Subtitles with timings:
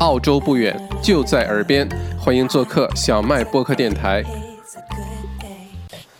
[0.00, 1.88] 澳洲不远，就在耳边，
[2.20, 4.22] 欢迎做客小麦播客电台。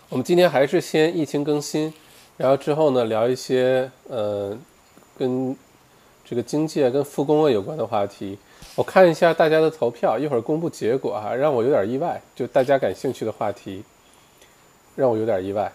[0.08, 1.94] 我们今天还是先疫情更新，
[2.36, 4.58] 然后之后呢聊一些呃
[5.17, 5.56] 跟
[6.25, 8.37] 这个经济啊、跟复工啊有关的话题。
[8.75, 13.85] 我看一下大家的投票，一会儿公布结果哈，让我有点意外，就大家感兴趣的话题，
[14.97, 15.71] 让我有点意外。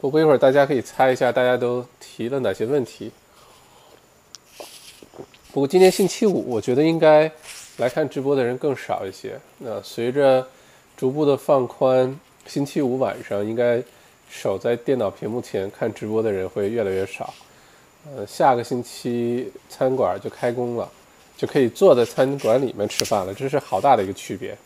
[0.00, 3.12] 不过一会儿大家可以猜一下，大家都提了哪些问题。
[5.52, 7.30] 不过今天星期五，我觉得应该
[7.76, 9.38] 来看直播的人更少一些。
[9.58, 10.46] 那随着
[10.96, 13.82] 逐步的放宽，星期五晚上应该
[14.30, 17.34] 守在电脑屏幕前看直播的人会越来越少。
[18.16, 20.90] 呃，下个星期餐馆就开工了，
[21.36, 24.56] 就可以坐在餐馆里面吃饭了，这是好大的一个区别。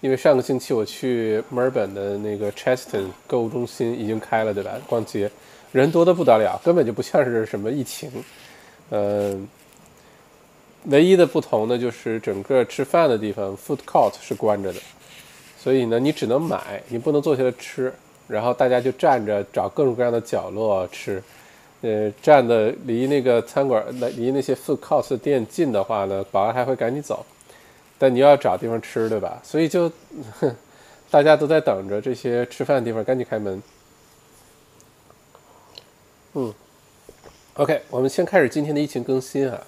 [0.00, 4.80] 因为上个星期我去墨尔本的那个 Cheston 购物中心已经开了，对吧？
[4.86, 5.28] 逛街
[5.72, 8.08] 人多的不得了，根本就不像是什么疫情。
[8.90, 9.48] 嗯，
[10.88, 14.80] 唯一的不同呢，就是整个吃饭的地方 food court 是关着的，
[15.58, 17.92] 所以呢，你只能买，你不能坐下来吃。
[18.28, 21.22] 然后大家就站着找各种各样的角落吃。
[21.82, 23.84] 呃，站的离那个餐馆、
[24.16, 27.24] 离那些 food court 店近的话呢，保安还会赶你走。
[27.98, 29.40] 但你要找地方吃，对吧？
[29.44, 29.90] 所以就
[31.10, 33.62] 大家都在等着这些吃饭的地方赶紧开门。
[36.34, 36.52] 嗯
[37.54, 39.62] ，OK，我们先开始今天的疫情更新啊。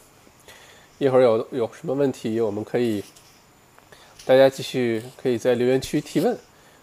[0.98, 3.04] 一会儿有有什么问题，我们可以
[4.26, 6.36] 大家继续可以在留言区提问，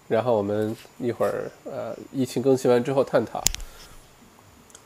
[0.08, 3.44] 然后我们一会儿呃疫情更新完之后探讨。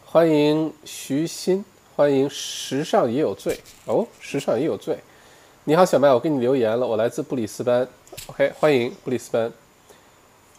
[0.04, 1.64] 欢迎徐鑫，
[1.96, 4.98] 欢迎时尚也有罪哦，时尚也有罪。
[5.66, 6.88] 你好，小麦，我给你留言了。
[6.88, 7.88] 我来自布里斯班
[8.26, 9.52] ，OK，欢迎布里斯班。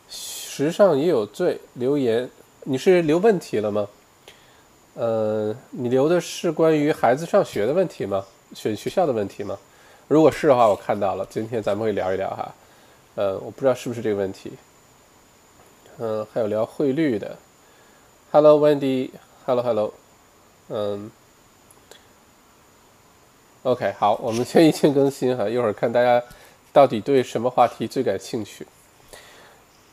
[0.08, 2.30] 时尚也有罪，留言，
[2.62, 3.88] 你是留问题了吗？
[4.94, 8.24] 呃，你留的是关于孩子上学的问题吗？
[8.54, 9.58] 选学校的问题吗？
[10.08, 12.54] 如果是的话，我看到了，今天咱们会聊一聊哈。
[13.14, 14.52] 呃，我不知道是不是这个问题。
[15.98, 17.36] 嗯，还有聊汇率的。
[18.32, 19.92] Hello，Wendy，Hello，Hello，
[20.68, 21.10] 嗯。
[23.62, 26.22] OK，好，我们先 一键更新哈，一会儿看大家
[26.72, 28.66] 到底对什么话题最感兴趣。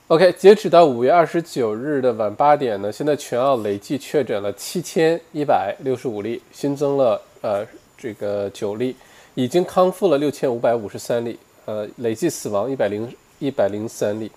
[0.07, 7.67] OK，截止到五月二十九日的晚八点呢，现在全澳累计确诊了七千一百六十五例，新增了呃
[7.97, 8.95] 这个九例，
[9.35, 14.31] 已经康复了六千五百五十三例，呃累计死亡一百零一百零三例，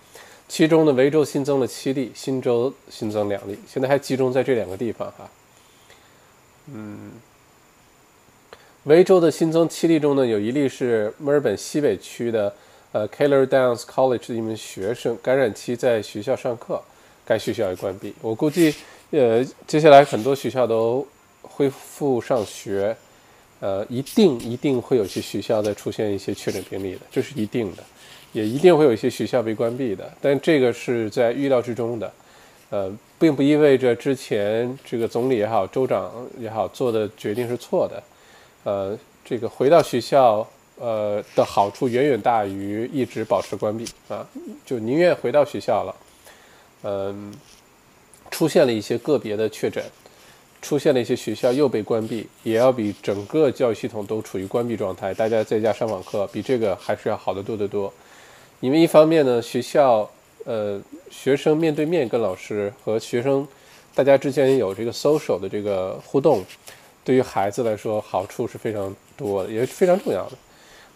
[0.48, 5.30] 其中呢维州新增了七例，新州新增两例，现在还集中在这两个地方哈，
[6.72, 7.12] 嗯。
[8.84, 12.50] 维州的新增七例中呢，有一例是墨尔本西北区的，
[12.92, 16.82] 呃，Keller Downs College 的一名学生，感染期在学校上课，
[17.22, 18.14] 该学校也关闭。
[18.22, 18.74] 我估计，
[19.10, 21.06] 呃，接下来很多学校都
[21.42, 22.96] 恢复上学，
[23.60, 27.82] 呃，一定一定会有些学校在出现一些确诊病例的，这是一定的，
[28.32, 30.10] 也一定会有一些学校被关闭的。
[30.20, 32.12] 但这个是在预料之中的，
[32.70, 38.02] 呃，并不意味着之前这个总理也好，州长也好做的决定是错的。
[38.64, 40.46] 呃，这个回到学校，
[40.78, 44.26] 呃的好处远远大于一直保持关闭啊，
[44.64, 45.94] 就宁愿回到学校了。
[46.82, 47.34] 嗯，
[48.30, 49.84] 出现了一些个别的确诊，
[50.62, 57.92] 出现了一些学校又被关闭，也要比整个教育系统都处于关闭状态，大家在家上网课，比这个还是要好得多得多。
[58.60, 60.08] 因为一方面呢，学校
[60.44, 63.46] 呃学生面对面跟老师和学生
[63.94, 66.44] 大家之间有这个 social 的这个互动。
[67.02, 70.32] 对于孩子来说，好处是非常多的，也是非常重要的。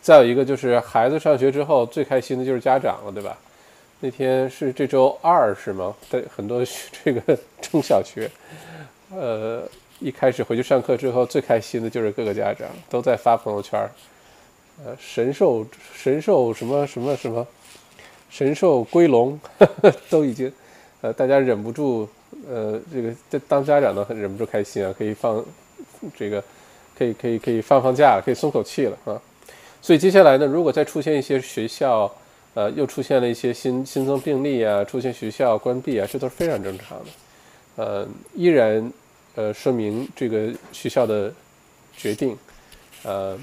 [0.03, 3.37] 再有一个就是孩子上学之后，最开心的就是家长了，对吧？
[4.01, 5.95] 那天是这周二是吗？
[6.11, 6.63] 对，很多
[7.03, 8.31] 这个中小学，
[9.11, 9.63] 呃，
[10.01, 13.81] 一开始回去上课之后，最开心的就是各个家长都在发朋友圈
[14.85, 17.47] 呃，神兽神兽什么什么什么，
[18.31, 19.39] 神兽归笼，
[20.11, 20.53] 都已经，
[21.01, 22.09] 呃，大家忍不住，
[22.49, 23.13] 呃，这个
[23.47, 25.45] 当家长的忍不住开心啊，可以放。
[26.15, 26.43] 这个
[26.99, 29.17] 可以可以可以放放假，可以松口气了啊！
[29.81, 32.13] 所以接下来呢，如果再出现一些学校，
[32.53, 37.05] 呃，又出现了一些新新增病例啊，出现学校关闭啊，这都是非常正常的。
[37.77, 38.93] 呃，依然
[39.35, 41.33] 呃说明这个学校的
[41.97, 42.37] 决定，
[43.03, 43.39] 呃，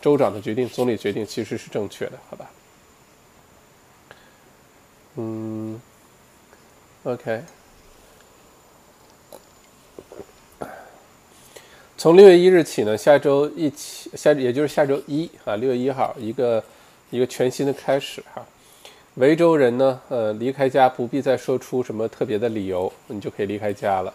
[0.00, 2.50] 州长的决定、总理决定其实是正确的，好吧？
[5.16, 5.80] 嗯
[7.04, 7.42] ，OK。
[11.96, 16.62] 从六月一日起呢，下周一起下，也就是下周一啊，六月一号一个
[17.10, 18.46] 一个全新的开始哈。
[19.14, 24.14] 维州人呢，呃，离开家不必再说出什么特别的理由，你就可以离开家了。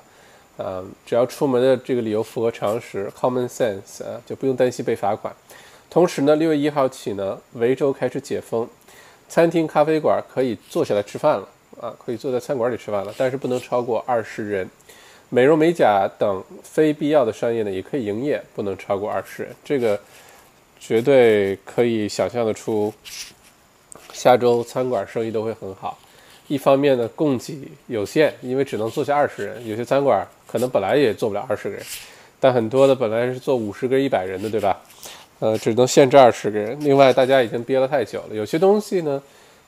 [0.57, 5.33] 嗯，只要出门的这个理由符合常识 （common sense） 啊，就不用担心被罚款。
[5.89, 8.67] 同时呢，六月一号起呢，维州开始解封，
[9.27, 11.47] 餐厅、咖啡馆可以坐下来吃饭了
[11.81, 14.69] 啊，可以坐在餐馆里吃饭了，但是不能超过二十人。
[15.29, 19.55] 美容美甲等非必要的商业呢，也可以营业，不能超过二十人。
[19.65, 20.00] 这个
[20.79, 22.94] 绝对可以想象得出，
[24.11, 25.97] 下周餐馆生意都会很好。
[26.47, 31.83] 一方面呢，供给有限，因为只能坐下二十人，有些餐馆可能本来也坐不了二十个人，
[32.39, 34.79] 但很多的本来是坐五十个、一百人的，对吧？
[35.39, 36.77] 呃，只能限制二十个人。
[36.79, 39.19] 另外，大家已经憋了太久了，有些东西呢，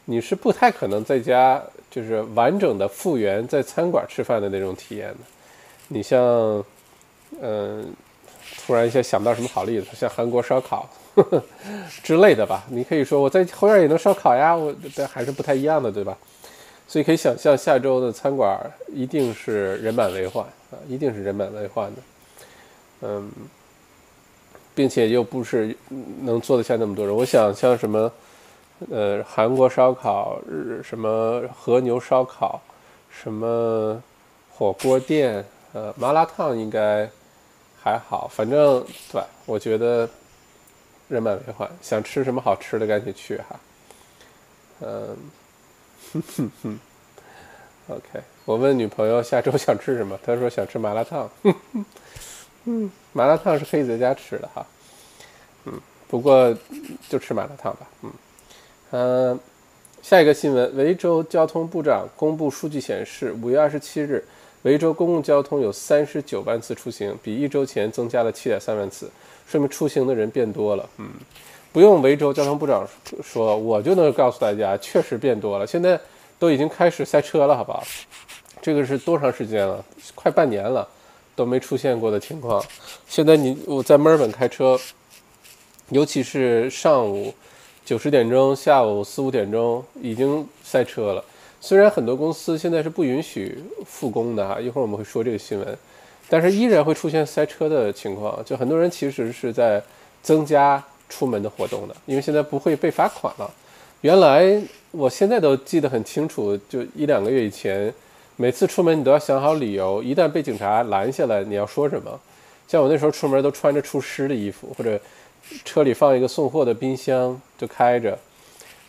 [0.05, 1.59] 你是不太可能在家
[1.89, 5.17] 就是完整的复原在餐馆吃饭的那种体验的。
[5.87, 6.63] 你像，
[7.41, 7.91] 嗯，
[8.67, 11.43] 突然一下想到什么好例子，像韩国烧烤呵 呵
[12.03, 12.63] 之类的吧？
[12.69, 16.15] 你可以说我在后院也能烧烤呀，我这还是不太一样的，对吧？
[16.87, 18.59] 所以可以想象，下周的餐馆
[18.93, 22.01] 一定是人满为患啊，一定是人满为患的。
[23.01, 23.31] 嗯。
[24.77, 25.73] 并且又不是
[26.23, 27.15] 能坐得下那么多人。
[27.15, 28.11] 我想像什么，
[28.91, 32.61] 呃，韩国烧烤、日什么和牛烧烤、
[33.09, 34.03] 什么
[34.51, 37.09] 火锅店、呃麻辣烫应该
[37.81, 38.27] 还好。
[38.27, 40.09] 反正对，我觉得
[41.07, 41.71] 人满为患。
[41.81, 43.59] 想吃什么好吃的，赶紧去哈。
[44.81, 45.17] 嗯，
[46.15, 46.79] 哼哼哼
[47.87, 51.29] OK，我问女朋友下周想吃什么，她说想吃麻辣烫。
[52.63, 54.65] 嗯， 麻辣烫是可以在家吃的哈，
[55.65, 55.73] 嗯，
[56.07, 56.55] 不过
[57.09, 58.11] 就吃麻辣烫吧，嗯，
[58.91, 59.39] 嗯，
[60.01, 64.23] 下一个新闻，维州交通部长公布数据显示，五月二十七日，
[64.61, 69.11] 维州公共交通有三十九万次出行，比一周前增加了七点三万次，
[69.45, 71.09] 说明出行的人变多了，嗯，
[71.75, 72.87] 不用维州交通部长
[73.21, 75.99] 说，我就能告诉大家，确实变多了，现在
[76.39, 77.83] 都已经开始塞车了，好不好？
[78.61, 79.83] 这个是多长时间了？
[80.15, 80.87] 快半年了。
[81.35, 82.63] 都没出现过的情况，
[83.09, 84.79] 现在你我在墨尔本开车，
[85.89, 87.33] 尤其是上午
[87.83, 91.21] 九十点钟、下午四五点钟已经塞车了。
[91.59, 95.77] 虽然很多公司现在是不允许复工的哈，一会儿我们会说这个新闻，
[96.29, 98.41] 但是依然会出现塞车的情况。
[98.45, 99.83] 就很多人其实是在
[100.23, 100.81] 增加
[101.15, 103.49] 出门的活动的，因为现在不会被罚款了。
[104.01, 107.93] 原来我现在都记得很清楚，就一两个月以前。
[108.37, 112.19] 每次出门你都要想好理由，一旦被警察拦下来，你要说什么？
[112.67, 114.99] 像我那时候出门都穿着除湿的衣服，或者
[115.63, 118.19] 车里放一个送货的冰箱就开着，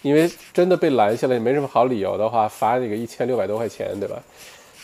[0.03, 4.21] 因为真的被拦下来也，没什么好理由的话，罚你个一千六百多块钱，对吧？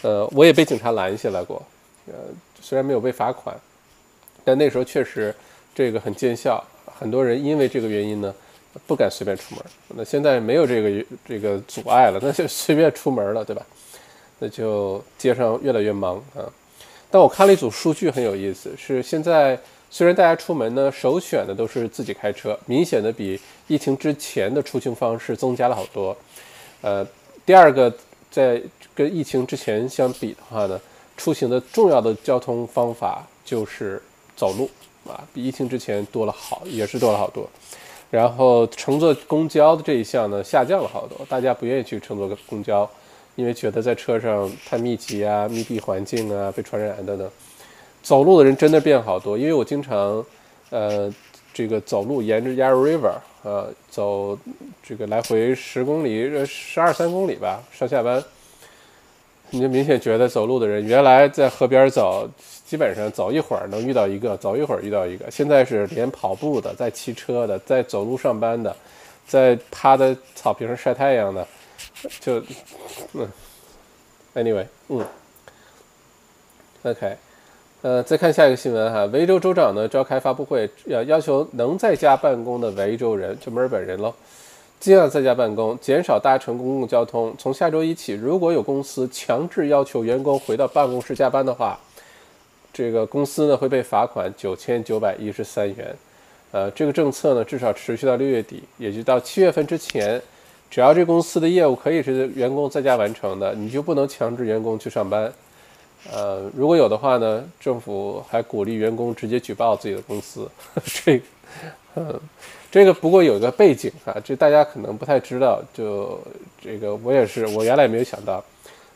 [0.03, 1.61] 呃，我也被警察拦下来过，
[2.07, 2.15] 呃，
[2.61, 3.57] 虽然没有被罚款，
[4.45, 5.35] 但那时候确实
[5.75, 6.63] 这个很见效，
[7.03, 8.35] 很多人因为这个原因呢，
[8.87, 9.65] 不敢随便出门。
[9.89, 13.67] 那现在没有这个这个阻碍了，那就随便出门了，对吧？
[14.39, 16.43] 那就街上越来越忙啊！
[17.11, 19.57] 但我看了一组数据很有意思，是现在
[19.89, 23.39] 虽然大家出门呢，首选的都是自己开车，明显的比
[23.69, 26.17] 疫情之前的出行方式增加了好多。
[26.81, 27.07] 呃，
[27.47, 27.93] 第二个，
[28.31, 28.61] 在
[28.95, 30.81] 跟疫情之前相比的话呢，
[31.17, 34.03] 出行的重要的交通方法就是
[34.35, 34.69] 走路
[35.09, 37.49] 啊，比疫情之前多了好，也是多了好多。
[38.11, 42.89] 然后乘坐公交的这一项呢，下降了好多，大家不愿意去乘坐公交。
[43.35, 47.27] 因为觉得在车上太密集啊、密闭环境啊、被传染等等，
[48.03, 49.39] 走路的人真的变好多。
[49.39, 50.23] 因为我经常，
[50.69, 51.11] 呃，
[51.55, 54.39] 这个走路沿着 Yarra River，呃，走
[54.83, 58.23] 这个来回十公里、呃十二三公里吧，上下班，
[59.49, 62.29] 你就明显觉得走路的人原来在河边走，
[62.73, 65.31] 基本上走一会儿能遇到一个，走一会儿遇到一个。
[65.31, 68.75] 现在是连跑步的、在骑车的、在走路上班的、
[69.27, 71.47] 在趴在草坪上晒太阳的。
[72.19, 72.43] 就，
[73.13, 73.29] 嗯
[74.35, 75.05] ，anyway，嗯
[76.85, 77.15] ，OK，
[77.83, 84.15] 呃，再看下一个新闻哈，维州州长呢召开发布会，要要求能在家办公的维州人，就墨尔本人喽，
[84.81, 87.35] 尽量在家办公，减少搭乘公共交通。
[87.39, 91.79] 从下周一起，如果有公司强制要求员工回到办公室加班的话，
[92.73, 95.95] 这个公司呢会被罚款九千九百一十三元。
[96.51, 100.21] 呃，这个政策呢至少持续到六月底，也就到七月份之前。
[100.71, 105.31] 只要这公司的业务可以是员工在家完成的，你就不能强制员工去上班。
[106.11, 110.51] 呃，如果有的话呢，政府还鼓励员工直接举报自己的公司。
[110.83, 111.21] 这，
[111.95, 112.19] 嗯，
[112.71, 115.63] 这个不过有一个背景啊，这大家可能不太知道。
[115.75, 116.19] 就
[116.59, 118.43] 这个我也是，我原来也没有想到，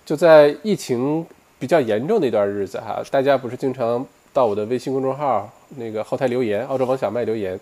[0.07, 1.27] 就在疫情
[1.59, 7.59] 比较严重的一段日子哈，大家不是经常到我的微信公众号那个后台留言，澳洲王小麦留言。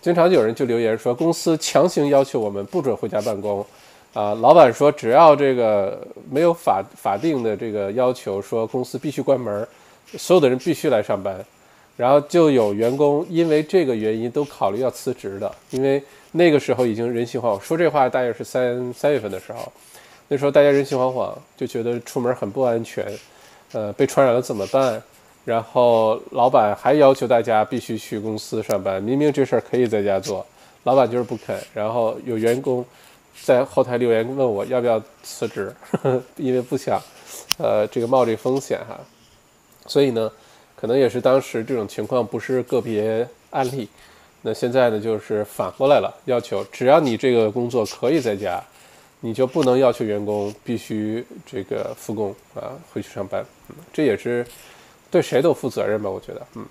[0.00, 3.66] 经常有人就留言说，公司强行要求我们不准回家办公，
[4.12, 9.66] 啊，老板说只要这个没有法法定的这个要求，说公司必须关门，
[10.16, 11.44] 所有的人必须来上班，
[11.96, 16.00] 然后就有员工因为这个原因都考虑要辞职的，因为
[16.32, 17.58] 那个时候已经人性化，我。
[17.58, 19.72] 说这话大约是三三月份的时候，
[20.28, 23.06] 那时候大家人心惶惶，就觉得出门很不安全，
[23.72, 25.02] 呃，被传染了怎么办？
[25.44, 30.44] 然后老板还要求大家必须去公司上班，明明这事儿可以在家做，
[30.84, 31.56] 老板就是不肯。
[31.74, 32.84] 然后有员工。
[33.42, 36.98] 在后台留言问我要不要辞职，呵 呵因为不想，
[37.58, 38.98] 呃，这个冒这风险哈，
[39.86, 40.32] 所以呢，
[40.74, 43.86] 可能也是当时这种情况不是个别案例，
[44.40, 48.58] 那现在呢就是反过来了，要求只要你这个工作可以在家，
[49.26, 54.46] 你就不能要求员工必须这个复工啊，回去上班，嗯这也是
[55.10, 56.64] 对谁都负责任吧，我觉得，嗯。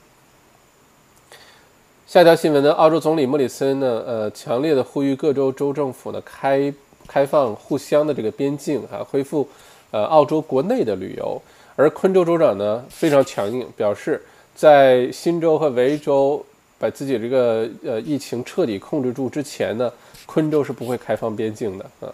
[2.08, 2.72] 下条新闻呢？
[2.72, 4.02] 澳洲总理莫里森呢？
[4.08, 6.74] 呃，强烈的呼吁各州州政府呢开
[7.06, 9.46] 开放互相的这个边境啊，恢复
[9.92, 11.42] 呃澳洲国内的旅游。
[11.76, 14.24] 而昆州州长呢非常强硬，表示
[14.56, 16.42] 在新州和维州
[16.80, 19.92] 把自己这个呃疫情彻底控制住之前呢，
[20.26, 22.08] 昆州是不会开放边境的啊。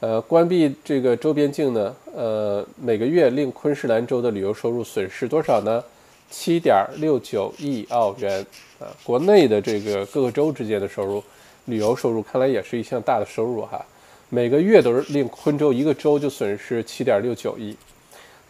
[0.00, 5.82] 呃，关闭这个周边境呢，呃，每个月令昆士兰州的旅游收入损失多少呢？
[6.30, 8.44] 七点六九亿澳元
[8.78, 8.90] 啊！
[9.04, 11.22] 国内的这个各个州之间的收入，
[11.66, 13.82] 旅游收入看来也是一项大的收入哈。
[14.28, 17.74] 每个月都是令昆州一个州就损失七点六九亿，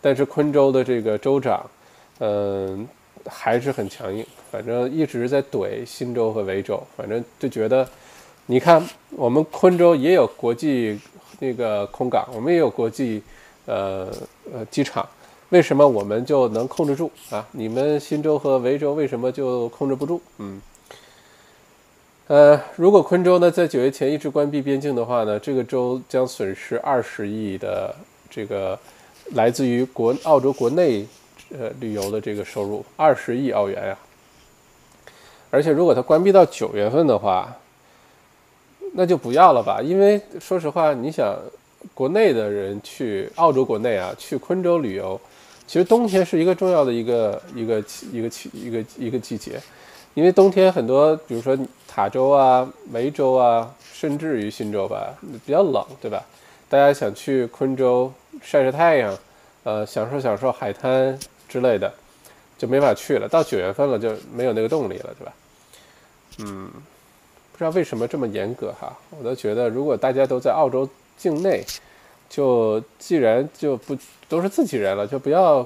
[0.01, 1.65] 但是昆州的这个州长，
[2.19, 2.89] 嗯，
[3.27, 7.87] 还是很强硬，反正一直在怼新州和维州，反正就觉得，
[8.47, 10.99] 你看我们昆州也有国际
[11.39, 13.23] 那个空港，我们也有国际
[13.67, 14.09] 呃
[14.53, 15.07] 呃机场。
[15.51, 17.47] 为什么我们就能控制住啊？
[17.53, 20.21] 你们新州和维州为什么就控制不住？
[20.39, 20.61] 嗯，
[22.27, 27.95] 呃，如果昆州呢在九月前一直关闭边境的话呢，这个州将损失二十亿的
[28.29, 28.77] 这个
[29.35, 31.07] 来自于国澳洲国内
[31.57, 33.97] 呃旅游的这个收入，二十亿澳元呀。
[35.51, 37.57] 而且如果它关闭到九月份的话，
[38.99, 41.37] 那就不要了吧，因为说实话，你想
[41.93, 45.21] 国内的人去澳洲国内啊，去昆州旅游。
[45.67, 49.61] 其实冬天是一个重要的一个一个一个一个一个季节，
[50.15, 55.13] 因为冬天很多，比如说塔州啊、梅州啊，甚至于新州吧，
[55.45, 56.25] 比较冷，对吧？
[56.69, 58.11] 大家想去昆州
[58.41, 59.17] 晒晒太阳，
[59.65, 61.93] 呃，享受享受海滩之类的，
[62.57, 63.29] 就没法去了。
[63.29, 65.33] 到九月份了，就没有那个动力了，对吧？
[66.39, 66.71] 嗯，
[67.57, 70.87] 不知道为什么这么严格哈，我都觉得如果大家都在澳洲
[71.17, 71.65] 境内。
[72.29, 73.97] 就既然就不
[74.29, 75.65] 都是自己人了，就不要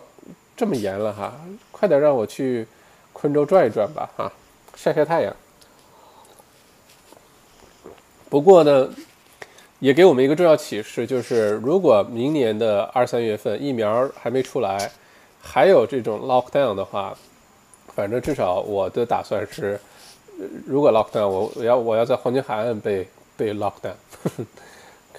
[0.55, 1.33] 这么严了哈，
[1.73, 2.67] 快点让我去
[3.15, 4.31] 昆州转一转吧哈，
[4.77, 5.35] 晒晒太阳。
[8.29, 8.91] 不过呢，
[9.79, 14.93] 也给我们一个重要启示，就是如果明年的二三月份疫苗还没出来，
[15.41, 17.17] 还有这种 lockdown 的话，
[17.95, 19.81] 反正至少我的打算是，
[20.67, 23.07] 如果 lockdown，我我要我要在黄金海岸被
[23.37, 23.95] 被 lockdown。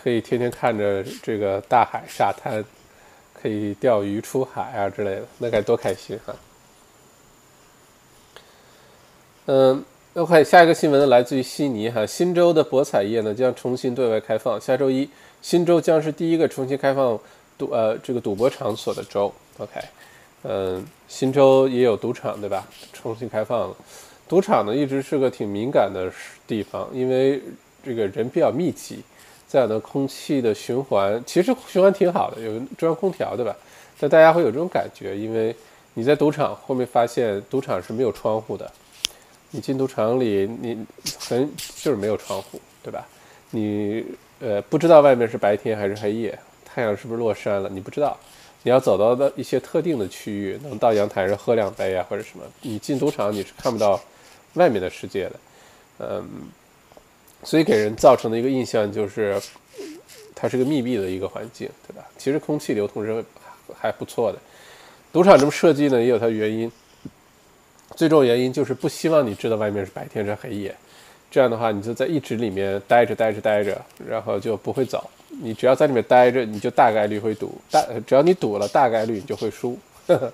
[0.04, 2.66] 可以天天看着这个大海沙滩，
[3.40, 6.36] 可以钓鱼出海啊之类的，那该多开心哈！
[9.46, 9.86] 嗯
[10.16, 14.60] ，OK，下一个新闻呢，来自于悉尼哈，新州的博彩业呢将重新对外开放。
[14.60, 15.08] 下周一，
[15.40, 17.20] 新州将是第一个重新开放
[17.56, 19.32] 赌呃这个赌博场所的州。
[19.60, 19.80] OK，
[20.46, 22.68] 嗯，新州也有赌场对吧？
[22.92, 23.76] 重新开放了，
[24.32, 26.10] 赌场呢一直是个挺敏感的
[26.48, 27.42] 地方，因为
[27.84, 29.04] 这个人比较密集。
[29.46, 33.54] 再有呢空气的循环，其实循环挺好的，有中央空调，对吧？
[34.00, 35.54] 但大家会有这种感觉，因为
[35.96, 38.72] 你在赌场后面发现赌场是没有窗户的，
[39.50, 40.86] 你进赌场里，你
[41.20, 43.06] 很就是没有窗户，对吧？
[43.50, 44.06] 你
[44.40, 48.18] 呃不知道外面是白天还是黑夜，太阳是不是落山了，你不知道。
[48.64, 52.46] 你要走到的一些特定的区域，能到阳台上喝两杯啊，或者什么。
[52.62, 54.00] 你进赌场你是看不到
[54.54, 55.40] 外面的世界的，
[56.00, 56.28] 嗯。
[57.44, 59.42] 所以给人造成的一个印象就是，
[60.36, 62.08] 它是个密闭的一个环境，对吧？
[62.16, 63.26] 其实空气流通是
[63.76, 64.38] 还不错的。
[65.12, 66.72] 赌场这么设计呢，也有它的原因。
[67.96, 70.76] 最重要原因就是不希望你知道外面是白天是黑夜，
[71.32, 75.10] 这样的话你就在一直里面待着待着待着，然后就不会走。
[75.42, 80.32] 你只要在里面待着，你就大概率会赌，大只要你赌了，大概率你就会输，呵呵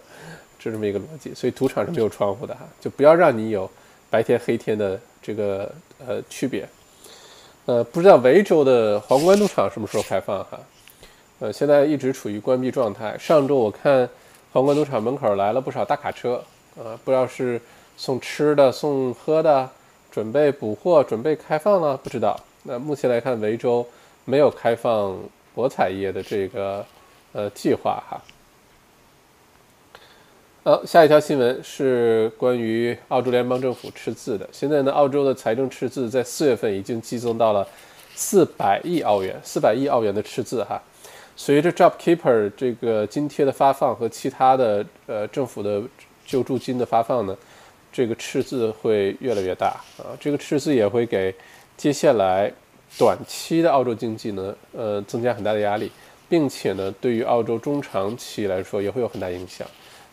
[0.59, 1.33] 就这么一个逻辑。
[1.33, 3.69] 所以赌场是没有窗户的哈，就不要让你有
[4.09, 5.71] 白天黑天的这个
[6.05, 6.67] 呃区别。
[7.65, 10.59] 呃，不知道维州的皇冠赌场什么时候开放哈？
[11.39, 13.17] 呃，现在一直处于关闭状态。
[13.17, 14.09] 上周我看
[14.53, 16.43] 皇冠赌场门口来了不少大卡车，
[16.77, 17.61] 呃，不知道是
[17.97, 19.69] 送吃的、送喝的，
[20.09, 22.39] 准备补货、准备开放了，不知道。
[22.63, 23.85] 那目前来看，维州
[24.25, 25.17] 没有开放
[25.53, 26.85] 博彩业的这个
[27.33, 28.21] 呃计划哈。
[30.67, 34.45] 好，下一条新闻是关于澳洲联邦政府赤字的。
[34.51, 37.65] 现在呢，澳洲的财政赤字在四月份已经激增到了
[38.15, 40.77] 四百亿澳元，四百亿澳元的赤字哈。
[41.37, 45.81] 随着 JobKeeper 这个津贴的发放和其他的呃政府的
[46.25, 47.33] 救助金的发放呢，
[47.89, 50.11] 这个赤字会越来越大啊。
[50.19, 51.33] 这个赤字也会给
[51.77, 52.51] 接下来
[52.97, 55.89] 短期的澳洲经济呢，呃，增加很大的压力，
[56.27, 59.65] 并且呢，对于澳洲中长期来说也会有很大影响。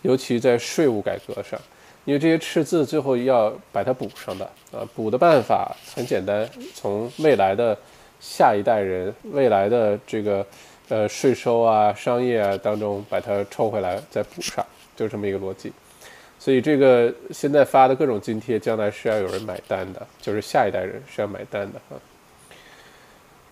[0.04, 1.58] 尤其在税务改革上，
[2.04, 7.75] 因为这些赤字最后要把它补上的啊，补的办法很简单，从未来的
[8.20, 10.46] 下一代人未来的这个
[10.90, 14.62] 呃税收啊、商业啊当中把它抽回来再补上，
[14.94, 15.73] 就这么一个逻辑。
[16.38, 21.96] 所以这个现在发的各种津贴，将来是要有人买单的，就是下一代人是要买单的啊。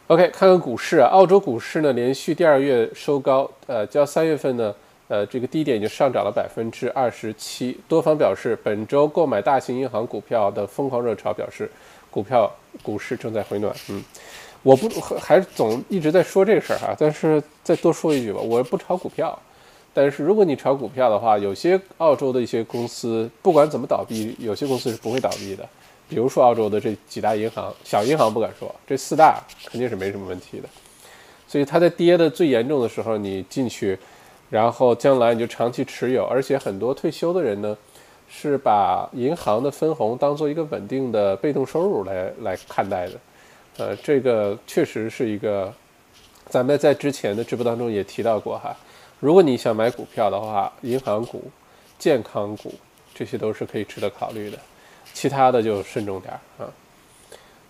[0.09, 4.75] OK，看看股市啊，澳洲股市呢连续第二月收高，呃，较三月份呢。
[5.09, 7.79] 呃，这个低点已经上涨了百分之二十七。
[7.87, 11.71] 多方表示，本周购买大型银行股票的疯狂热潮表示，
[12.11, 12.51] 股票
[12.83, 13.75] 股市正在回暖。
[13.91, 14.03] 嗯，
[14.63, 19.39] 我不还总一直在说这个事儿哈，但是再多说一句吧，我不炒股票。
[19.93, 25.69] 但是如果你炒股票的话，有些澳洲的一些公司不管怎么倒闭，有些公司是不会倒闭的。
[26.09, 30.69] 比如说澳洲的这几大银行，小银行不敢说，这四大肯定是没什么问题的。
[31.47, 33.99] 所以它在跌的最严重的时候，你进去。
[34.53, 37.75] 然后将来你就长期持有，而且很多退休的人呢，
[38.29, 43.13] 是把银行的分红当做一个稳定的被动收入来来看待的，
[43.79, 45.73] 呃，这个确实是一个，
[46.51, 48.77] 咱们在之前的直播当中也提到过哈，
[49.21, 51.51] 如果你想买股票的话，银行股、
[51.99, 52.75] 健康股
[53.15, 54.59] 这些都是可以值得考虑的，
[55.15, 56.69] 其他的就慎重点啊。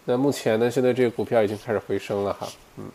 [0.04, 2.90] 那目前呢，现在这个股票已经开始回升了哈，嗯，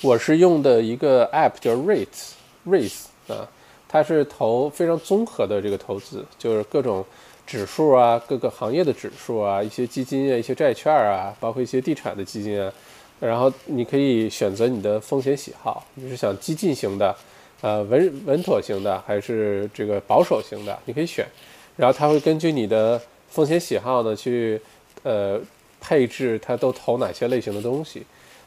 [0.00, 2.35] 我是用的一个 app 叫 REITs。
[2.66, 3.48] REITs 啊，
[3.88, 7.04] 它是投非常综合的这个投资，就是各种
[7.46, 12.72] 指数啊，各个行业的指数啊，一些基金啊，一些债券啊，包括一些地产的基金啊。
[13.18, 17.16] 然后你可以选择你的风险喜好，你是想激进型的，
[17.62, 21.26] 呃，稳稳妥型的，还是这个保守型的，你可以选。
[21.76, 23.00] 然后它会根据你的
[23.30, 24.60] 风险喜好呢，去
[25.02, 25.40] 呃
[25.80, 28.02] 配置它都投哪些类型的东西。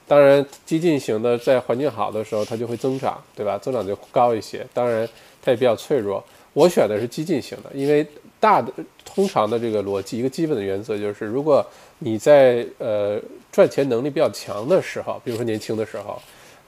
[0.09, 3.59] 当然，激进型的在环境好的时候，它就会增长，对吧？
[3.59, 4.65] 增长就高一些。
[4.73, 5.07] 当然，
[5.39, 6.23] 它也比较脆弱。
[6.53, 8.03] 我选的是激进型的，因为
[8.39, 8.73] 大的
[9.05, 11.63] 通常的这个逻辑，一个基本的原则就是，如果
[11.99, 16.19] 你在呃赚钱能力比较强的时候，比如说年轻的时候，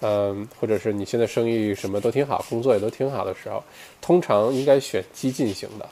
[0.02, 3.64] 嗯，或者是你现在生意什么都挺好，工作也都挺好的时候，
[4.00, 5.90] 通常应该选激进型的。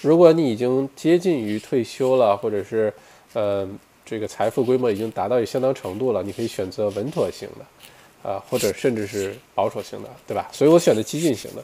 [0.00, 2.92] 如果你已经接近于退休了，或者是
[3.34, 3.78] 嗯。
[4.08, 10.48] 这个财富规模已经达到相当程度了，你可以选择稳妥型的，啊，或者甚至是保守型的，对吧？
[10.50, 11.62] 所以我选的激进型的，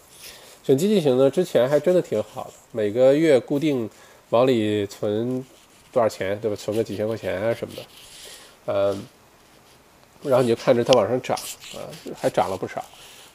[0.62, 3.88] 选激进型的之前还真的挺好的，每个月固定
[4.28, 5.42] 往里存
[5.90, 6.54] 多少钱，对吧？
[6.54, 7.82] 存个几千块钱啊什么的，
[8.66, 9.02] 嗯，
[10.22, 11.34] 然后你就看着它往上涨，
[11.74, 11.80] 啊，
[12.14, 12.84] 还涨了不少。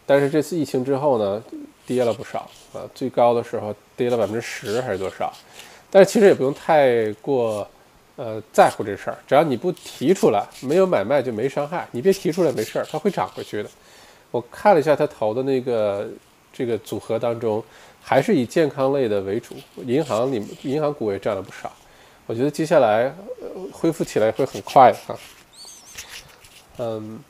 [0.06, 1.44] 但是这次疫情之后呢，
[1.88, 5.34] 跌了不少，啊，最高的时候跌了百分之十还是多少？
[5.90, 7.68] 但是其实也不用太过。
[8.20, 11.88] 呃，在乎这事儿，只要你不提出来，没有买卖就没伤害。
[11.92, 13.70] 你别提出来，没事儿，它会涨回去的。
[14.30, 16.06] 我看了一下他投的那个
[16.52, 17.64] 这个组合当中，
[18.02, 19.56] 还是以健康类的为主，
[19.86, 21.72] 银行里银行股也占了不少。
[22.28, 23.10] 我觉得接下来
[23.72, 25.16] 恢复起来会很快哈。
[26.80, 27.22] 嗯，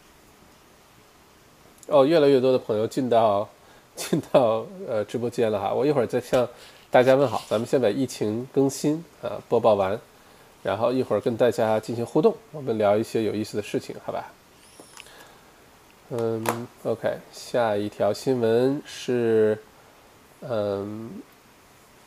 [1.85, 3.47] 哦，越来越多的朋友进到
[3.95, 6.49] 进到呃直播间了哈，我一会儿再向
[6.89, 7.43] 大家问好。
[7.47, 9.95] 咱们先把疫情更新啊播报完。
[10.61, 14.31] 然后一会儿跟大家进行互动，我们聊一些有意思的事情，好吧？
[16.11, 19.57] 嗯，OK，下一条新闻是，
[20.41, 21.09] 嗯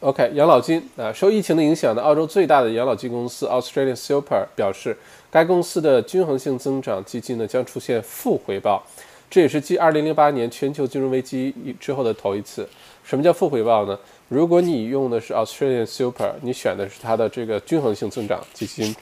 [0.00, 4.96] ，OK，养老金啊，受疫情的影响呢，澳洲最大的养老金公司 Australian Super 表示，
[5.30, 8.84] 该公司的均衡性增长基金呢将出现负回报，
[9.30, 12.68] 这也是继2008年全球金融危机之后的头一次。
[13.04, 13.98] 什么叫负回报呢？
[14.32, 18.96] 如果你用的是 Australian Super，你选的是它的这个均衡性增长基金，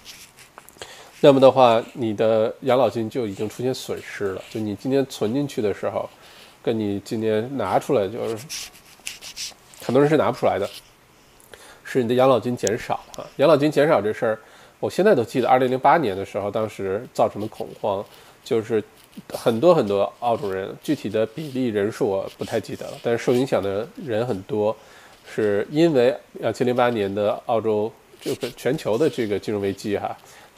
[1.21, 4.43] 那么的话，你的养老金就已经出现损失了。
[4.51, 6.11] 就你今天存进去的时候，
[6.61, 8.45] 跟你今年拿出来，就是
[9.81, 10.69] 很多人是拿不出来的，
[11.85, 13.25] 是你的养老金减少啊。
[13.37, 14.39] 养老金减少这事儿，
[14.81, 18.05] 我现在都记得，二零零八年的时候，当时造成的恐慌，
[18.43, 18.83] 就是
[19.29, 24.77] 很多很多澳洲人，具体的比例人数我不太记得了，但是受影响的人很多。
[25.33, 27.91] 是因为两千零八年的澳洲
[28.21, 30.17] 这个全球的这个金融危机哈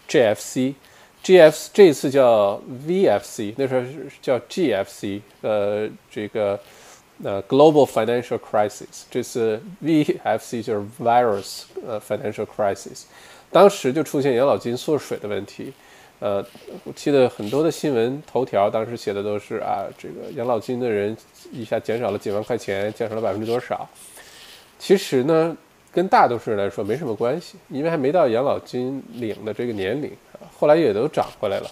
[0.09, 6.59] ，GFC，GF 这次叫 VFC，那时候是叫 GFC，呃，这个
[7.23, 13.03] 呃 Global Financial Crisis，这次 VFC 就是 Virus 呃 Financial Crisis，
[13.51, 15.73] 当时就出现养老金缩水的问题。
[16.19, 16.45] 呃，
[16.85, 21.17] 我记得很多的新闻头条当时写的都是啊，这个养老金的人
[21.51, 23.89] 一下减少了几万块钱，减少了百分之多少？
[24.85, 25.57] 其实呢，
[25.93, 30.43] 跟大多数人来说没什么关系，因为还没到养老金领的这个年龄啊。
[30.59, 31.71] 后来也都涨回来了。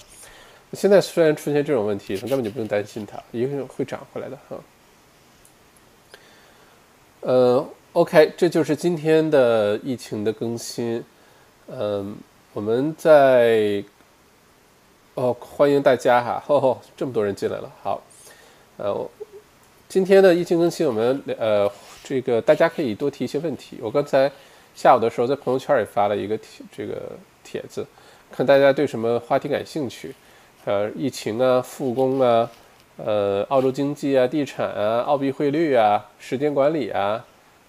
[0.74, 4.56] 现在虽然出现这种问题，根本就不用担心它，一定会涨回来的哈。
[7.22, 11.04] 呃，OK，这就是今天的疫情的更新。
[11.66, 12.16] 嗯，
[12.52, 13.82] 我们在。
[15.14, 16.42] 哦，欢迎大家哈！
[16.46, 18.00] 哦，这么多人进来了，好，
[18.76, 19.10] 呃，
[19.88, 21.70] 今天的疫情更新，我们呃，
[22.02, 23.78] 这个大家可以多提一些问题。
[23.80, 24.30] 我刚才
[24.74, 27.00] 下午的时候在朋友圈也发了一个帖，这个
[27.44, 27.86] 帖子，
[28.30, 30.14] 看大家对什么话题感兴趣，
[30.64, 32.50] 呃，疫情啊，复工啊，
[32.96, 37.24] 呃，澳洲经济啊，地产啊，澳币汇率啊，时间管理啊，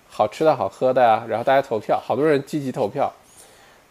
[0.08, 3.12] 好吃的好喝的啊，然后大家投票，好多人积极投票。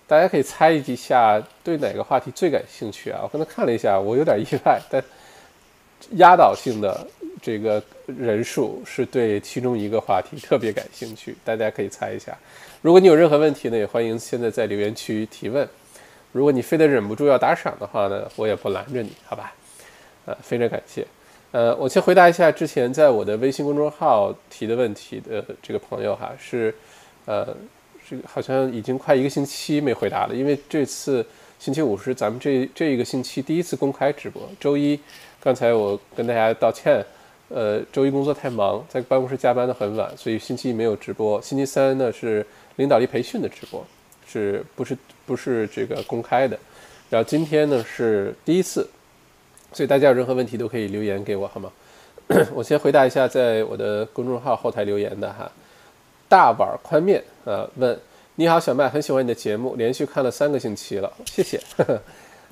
[0.07, 3.21] 大家可以猜一下对哪个话题最感兴趣啊？
[3.23, 5.01] 我刚才看了一下，我有点意外，但
[6.13, 7.07] 压倒性的
[7.41, 11.37] 这个人数是对其中一个话题特别感兴趣。
[11.45, 12.37] 大家可以猜一下。
[12.83, 15.69] 如果你有任何问题呢，也欢迎现在在留言区提问。
[16.33, 19.53] 如果你非得忍不住要打赏的话呢，我也不拦着你，好吧？
[20.27, 21.07] 呃，非常感谢。
[21.53, 26.75] 呃，我先回答一下之前在我的微信公众号提的问题的这个朋友哈，是
[27.27, 27.57] 呃。
[28.09, 31.25] 这个好像已经快一个星期没回答了，因为这次
[31.61, 34.43] 星期五是咱们这这一个星期第一次公开直播。
[34.59, 34.99] 周一，
[35.43, 37.05] 刚才我跟大家道歉，
[37.49, 41.41] 呃，周一工作太忙，在办公室加班的很晚，所以星期一没有直播。
[41.41, 42.45] 星期三呢是
[42.77, 43.83] 领导力培训的直播，
[44.27, 46.59] 是不是不是这个公开的？
[47.09, 48.87] 然后今天呢是第一次，
[49.73, 51.73] 所以大家有任何问题都可以留言给我，好吗？
[52.55, 55.51] 我先回答一下在我的公众号后台留言的哈。
[56.29, 57.99] 大碗宽面，呃，问
[58.37, 61.61] 你好，小麦，很喜欢你的节目，连续看了三个星期了，谢谢。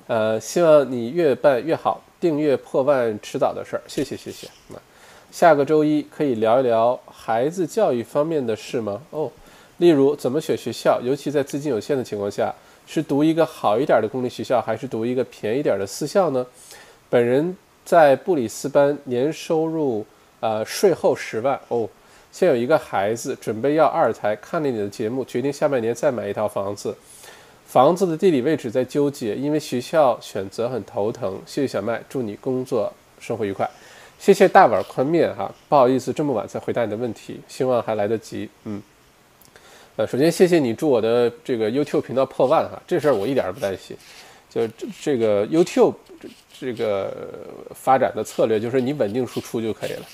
[0.09, 4.47] 呃，希望你越办越好，订阅破万迟早的事儿，谢谢谢谢。
[4.69, 4.75] 那
[5.31, 8.99] 下个周一可以聊一聊孩子教育方面的事吗？
[9.11, 9.31] 哦，
[9.77, 12.51] 例如怎么选学校，尤其在资金有限的情况下，
[12.87, 16.43] 是读一个好一点的公立学校，还是读一个便宜点的私校呢？
[17.07, 20.03] 本人在布里斯班，年收入
[20.39, 21.87] 呃税后十万哦。
[22.31, 26.95] 现有一个孩子，准备要二胎，看了你的节目，决定下半年再买一套房子。
[27.69, 31.39] 房子的地理位置在纠结，因为学校选择很头疼。
[31.45, 33.69] 谢谢小麦，祝你工作生活愉快。
[34.17, 38.49] 谢谢大碗宽面哈，不好意思这么晚才回答你的问题，希望还来得及。
[38.63, 38.81] 嗯，
[39.97, 43.95] 呃，首先谢谢你祝我的这个 YouTube 频道破万哈，这事儿我一点儿不担心。
[44.49, 45.93] 就这这个 YouTube
[46.59, 47.13] 这个
[47.75, 50.05] 发展的策略就是你稳定输出就可以了。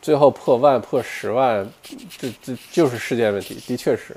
[0.00, 1.68] 最后破万破十万，
[2.16, 4.16] 这这就是世界问题，的确是，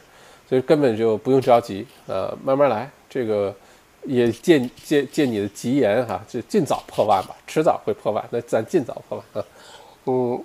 [0.53, 2.87] 所以根本就不用着急，呃，慢慢来。
[3.09, 3.51] 这个
[4.03, 9.47] 也借借借你的吉言哈，就尽早破万吧，迟早会破万，那咱尽早破万啊。
[10.05, 10.43] 嗯，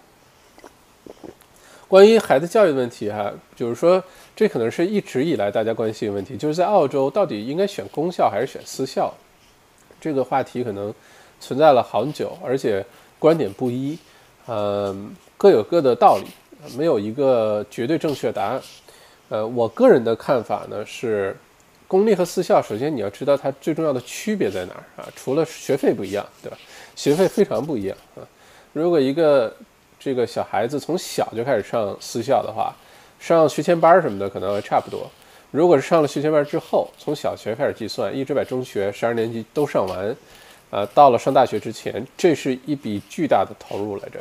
[1.88, 4.02] 关于孩子教育问题哈，就是说
[4.34, 9.12] 这可能是一直以来大家关心的问题，就是在澳洲到底应该选公校还是选私校，
[10.00, 10.94] 这个话题可能
[11.38, 12.82] 存在了好久，而且
[13.18, 13.98] 观点不一，
[14.46, 15.14] 嗯。
[15.36, 16.24] 各有各的道理，
[16.78, 18.60] 没有一个绝对正确答案。
[19.28, 21.36] 呃，我个人的看法呢是，
[21.86, 25.08] 公立和私校，首先你要知道它最重要的区别在哪儿啊？
[25.14, 26.56] 除了学费不一样，对吧？
[26.96, 28.24] 学费非常不一样啊。
[28.72, 29.54] 如果一个
[29.98, 32.74] 这个小孩子从小就开始上私校的话，
[33.20, 35.10] 上学前班什么的可能还差不多。
[35.50, 40.16] 如果是上了学前班之后，从小学开始计算，一直把中学十二年级都上完，
[40.70, 44.20] 啊，到了上大学之前，这是一笔巨大的投入来着。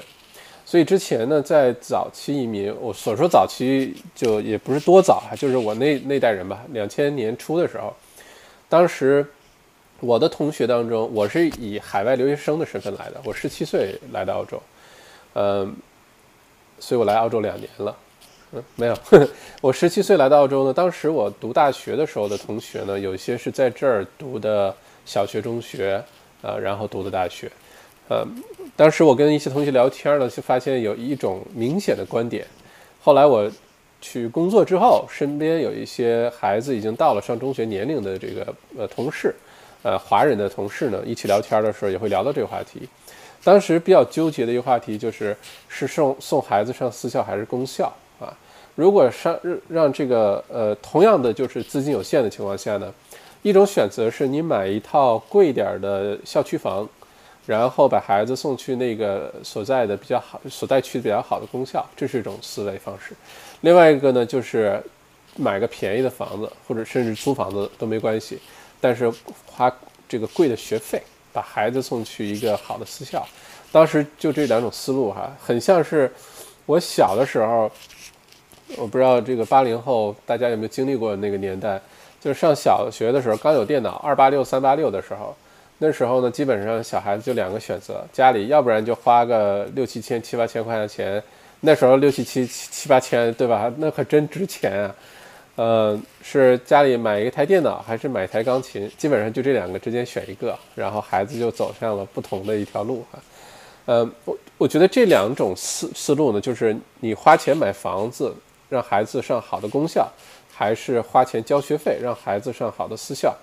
[0.69, 7.95] 所以之前呢，在早期移民，我所说早期就也不是多早啊，就是我那那代人吧，两千年初的时候，
[8.67, 9.25] 当时
[10.01, 14.61] 我的同学当中，我是以海外留学生的身份来的，我十七岁来到澳洲，
[15.35, 15.73] 嗯，
[16.81, 17.97] 所以我来澳洲两年了，
[18.51, 18.97] 嗯，没有，
[19.61, 24.75] 我十七岁来到澳洲呢，当时我读大学的时候的同学呢，有些是在这儿读的
[25.05, 26.03] 小学、中学，
[26.41, 27.49] 呃，然后读的大学。
[28.09, 28.25] 呃，
[28.75, 32.45] 当时我跟一些同学聊天呢，就发现有一种明显的观点。
[33.01, 33.49] 后来我
[33.99, 39.33] 去工作之后，身边有一些孩子已经到了上中学年龄的这个呃同事，
[39.83, 42.87] 呃华人的同事呢，一起聊天的时候也会聊到这个话题。
[43.43, 45.35] 当时比较纠结的一个话题就是，
[45.67, 47.85] 是送送孩子上私校还是公校
[48.19, 48.31] 啊？
[48.75, 52.93] 如果上让这个呃同样的就是资金有限的情况下呢，
[53.41, 56.87] 一种选择是你买一套贵点的校区房，
[57.47, 63.15] 然后把孩子送去那个所在的比较好、所在区比较好的公校，这是一种思维方式。
[63.61, 64.79] 另外一个呢，就是
[65.37, 68.37] 买个便宜的房子，或者甚至租房子都没关系，
[68.81, 69.09] 但是
[69.45, 69.73] 花
[70.09, 73.25] 这个贵的学费，把孩子送去一个好的私校。
[73.71, 76.11] 当时就这两种思路哈，很像是
[76.65, 77.71] 我小的时候，
[78.75, 81.79] 我不知道这个八零后大家有没有经历过那个年代，
[82.19, 85.35] 就是上小学的时候刚有电脑二八六三八六的时候，
[85.79, 91.23] 那时候呢基本上小孩子就两个选择，家里要不然就花个六七千七八千块钱钱，
[91.61, 93.71] 那时候六七七七八千对吧？
[93.77, 94.95] 那可真值钱啊。
[95.55, 98.87] 呃，是家里买一台电脑还是买一台钢琴？
[98.95, 103.19] 基本上就这两个之间选一个，然后孩子就走向了不同的一条路哈。
[103.85, 108.31] 呃，我我觉得这两种思思路呢，就是你花钱买房子
[108.69, 110.07] 让孩子上好的公校，
[110.53, 113.35] 还是花钱交学费让孩子上好的私校，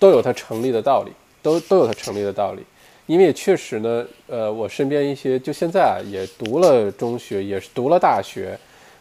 [0.00, 1.12] 都有它成立的道理，
[1.44, 2.64] 都都有它成立的道理。
[3.06, 8.58] 因为确实呢，呃，我身边一些就现在啊也读了中学，也是读了大学，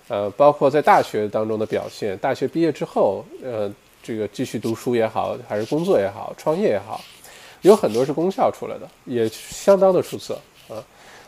[0.09, 3.71] 呃，包括在大学当中的表现，大学毕业之后，呃，
[4.03, 6.99] 这个继续读书也好，还是工作也好，创业也好，
[7.61, 10.37] 有很多是公校出来的，也相当的出色。
[10.67, 10.83] 啊，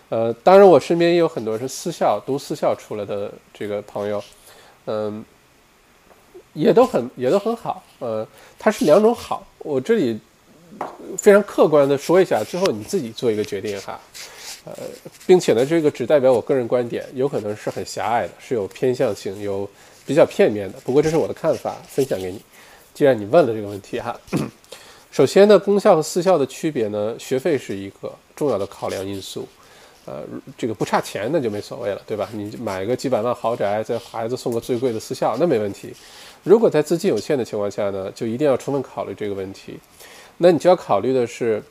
[0.09, 4.21] 呃，当然，我身边也有很多是私校读私校出来的这个朋友，
[4.87, 5.23] 嗯，
[6.51, 8.27] 也都很也都很好，呃，
[8.59, 10.19] 它是两种好，我这里
[11.17, 13.99] 非常客观的说一下，最后你自己做一个决定哈，
[14.65, 14.73] 呃，
[15.25, 19.69] 并且呢，这个只代表我个人观点，有可能是很狭隘的，是有偏向性，有
[20.05, 22.41] 比较片面的，不过这是我的看法，分享给你。
[22.93, 24.19] 既然你问了这个问题哈。
[25.11, 29.47] 首先呢，公校和私校的区别呢，学费是一个重要的考量因素，
[30.03, 30.23] 呃，
[30.57, 32.27] 这个不差钱那就没所谓了，对吧？
[32.33, 35.93] 你买个几百万豪宅，在孩子送个最贵的私校那没问题。
[36.43, 39.79] 如果在资金有限的情况下呢，就一定要充分考虑这个问题。
[40.37, 41.63] 那你就要考虑的是，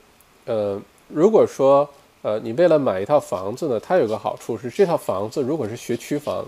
[0.45, 1.87] 呃，如果说
[2.21, 6.45] 呃你为了买一套房子呢，它有个好处是，这套房子如果是学区房，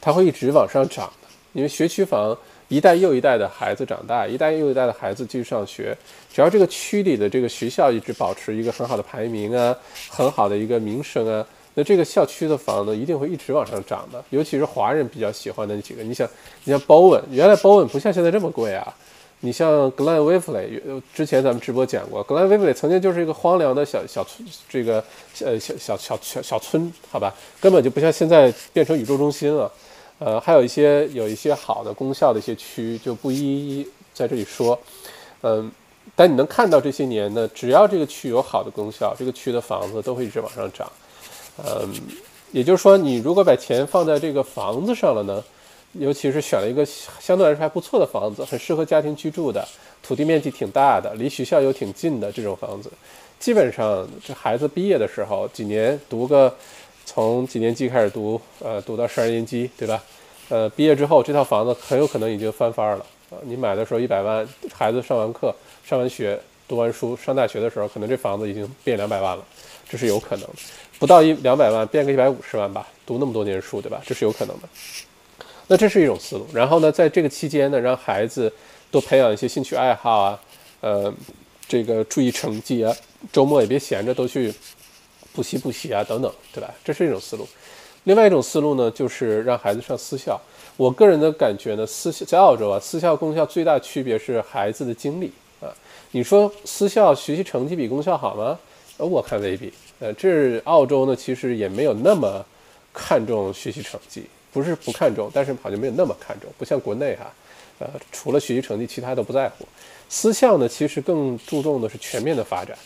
[0.00, 2.36] 它会一直往上涨的，因为学区房。
[2.70, 5.96] 一代又一代的孩子长大，一代又一代的孩子继续上学，
[6.30, 9.74] 只要这个区里的这个学校一直保持一个很好的排名啊，
[10.10, 14.22] 很好的一个名声啊，那这个校区的房子一定会一直往上涨的。
[14.28, 16.28] 尤其是华人比较喜欢的那几个，你想，
[16.64, 18.94] 你像 Bowen，原来 Bowen 不像现在这么贵啊。
[19.40, 25.02] 你像 Glen w a v e l y 之前咱们直播讲过，Glen w a v e l y 曾经就是一个荒凉的小小村，这个
[25.44, 29.70] 呃小小小小小村，好吧，根本就不像现在变成宇宙中心了。
[30.18, 34.76] 呃，还有一些有一些好的功效的一些区，就不一一在这里说。
[35.42, 35.70] 嗯，
[36.16, 40.90] 但你能看到这些年呢，只要这个区有好的功效，这个区的房子都会一直往上涨。
[41.58, 41.94] 嗯，
[42.50, 45.44] 也就是说，你如果把钱放在这个房子上了呢，
[45.92, 49.66] 尤其是选了一个相对来说还不错的房子，很适合家庭居住的，
[50.02, 52.90] 土地面积挺大的，离学校又挺近的这种房子，
[53.38, 56.54] 基本上这孩子毕业的时候几年读个。
[57.10, 60.04] 从几年级开始读，呃，读到十二年级，对吧？
[60.50, 63.40] 呃，毕业之后，这套房子很有可能已经翻番了啊！
[63.44, 65.50] 你买的时候一百万，孩子上完课、
[65.82, 69.42] 上完学、读完书、上大学的时候，可能这房子已经变两百万了，
[69.88, 70.52] 这是有可能的。
[70.98, 74.02] 不到一两百万，变个一百五十万吧，读那么多年书，对吧？
[74.04, 74.68] 这是有可能的。
[75.68, 76.46] 那这是一种思路。
[76.52, 78.52] 然后呢，在这个期间呢，让孩子
[78.90, 80.40] 多培养一些兴趣爱好啊，
[80.80, 81.14] 呃，
[81.68, 82.92] 这个注意成绩啊，
[83.32, 84.52] 周末也别闲着，都去。
[85.30, 86.68] 补习补习啊，等等，对吧？
[86.82, 87.46] 这是一种思路。
[88.04, 90.40] 另外一种思路呢，就是让孩子上私校。
[90.76, 95.70] 我个人的感觉呢，私校在澳洲啊，私校公校最大区别是孩子的精力啊。
[96.10, 98.58] 你说私校学习成绩比公校好吗？
[98.96, 99.72] 呃，我看未必。
[100.00, 102.44] 呃，这澳洲呢，其实也没有那么
[102.92, 104.24] 看重学习成绩，
[104.58, 107.32] 不是不看重，但是好像没有那么看重，不像国内哈，
[107.78, 109.64] 呃，除了学习成绩，其他都不在乎。
[110.08, 112.76] 私校呢，其实更注重的是全面的发展。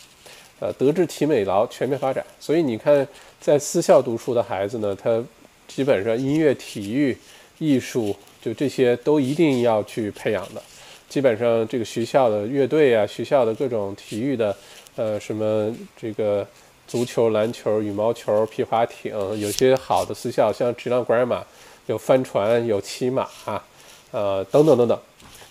[0.60, 3.08] 呃，德智体美劳全面发展，所以你看，
[3.40, 5.24] 在私校读书的孩子呢，他
[5.66, 7.16] 基本上音乐、体育、
[7.58, 10.62] 艺术，就这些都一定要去培养的。
[11.08, 14.54] 基本上这个学校的乐队啊，学校的各种体育的，
[14.96, 16.46] 呃，什么这个
[16.86, 21.42] 足球、篮球、羽毛球、皮划艇，有些好的私校，像 g i l a n Grammar，
[21.86, 23.64] 有帆船、有骑马啊，
[24.10, 24.98] 呃，等等等等。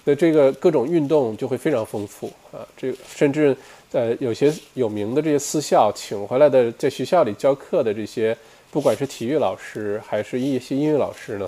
[0.04, 3.56] 那这个各种运动就会非常丰富啊，这甚至。
[3.94, 8.34] 呃，有些有名的这些私校请回来的，在学校里教课的这些，
[8.72, 11.46] 不管是体育老师还是一些音乐老师呢，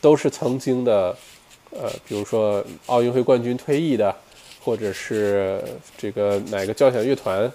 [0.00, 1.16] 都是曾经的，
[1.72, 4.14] 呃，比如说奥运会冠军退役的，
[4.62, 5.60] 或者是
[5.98, 7.50] 这个哪个交响乐团，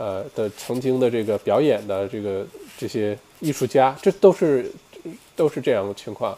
[0.00, 2.46] 呃的曾经的这个表演的这个
[2.78, 4.72] 这些艺术家，这都是
[5.36, 6.36] 都是这样的情况，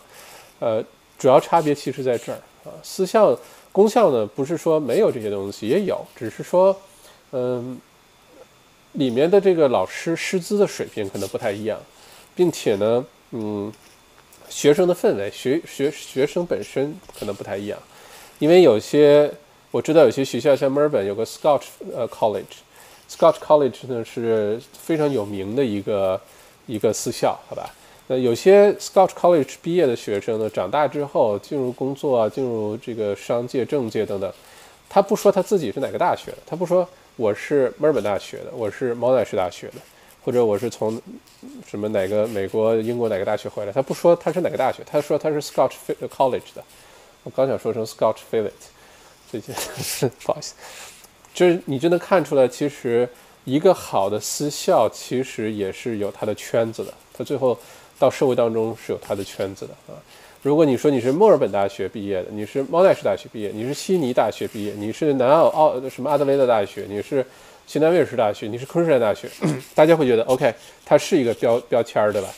[0.59, 0.85] 呃，
[1.17, 2.75] 主要差别其实在这儿啊。
[2.83, 3.39] 私校
[3.71, 6.77] 公校呢，不是说没有这些东西，也有，只是说，
[7.31, 7.81] 嗯，
[8.95, 11.81] 里面的这个老师师资的水平可能不太一样，
[12.35, 13.73] 并且呢，嗯，
[14.49, 17.79] 学生的氛围，学学学生本身可能不太一样，
[18.41, 19.33] 因为有些
[19.71, 22.59] 我知道有些学校像墨尔本有个 Scotch 呃 College
[23.13, 26.21] Scotch College 呢是非常有名的一个
[26.67, 27.71] 一个私校，好吧？
[28.07, 34.33] 那有些 Scotch College 毕业的学生呢，长大之后进入工作啊，进入这个商界、政界等等，
[34.89, 39.75] 他不说他自己是哪个大学的，他不说我是墨尔本大学的，我是毛奈士大学的，
[40.25, 41.01] 或者我是从
[41.67, 45.75] 什么哪个美国、英国哪个大学回来，他不说他是哪个大学，他说他是 Scotch
[46.09, 46.65] College 的。
[47.25, 48.51] 我刚想说成 Scotch Fillet，
[49.31, 49.53] 这些
[50.25, 50.55] 不好意思，
[51.35, 53.09] 就是你就能看出来，其实
[53.45, 57.59] 一个好的私校其实也是有它的圈子的，它最后。
[57.99, 59.95] 到社会当中是有它的圈子的啊。
[60.43, 67.25] 如果你说你是墨尔本大学毕业的，你是猫奈士大学毕业，你是悉尼大学毕业，你是南澳澳什么阿德雷德大学，你是
[67.65, 69.31] 新南威尔士大学，你是昆士兰大学，
[69.73, 70.53] 大家会觉得 OK，
[70.85, 72.29] 它是一个标标签儿，对吧？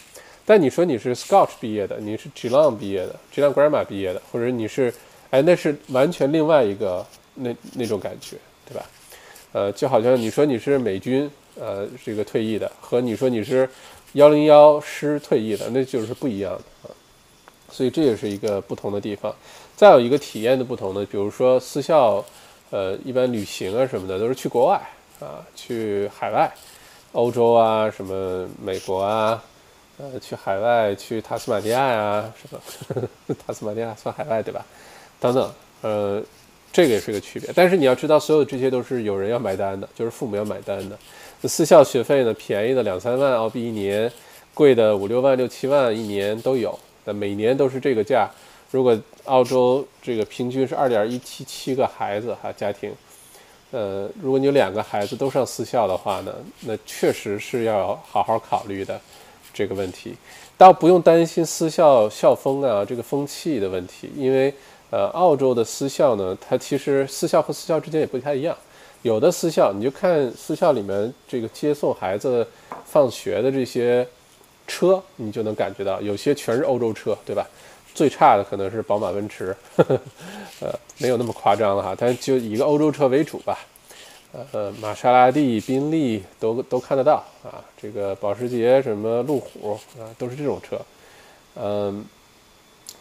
[0.44, 4.92] 但你说你是 Scotch 毕业的，你是 Geelong 毕业的，Geelong Grammar 毕业的，或者你是
[5.30, 8.36] 哎，那是完全另外一个那那种感觉，
[8.68, 8.86] 对吧？
[9.52, 13.68] 呃，就好像你说你是美军呃这个退役的，和你说你是。
[14.14, 16.94] 幺零幺师退役的，那就是不一样的啊，
[17.68, 19.34] 所以这也是一个不同的地方。
[19.74, 22.24] 再有一个体验的不同的，比如说私校，
[22.70, 24.80] 呃，一般旅行啊什么的都是去国外
[25.18, 26.48] 啊，去海外，
[27.10, 29.42] 欧洲啊，什么美国啊，
[29.98, 34.64] 呃，去海外，去塔斯马尼亚呀，什么 塔斯马尼亚算海外对吧？
[35.18, 36.22] 等等，呃，
[36.74, 37.48] 这个也是个区别。
[37.54, 40.98] 但是你要知道，所有这些都是有人要买单的，就是父母要买单的。
[41.48, 44.10] 私校学费呢，便宜的两三万澳币一年，
[44.52, 46.76] 贵的五六万、六七万一年都有。
[47.04, 48.28] 那每年都是这个价。
[48.72, 52.92] 如果澳洲这个平均是二点一七七个孩子哈家庭，
[53.70, 59.00] 呃，如果你有两个孩子都上私校的话呢，那确实是要好好考虑的
[59.52, 60.14] 这个问题。
[60.56, 64.52] 倒不用担心私校校风啊这个风气的问题，因为
[64.94, 68.56] 呃，澳洲的私校呢，它其实私校和私校之间也不太一样。
[69.02, 72.46] 有的私校，你就看私校里面这个接送孩子
[72.84, 74.06] 放学的这些
[74.68, 77.44] 车，你就能感觉到，有些全是欧洲车，对吧？
[77.92, 79.56] 最差的可能是宝马、奔驰，
[80.62, 83.58] 呃，没有那么夸张了哈，但就以一个欧洲车为主吧。
[84.52, 90.80] 呃，玛莎拉蒂、宾利都都看得到啊，这个保时捷、什么路虎啊，都是这种车。
[91.56, 92.04] 嗯，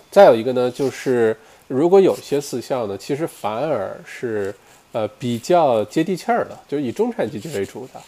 [0.09, 1.37] 再有一个呢，就是
[1.73, 4.53] 如果有些私校呢，其实反而是。
[4.93, 7.99] 呃，比较接地气儿的，就以中产阶级为主的。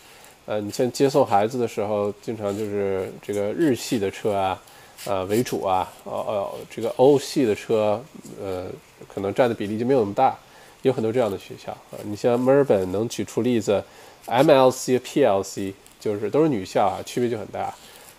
[0.45, 4.62] 呃，你像接送孩子的时候，经常就是这个日系的车啊，
[5.08, 5.91] 呃为主啊。
[6.04, 7.99] 哦哦，这个欧系的车，
[8.39, 8.67] 呃，
[9.12, 10.38] 可能占的比例就没有那么大。
[10.84, 11.97] 有很多这样的学校啊。
[12.04, 13.84] 你像墨尔本能举出例子
[14.28, 17.73] ，MLC、PLC 就是都是女校啊，区别就很大。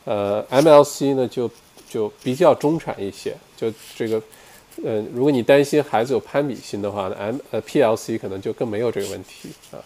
[0.06, 1.48] 呃，MLC 呢就
[1.88, 4.20] 就比较中产一些，就这个。
[4.84, 9.80] 呃，如果你担心孩子有攀比心的话呢，M 呃 PLC 可能就更没有这个问题啊，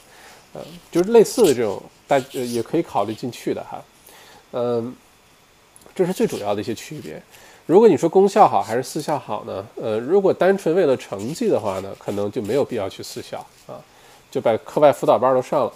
[0.54, 3.82] 呃，就是类似的这种，大呃也可以考虑进去的哈，
[4.52, 4.94] 嗯，
[5.94, 7.22] 这是最主要的一些区别。
[7.66, 9.64] 如果你说公校好还是私校好呢？
[9.80, 13.78] 呃，如果单纯为了成绩的话呢，可能就没有必要去私校啊，
[14.28, 15.72] 就把课外辅导班都上了，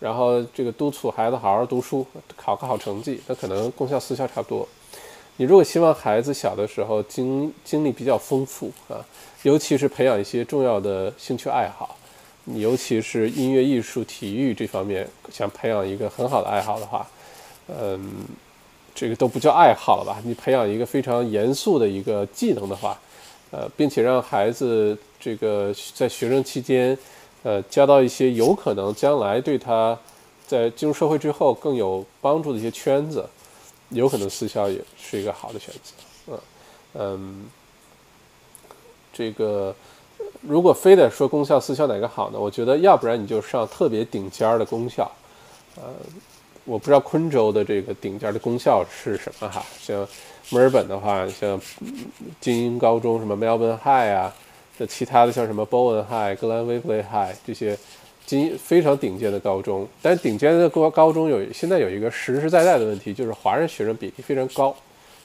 [0.00, 2.04] 然后这个督促孩子好好读书，
[2.36, 4.68] 考个好成绩，那可能公校私校差不多。
[5.38, 9.04] 你如果希望孩子小的时候经经历比较丰富啊，
[9.42, 11.94] 尤其是培养一些重要的兴趣爱好，
[12.54, 17.06] 尤其是音乐、艺术、体育这方面，想培养一个很好的爱好的话，
[17.68, 18.10] 嗯，
[18.94, 20.18] 这个都不叫爱好了吧？
[20.24, 22.98] 你培养一个非常严肃的一个技能的话，
[23.50, 26.96] 呃，并且让孩子这个在学生期间，
[27.42, 29.98] 呃，交到一些有可能将来对他
[30.46, 33.28] 在进入社会之后更有帮助的一些圈子。
[33.90, 36.38] 有可能私校也是一个好的选择，嗯
[36.94, 37.44] 嗯，
[39.12, 39.74] 这个
[40.40, 42.38] 如果非得说公校私校哪个好呢？
[42.38, 45.10] 我觉得要不然你就上特别顶尖儿的公校，
[45.76, 45.84] 呃，
[46.64, 50.06] 我不知道昆州的这个顶尖的公校是什么哈，像
[50.50, 51.60] 墨尔本的话，像
[52.40, 54.34] 精英高中什么 Melbourne High 啊，
[54.76, 57.78] 这其他的像什么 Bowen High、格兰威弗雷 High 这些。
[58.26, 64.76] 今非常顶尖的高中，但顶尖的高高中有现在有一个实实在在的问题，就是华人学生比例非常高，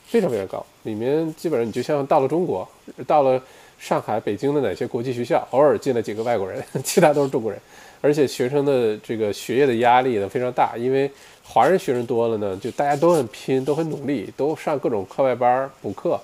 [0.05, 0.63] 非常非常高。
[0.83, 2.67] 里面基本上你就像到了中国，
[3.07, 3.41] 到了
[3.79, 7.59] 上海、北京的哪些国际学校，偶尔进了几个外国人， 其他都是中国人。
[7.99, 11.09] 而且学生的这个学业的压力呢非常大，因为
[11.43, 16.19] 华人学生多了呢，就大家都很拼，都很努力，都上各种课外班补课，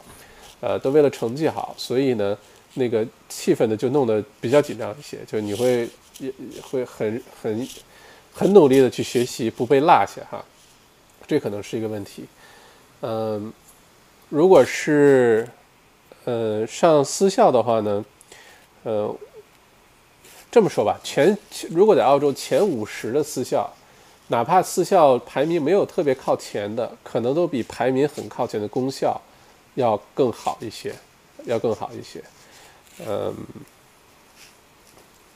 [0.62, 2.38] 呃，都为了成绩好，所以呢。
[2.80, 5.90] 那个气氛呢就弄得比较紧张一些，就你会
[6.20, 7.68] 也会很很
[8.34, 10.44] 很努力的去学习，不被落下哈，
[11.26, 12.26] 这可能是一个问题。
[13.02, 13.52] 嗯，
[14.30, 15.48] 如果是
[16.26, 18.06] 呃上私校的话呢，
[18.84, 19.16] 呃，
[20.52, 21.38] 这么说吧，前
[21.70, 23.72] 如果在澳洲前五十的私校。
[24.30, 29.18] 哪怕私校排名没有特别靠前的，可能都比排名很靠前的公校
[29.76, 30.94] 要更好一些，
[31.46, 32.22] 要更好一些。
[33.08, 33.34] 嗯，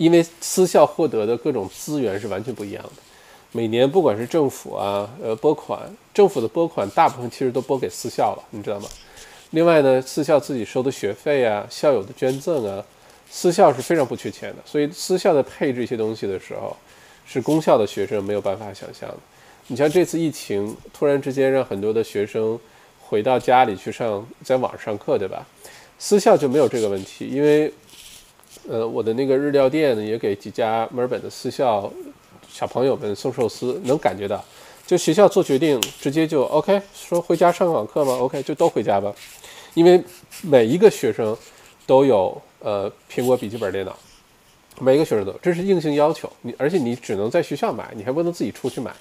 [0.01, 2.91] 因为私校获得的各种资源是完全不一样的。
[3.51, 5.79] 每年不管是政府啊，呃，拨款，
[6.13, 8.87] 政府的拨款大部分其实都拨给私校了，你知道吗？
[9.51, 12.83] 另外呢，私校自己收的学费啊，校友的捐赠啊，
[13.29, 14.57] 私校是非常不缺钱的。
[14.65, 16.75] 所以私校在配置一些东西的时候。
[17.23, 19.17] 是公校的学生没有办法想象的。
[19.67, 22.59] 你像这次疫情，突然之间让很多的学生
[22.99, 25.47] 回到家里去上，在网上上课，对吧？
[25.97, 27.71] 私校就没有这个问题，因为，
[28.69, 31.91] 呃，我的那个日料店呢，也给几家墨尔本的私校
[32.49, 34.43] 小朋友们送寿司，能感觉到，
[34.85, 39.13] 就学校做决定，直接就 OK，说回家上网课吗？OK，就都回家吧，
[39.73, 40.03] 因为
[40.41, 41.35] 每一个学生
[41.85, 43.97] 都有呃苹果笔记本电脑。
[44.79, 48.91] 每个学生都，这是硬性要求你，而且你只能在学校买，你还不能自己出去买。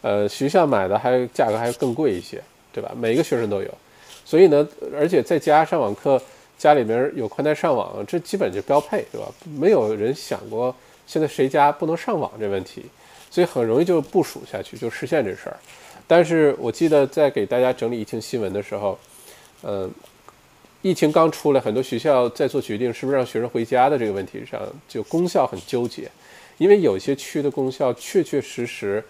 [0.00, 2.40] 呃，学校买的还价格还更贵一些，
[2.72, 2.92] 对吧？
[2.96, 3.68] 每一个学生都有，
[4.24, 6.22] 所以呢，而且在家上网课，
[6.58, 9.32] 家里面有宽带上网，这基本就标配，对吧？
[9.58, 10.74] 没有人想过
[11.06, 12.84] 现在谁家不能上网这问题，
[13.30, 15.56] 所以很容易就部署下去，就实现这事儿。
[16.06, 18.98] 但是我记得在给大家整理疫情新闻的时候，
[19.62, 19.90] 嗯。
[20.80, 26.08] 疫情刚出来，很多学校在做决定是不是让学生回家的这个问题上，就功效很纠结，
[26.56, 29.04] 因为有些区的功效确确实实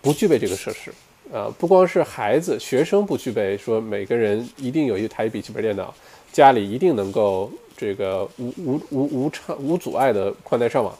[0.00, 0.92] 不具备这个设施
[1.32, 5.92] 啊，不光是孩子、学生不具备，说每个人一定有一台笔记本电脑，
[6.32, 10.96] 家里一定能够这个无无无无畅无阻碍的宽带上网，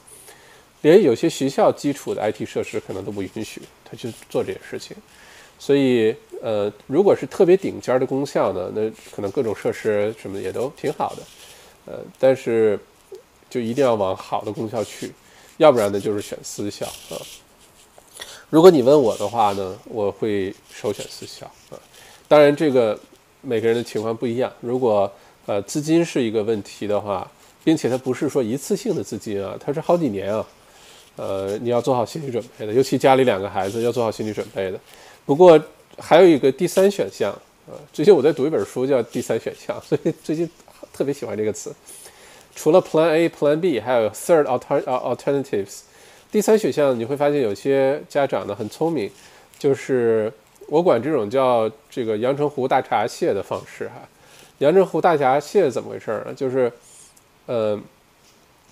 [0.81, 4.95] 连有些学校基础的 IT 设施可能都不允许他去做这些事情，
[5.57, 6.15] 所以。
[6.41, 11.23] 呃，如果是特别顶尖的公校呢，那可能各种设施什么也都挺好的，
[11.85, 12.79] 呃，但是
[13.49, 15.11] 就一定要往好的公校去，
[15.57, 17.19] 要不然呢就是选私校啊。
[18.49, 21.75] 如果你问我的话呢，我会首选私校啊。
[22.29, 22.97] 当然，这个
[23.41, 24.51] 每个人的情况不一样。
[24.61, 25.11] 如果
[25.45, 27.29] 呃资金是一个问题的话，
[27.63, 30.47] 并且它不是说一次性的资金啊，它是好几年啊，
[31.15, 34.79] 呃，你要做好心理准备的，尤其家里两个孩子要做好心理准备的。
[35.25, 35.59] 不过。
[36.01, 37.37] 还有一个第三选项，
[37.67, 40.49] 呃，最近我在读一本书叫《第三选项》，所以最近
[40.93, 41.75] 特别喜欢这个词。
[42.55, 45.79] 除了 Plan A、Plan B，还有 Third Alternatives。
[46.31, 49.11] 第三选项你会发现有些家长呢很聪明，
[49.57, 50.31] 就是
[50.69, 53.95] 我管这种叫这个阳澄湖大闸蟹的方式哈。
[54.59, 56.33] 阳澄湖大闸蟹怎么回事儿呢？
[56.33, 56.71] 就是，
[57.45, 57.79] 呃，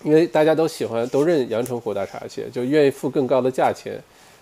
[0.02, 4.00] 因为大家都喜欢都认阳澄湖大闸蟹，就愿意付更高的价钱。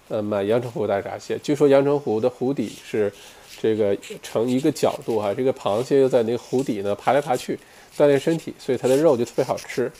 [0.09, 3.13] 呃，买阳澄湖大闸蟹，据说阳澄湖的湖底是
[3.61, 7.59] 这个呈一个角度哈，这个螃蟹又在那个湖底呢爬来爬去
[7.97, 9.91] 锻炼身体，所以它的肉就特别好吃。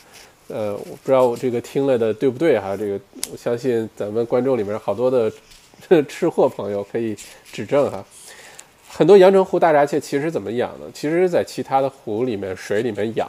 [0.47, 2.97] 呃，我不知道我这个听了的对不对哈，这个
[3.29, 5.29] 我相信咱们观众里面好多的
[6.07, 7.15] 吃货朋友可以
[7.51, 8.03] 指正哈。
[8.87, 10.85] 很多阳澄湖大闸蟹其实怎么养呢？
[10.93, 13.27] 其实在其他的湖里面、水里面养，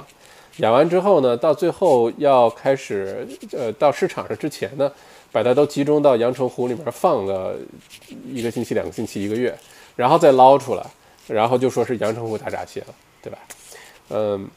[0.58, 4.90] 养完之后呢，到最后要开始呃到市场上之前呢。
[5.30, 7.54] 把它都集中到阳澄湖里面放个
[8.32, 9.54] 一个星期、两个星期、一个月，
[9.94, 10.82] 然后再捞出来，
[11.26, 12.86] 然后就说是阳澄湖大闸蟹了，
[13.20, 13.38] 对吧？
[14.08, 14.48] 嗯，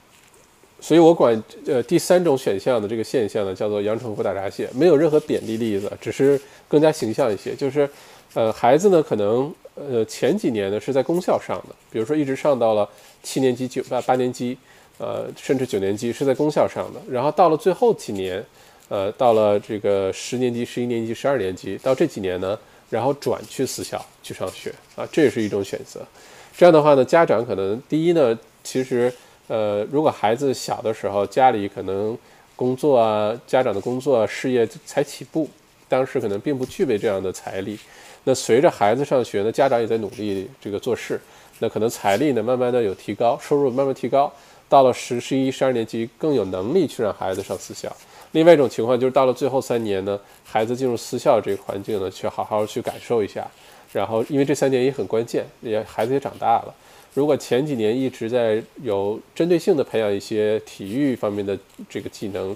[0.82, 7.56] 所以我管呃第三种选项的这个现象呢叫做阳澄湖大闸蟹，没有任何贬低例子，只是更加形象一些。
[7.56, 7.90] 就是
[8.34, 12.90] 呃孩子呢可能呃前几年呢是在公校上的，比如说一直上到了
[13.24, 14.58] 七年级、九八八年级，
[14.98, 18.44] 呃甚至九年级是在公校上的，然后到了最后几年。
[18.94, 22.60] 呃，到了这个十年级、十一年级、十二年级，到这几年呢，
[22.90, 26.02] 然后转去私校去上学啊，这也是一种选择。
[26.58, 29.10] 这样的话呢，家长可能第一呢，其实
[29.52, 32.18] 呃，如果孩子小的时候家里可能
[32.56, 35.46] 工作啊，家长的工作啊事业才起步，
[35.90, 37.78] 当时可能并不具备这样的财力。
[38.24, 41.20] 那随着孩子上学呢，家长也在努力这个做事，
[41.60, 44.32] 那可能财力呢慢慢的有提高，收入慢慢提高，
[44.70, 47.94] 到了十、十一、十二年级更有能力去让孩子上私校。
[48.32, 53.46] 另外一种情况就是到了最后三年呢，孩子进入私校这个环境呢，去好好去感受一下。
[53.92, 56.74] 然后，因为这三年也很关键，也孩子也长大了。
[57.14, 61.58] 如果前几年一直在有针对性的培养一些体育方面的
[61.90, 62.56] 这个技能，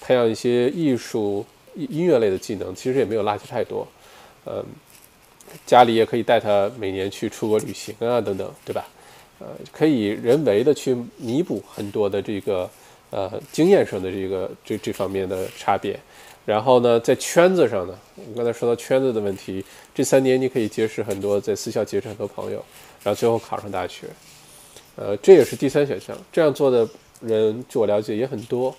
[0.00, 1.44] 培养一些艺术
[1.76, 3.86] 音乐类的技能，其实也没有落下太多。
[4.44, 4.64] 嗯，
[5.64, 8.84] 家里也可以带他每年去出国旅行啊，等等，对吧？
[9.38, 12.68] 呃，可以人为的去弥补很多的这个
[13.10, 15.98] 呃经验上的这个这这方面的差别。
[16.44, 22.64] 然后呢，在圈子上呢，我们刚才说到圈子的问题，这三年你可以结识很多在私校结识很多朋友，
[23.02, 24.06] 然后最后考上大学。
[24.94, 26.14] 呃，这也是第三选项。
[26.30, 26.86] 这样做的
[27.20, 28.74] 人，据我了解也很多，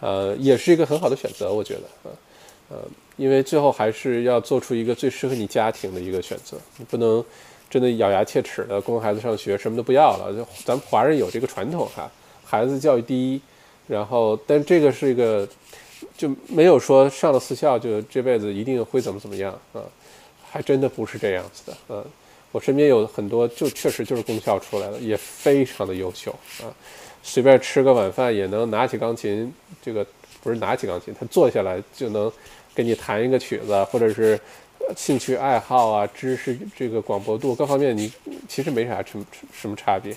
[0.00, 2.14] 呃，也是一个很好的选择，我觉得啊，
[2.70, 2.76] 呃，
[3.16, 7.24] 因为最后还是要做出一个最适合你家庭的一个选择，你不能
[7.68, 10.32] 真的咬牙切齿的供孩子上学，什么都不要了。
[10.32, 12.08] 就咱们华人有这个传统哈，
[12.44, 13.40] 孩子教育第一，
[13.88, 15.46] 然后但这个是一个
[16.16, 19.82] 就没有说上了私校就这辈子一定会怎么怎么样啊，
[20.48, 22.04] 还真的不是这样子的，嗯。
[22.56, 26.72] 我身边有很多，就确实就是公校出来的，也非常的优秀啊。
[27.22, 29.52] 随便吃个晚饭也能拿起钢琴，
[29.82, 30.06] 这个
[30.42, 32.32] 不是拿起钢琴，他坐下来就能
[32.74, 34.40] 给你弹一个曲子，或者是
[34.96, 38.10] 兴趣爱好啊、知识这个广博度各方面，你
[38.48, 40.16] 其实没啥什么什么差别。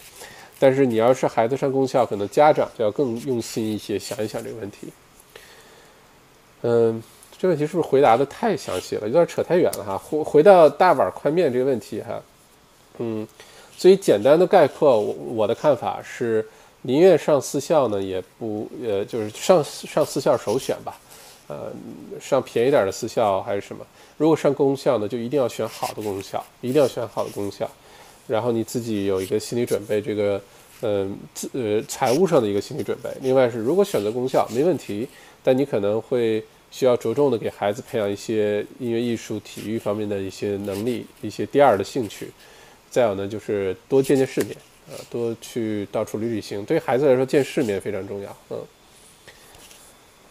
[0.57, 4.87] 但是你要是孩子上公校，可能家长就要更用心一些，想一想这个问题。
[6.61, 7.03] 嗯。
[7.41, 9.97] 这问题是不是回答的太详细了，有点扯太远了哈。
[9.97, 12.21] 回回到大碗宽面这个问题哈，
[12.97, 13.25] 嗯，
[13.77, 16.45] 所以简单的概括，我我的看法是，
[16.81, 20.99] 宁愿上私校呢，也不呃，就是上上私校首选吧，
[21.47, 21.71] 呃，
[22.19, 23.85] 上便宜点的私校还是什么？
[24.17, 27.65] 如果上公校呢，就一定要选好的公校，一定要选好的公校，
[28.27, 30.41] 然后你自己有一个心理准备，这个
[30.81, 33.09] 嗯，自呃财务上的一个心理准备。
[33.21, 35.07] 另外是，如果选择公校没问题，
[35.41, 36.43] 但你可能会。
[36.71, 42.29] 需要着重的给孩子培养一些音乐、艺术、体育方面的一些能力，一些第二的兴趣。
[42.89, 44.55] 再有呢，就是多见见世面，
[44.89, 46.65] 啊，多去到处旅旅行。
[46.65, 48.37] 对于孩子来说，见世面非常重要。
[48.49, 48.59] 嗯，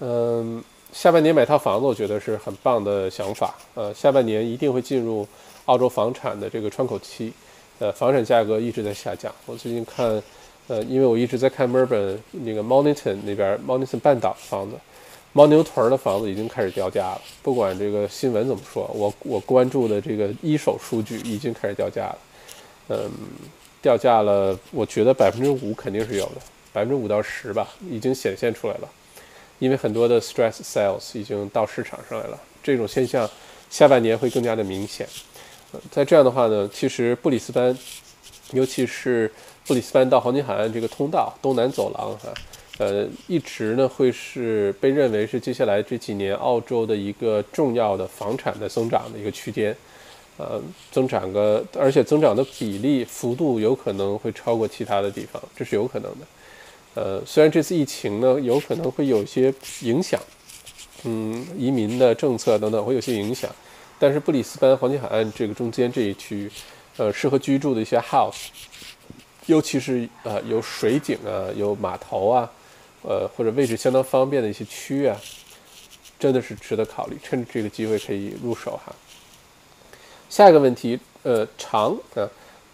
[0.00, 3.54] 嗯，下半年买套房子，我觉得是很棒的想法。
[3.74, 5.26] 呃，下半年一定会进入
[5.66, 7.32] 澳洲房产的这个窗口期。
[7.78, 9.32] 呃，房产价格一直在下降。
[9.46, 10.20] 我最近看，
[10.66, 14.76] 呃，因为我一直在看墨尔本那个 Monnton 那边 Monnton 半岛的房子。
[15.34, 22.18] 牦牛屯的房子已经开始掉价了，不管这个新闻怎么说，我我关注的这个一手数据已经开始掉价了。
[22.88, 23.10] 嗯，
[23.82, 26.40] 掉价了，我觉得百分之五肯定是有的，
[26.72, 28.88] 百分之五到十吧，已经显现出来了。
[29.58, 33.28] 因为很多的 stress sales 已经到市场上来了，这种现象
[33.68, 35.06] 下半年会更加的明显。
[35.90, 37.76] 在这样的话呢，其实布里斯班，
[38.52, 39.30] 尤其是
[39.66, 42.32] 布里斯班到黄金海岸这个通道东南走廊哈。
[42.78, 49.76] 呃，一直呢会是被认为是接下来这几年澳洲的一个重要的房产的增长的一个区间，
[50.36, 50.62] 呃，
[50.92, 56.18] 增长个，而且增长的比例幅度有可能会超过其他的地方，这是有可能的。
[56.94, 59.52] 呃，虽然这次疫情呢有可能会有些
[59.82, 60.20] 影响，
[61.02, 63.50] 嗯，移民的政策等等会有些影响，
[63.98, 66.50] 但是布里斯班黄金海岸这个中间这一区域，
[66.96, 68.46] 呃，适合居住的一些 house，
[69.46, 72.48] 尤其是呃有水景啊，有码头啊。
[73.02, 75.16] 呃，或者位置相当方便的一些区域啊，
[76.18, 78.92] 真的是值得考虑，趁着这个机会可以入手哈。
[80.28, 82.28] 下一个问题，呃，长啊，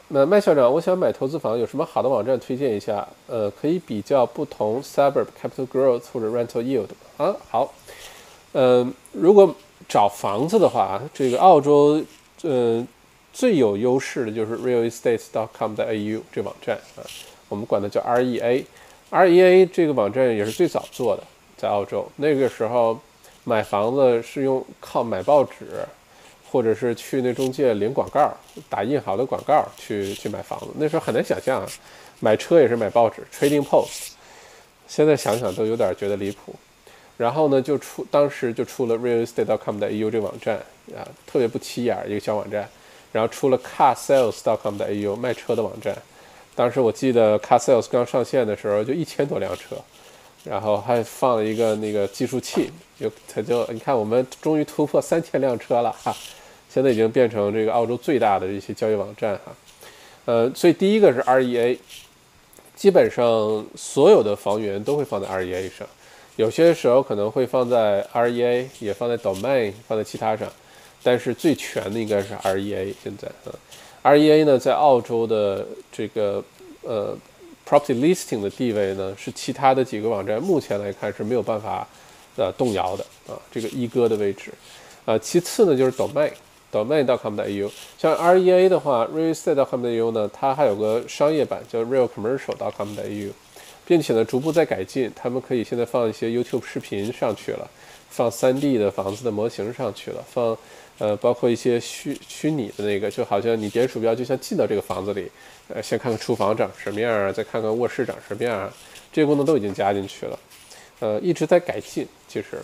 [0.08, 3.06] 那麦校长，我想买投资房，有什么好的网站推荐一下？
[3.26, 7.36] 呃，可以比较不同 suburb capital growth 或者 rental yield 啊。
[7.48, 7.72] 好，
[8.52, 9.54] 嗯，如果
[9.88, 12.02] 找房子的话，这个澳洲，
[12.42, 12.86] 呃，
[13.32, 17.04] 最有优势的就是 real estate dot com 的 AU 这网站啊，
[17.48, 18.64] 我们管它叫 REA。
[19.14, 21.22] REA 这个网站也是最早做的，
[21.56, 22.98] 在澳洲那个时候，
[23.44, 25.86] 买房子是用靠买报纸，
[26.50, 28.36] 或者是去那中介领广告，
[28.68, 30.66] 打印好的广告去去买房子。
[30.76, 31.68] 那时候很难想象啊，
[32.18, 34.14] 买车也是买报纸，Trading Post。
[34.88, 36.52] 现在想想都有点觉得离谱。
[37.16, 40.56] 然后呢，就出当时就出了 realestate.com 的 AU 这个网站
[40.88, 42.68] 啊，特别不起眼一个小网站。
[43.12, 45.96] 然后出了 carsales.com 的 AU 卖车的网站。
[46.56, 49.76] 当时我记得 Car Sales 刚上线的时候就一千多辆车，
[50.44, 56.14] 然后还放了一个那个计数器，就它就你看我们终于突破三千辆车了哈，
[56.68, 59.52] 现在已经变成这个澳洲最大的一些交易网站哈，
[60.26, 61.76] 呃，所以第一个是 REA，
[62.76, 65.86] 基本上所有的房源都会放在 REA 上，
[66.36, 70.48] 有些时候可能会放在 REA，也放在 Domain，放在其他上，
[71.02, 73.50] 但是最全的应该是 REA 现在啊。
[74.04, 76.44] REA 呢，在澳洲的这个
[76.82, 77.16] 呃
[77.68, 81.84] property listing 的地位呢，是其他的几个网站目前来看是没有办法
[82.36, 84.52] 呃动摇的啊，这个一哥的位置。
[85.06, 87.70] 呃，其次呢就是 domain，domain.com.au。
[87.98, 93.32] 像 REA 的话，realestate.com.au 呢，它还有个商业版叫 realcommercial.com.au。
[93.86, 95.12] 并且呢逐步在改进。
[95.14, 97.70] 他们可以现在放一些 YouTube 视频上去了，
[98.08, 100.56] 放 3D 的房子的模型上去了，放
[100.98, 105.30] 呃包括一些虚虚拟的那个，就好像你点鼠标就像进到这个房子里，
[105.68, 108.72] 呃先看看厨房长什么样啊，再看看卧室长什么样啊，
[109.12, 110.38] 这些功能都已经加进去了，
[111.00, 112.62] 呃一直在改进，其实，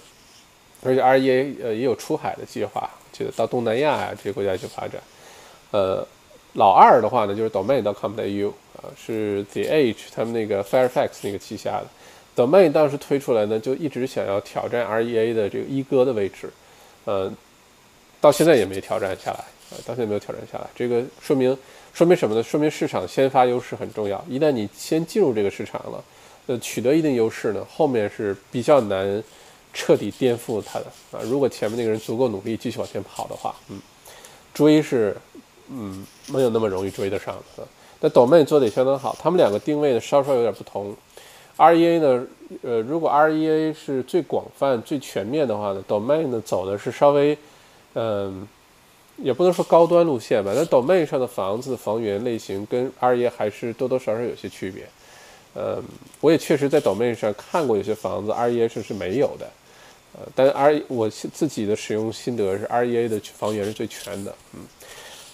[0.82, 5.00] 而且 REA 呃也有出海的计划，记得到东南亚啊这些国家去发展，
[5.70, 6.06] 呃。
[6.54, 11.86] 老二的话呢，就是 Domain.com.au 啊，是 The Age 他们那个 Firefox 那个旗下的。
[12.34, 16.50] Domain 当时推出来呢，就一直想要挑战 REA 的这个一哥的位置，
[17.04, 17.32] 呃，
[18.20, 19.38] 到现在也没挑战下来
[19.70, 20.66] 啊，到现在没有挑战下来。
[20.74, 21.56] 这个说明
[21.92, 22.42] 说明什么呢？
[22.42, 24.24] 说明市场先发优势很重要。
[24.28, 26.04] 一旦你先进入这个市场了，
[26.46, 29.22] 呃，取得一定优势呢，后面是比较难
[29.72, 31.20] 彻底颠覆它的啊。
[31.24, 33.80] 如果前面那个人足够努力，继续往前跑的话，嗯，
[34.52, 35.16] 追是。
[35.72, 37.64] 嗯，没有那么容易追得上的。
[38.00, 40.92] 那 Domain 做的也相当好，他们两个定位呢稍稍有点不同。
[41.56, 42.26] REA 呢，
[42.62, 47.38] 呃，如果 REA 是最广泛、最全面的话呢，Domain 呢走的是稍微，
[47.94, 48.46] 嗯，
[49.16, 50.52] 也不能说高端路线吧。
[50.54, 54.88] 但 Domain 上的房子房源类型跟 RE 还是多多少少有些区别。
[55.54, 55.82] 嗯，
[56.20, 59.50] 我也确实在 Domain 上看过有些房子，REA 是是没有的。
[60.12, 64.34] 呃，但 R 我自己的使用心得是 REA 的房源是最全的。
[64.54, 64.60] 嗯。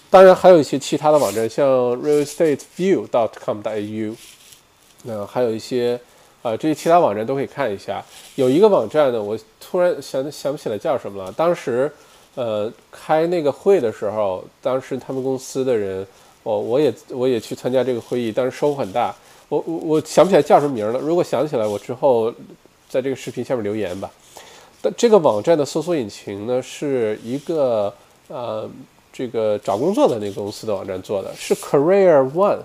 [0.09, 1.67] 当然还有一些其他的网站，像
[2.01, 4.15] realestateView.com.au，
[5.03, 5.99] 那还有一些
[6.41, 8.01] 啊，这些其他网站都可以看一下。
[8.35, 11.31] 有一个网站呢，我突然想想不起来叫什么了。
[11.33, 11.91] 当时
[12.37, 16.07] 呃开那个会的时候，当时他们公司的人，
[16.43, 19.13] 我我也我也去参加这个会议，但是收获很大。
[19.49, 20.99] 我我我想不起来叫什么名了。
[20.99, 22.31] 如果想起来，我之后
[22.87, 24.09] 在这个视频下面留言吧。
[24.81, 27.93] 但这个网站的搜索引擎呢，是一个
[28.27, 28.69] 呃。
[29.09, 32.59] 这个找工作的那个公司的网站做的是 Career One，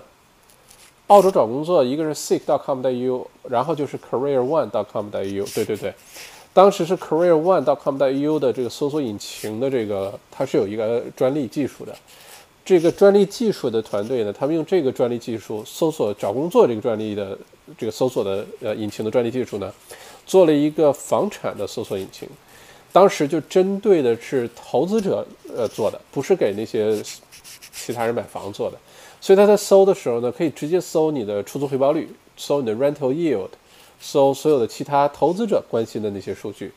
[1.07, 5.91] 澳洲找工作，一个是 Seek.com.au，然后就是 Career One.com.au，对对对，
[6.53, 11.95] 当时是 Career One 到 com.au 的这个搜索引擎的这个，它是有一个专利技术的，
[12.63, 17.35] 这个专利技术的团队呢，他们用这个专利技术搜索找工作这个专利的
[17.75, 19.73] 这个搜索的呃引擎的专利技术呢，
[20.27, 22.29] 做了一个房产的搜索引擎。
[22.91, 25.25] 当时就针对的是投资者
[25.57, 27.01] 呃做的，不是给那些
[27.73, 28.77] 其他人买房做的，
[29.19, 33.49] 所以他在搜的时候呢，可以直接搜你的出租回报率，搜你的 rental yield，
[34.03, 36.69] 搜所有的其他投资者关心的那些数据。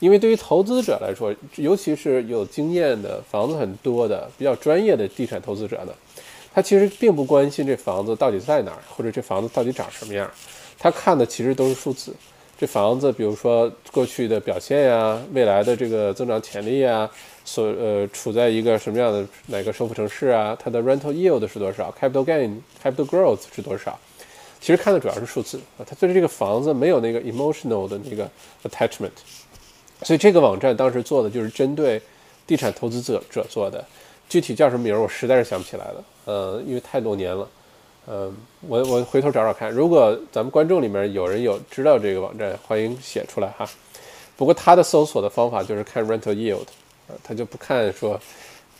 [0.00, 5.92] 因为对于投资者来说，尤其是有经验的房子很多的比较专业的地产投资者呢，
[6.52, 10.30] 他其实并不关心这房子到底在哪儿，或者这房子到底长什么样，
[10.78, 12.12] 他看的其实都是数字。
[12.58, 17.08] 这房子，比如说过去的表现呀，未来的这个增长潜力啊，
[17.44, 20.56] 所呃处在一个什么样的哪个首府城市啊？
[20.60, 23.98] 它的 rental yield 是多少？capital gain、capital growth 是多少？
[24.64, 28.26] 其实看的主要是数字啊，他对这个房子没有那个 emotional 的那个
[28.62, 29.10] attachment。
[30.02, 32.00] 所以这个网站当时做的就是针对
[32.46, 33.84] 地产投资者者做的，
[34.26, 37.46] 具体叫什么名儿我实在是想不起来了，呃，因为太多年了。
[38.06, 38.34] 嗯，
[38.66, 43.68] 我我回头找找看，如果咱们观众里面有人有知道这个网站，欢迎写出来哈。
[44.34, 46.64] 不过他的搜索的方法就是看 rental yield，
[47.06, 48.18] 啊，他就不看说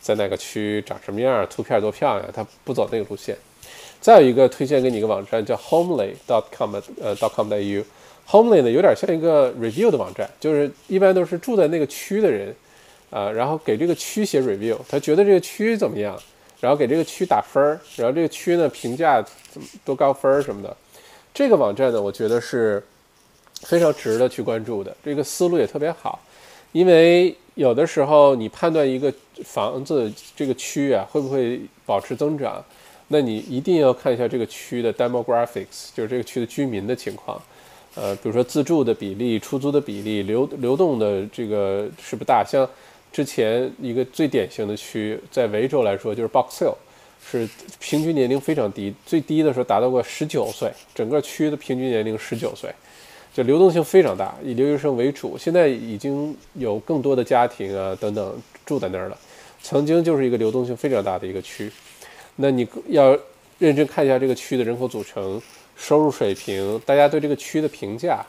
[0.00, 3.36] 在哪个区长什么样，图片多漂亮，他不走那个路线。
[4.04, 12.54] 再有一个推荐给你一个网站叫 homely dot com，呃，dot，.com.au，homely 呢有点像一个 review 的网站，就是一般都是住在那个区的人，
[13.08, 16.20] 啊，然后给这个区写 review，他觉得这个区怎么样。
[16.60, 20.74] 然后给这个区打分儿，然后这个区呢评价怎么多高分儿什么的，
[21.34, 22.82] 这个网站呢，我觉得是
[23.62, 24.96] 非常值得去关注的。
[25.04, 26.18] 这个思路也特别好，
[26.72, 29.12] 因为有的时候你判断一个
[29.44, 32.64] 房子这个区啊会不会保持增长，
[33.14, 37.40] 那你一定要看一下这个区的 demographics，就是这个区的居民的情况，
[37.94, 42.68] 呃，比如说自住的比例、出租的比例、流流动的这个是不大，像。
[43.14, 46.74] 之前一个最典型的区，在维州来说就是 Box Hill，
[47.24, 47.48] 是
[47.78, 52.68] 平均年龄非常低，最低的时候达到过十九岁，整个区的平均年龄十九岁，
[53.32, 55.38] 就流动性非常大，以留学生为主。
[55.38, 58.36] 现在已经有更多的家庭啊等等
[58.66, 59.16] 住在那儿了，
[59.62, 61.70] 曾经就是一个流动性非常大的一个区。
[62.36, 63.16] 那你要
[63.58, 65.40] 认真看一下这个区的人口组成、
[65.76, 68.24] 收入水平，大家对这个区的评价。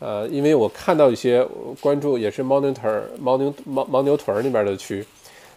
[0.00, 1.44] 呃，因为我看到一些
[1.80, 5.04] 关注也是牦牛屯、牦牛牦牦牛屯那边的区，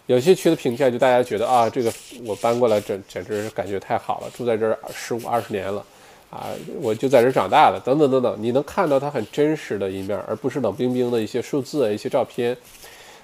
[0.06, 1.92] 有些区的评价就大家觉得啊，这个
[2.24, 5.84] 我搬过来简简直是感觉太好了，住在这儿十五二十年了，
[6.28, 6.48] 啊，
[6.80, 12.56] 我就在这儿长大的，等等等等，你能看到它很真实的一面，而不是冷冰冰的一些数字、一些照片。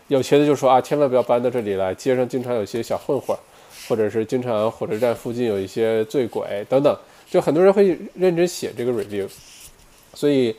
[0.06, 3.36] 有些的就说啊，千万不要搬到这里来，街上经常有些小混混，
[3.88, 6.94] 或者是经常火车站附近有一些醉鬼等等，
[7.28, 9.26] 就很多人会认真写这个 review。
[10.14, 10.54] 所以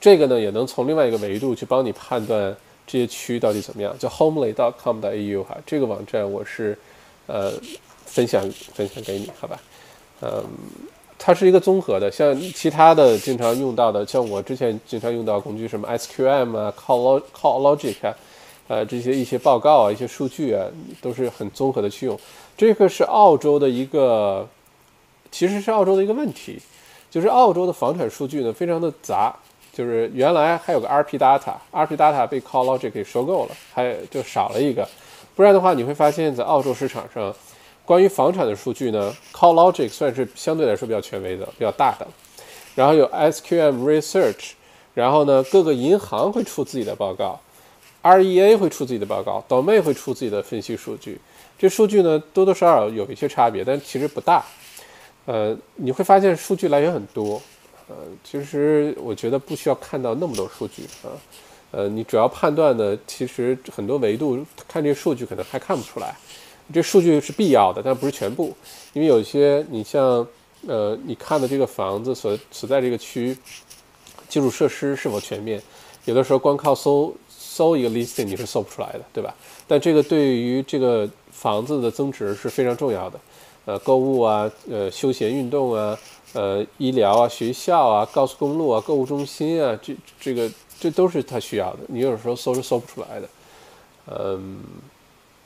[0.00, 2.54] 这个呢也能从另外一个维度去帮你判断
[2.86, 3.96] 这些区到底怎么样。
[3.98, 6.76] 叫 homely.com 的 au 哈，这个网站我是
[7.26, 7.52] 呃
[8.04, 8.42] 分享
[8.74, 9.58] 分享给你，好吧？
[10.20, 10.44] 嗯，
[11.18, 18.14] 它是一个综合的，像其他的经常用到的，像我之前经常用到工具什么 SQM 啊，Call Call Logic 啊。
[18.66, 20.64] 呃，这些一些报告啊，一些数据啊，
[21.02, 22.18] 都是很综合的去用。
[22.56, 24.48] 这个是澳洲的一个，
[25.30, 26.60] 其实是澳洲的一个问题，
[27.10, 29.34] 就是澳洲的房产数据呢非常的杂，
[29.72, 34.88] 就是原来还有个 RP Data，RP Data 被 CallLogic 给收购了，还就少了一个。
[35.34, 37.34] 不然的话，你会发现在澳洲市场上，
[37.84, 42.06] 关于房产的数据呢，CallLogic 算是相对来说比较权威的、比较大的。
[42.76, 44.52] 然后有 SQM Research，
[44.94, 47.40] 然后呢，各个银行会出自己的报告。
[48.02, 51.18] REA 会出自己的报告，Domain 会出自己的分析数据。
[51.58, 54.44] 这数据呢，多多少少有一些差别，但其实不大。
[55.24, 57.40] 呃，你会发现数据来源很多。
[57.88, 61.08] 呃，其实我觉得不需要看到那么多数据啊。
[61.70, 66.14] 呃，你主要判断的，其实很多维度看这数据可能还看不出来。
[66.72, 68.54] 这数据是必要的，但不是全部。
[68.92, 70.26] 因为有些你像
[70.66, 73.36] 呃，你看的这个房子所所在这个区，
[74.28, 75.62] 基础设施是否全面，
[76.04, 77.14] 有的时候光靠搜。
[77.56, 79.32] 搜一个 listing 你是搜不出来的，对吧？
[79.68, 81.08] 但这个对于这个
[81.44, 83.20] 房子的增值是非常重要的。
[83.66, 85.98] 呃，购物啊，呃，休闲运动啊，
[86.32, 91.80] 呃，医疗啊，学校啊，高速公路啊，购物中心啊，这这个这都是他需要的。
[91.88, 93.28] 你有时候搜是搜不出来的。
[94.06, 94.58] 嗯，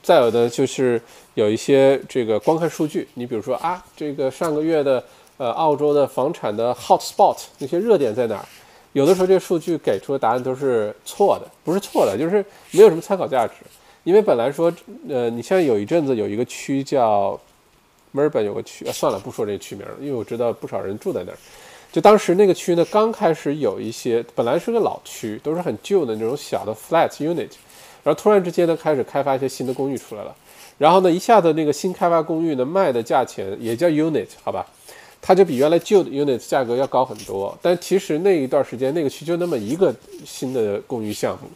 [0.00, 1.02] 再有的就是
[1.34, 5.02] 有一些这个光看数据，你比如说啊，这个上个月的
[5.36, 8.46] 呃澳洲的房产的 hot spot 那些热点在哪儿？
[8.92, 13.54] 有的时候这数据给出的答案都是错的，不是错的，就是没有什么参考价值。
[14.08, 14.72] 因为本来说，
[15.06, 17.38] 呃，你像有一阵子有一个区叫
[18.10, 21.36] 墨尔本有个区，算了，不说这个区名，因为我知道不少人住在那儿。
[21.92, 27.50] 就当时那个区呢，刚开始有一些，本来是个老区，都是很旧的那种小的 flat unit，
[28.02, 30.34] 然后突然之间呢，开始开发一些新的公寓出来了，
[30.78, 34.66] 然后呢，一下子那个新开发公寓呢卖的价钱也叫 unit，好吧？
[35.20, 39.94] 它就比原来旧的 unit 价格要高很多，但其实那一段时间那个区就那么一个
[40.24, 41.50] 新的公寓项目，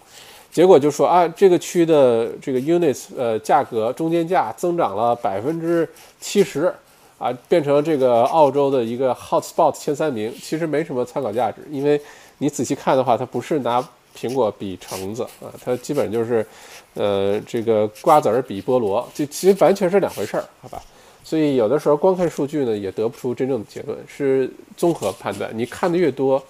[0.52, 5.88] 结果就说啊，这个区的这个 units 呃价格中间价增长了百分之
[6.20, 6.72] 七十，
[7.18, 11.98] 啊，变成这个澳洲的一个 hot spot 前三名，其实没什么参考价值，因为
[12.36, 13.82] 你仔细看的话，它不是拿
[14.14, 16.46] 苹果比橙子啊，它基本就是，
[16.92, 20.78] 呃，这个瓜子儿比菠萝，这其实完全是两回事儿，好吧？
[21.24, 25.50] 所以有的时候光看数据呢，也得不出真正的结论，是综合判断。
[25.54, 26.42] 你看的越多，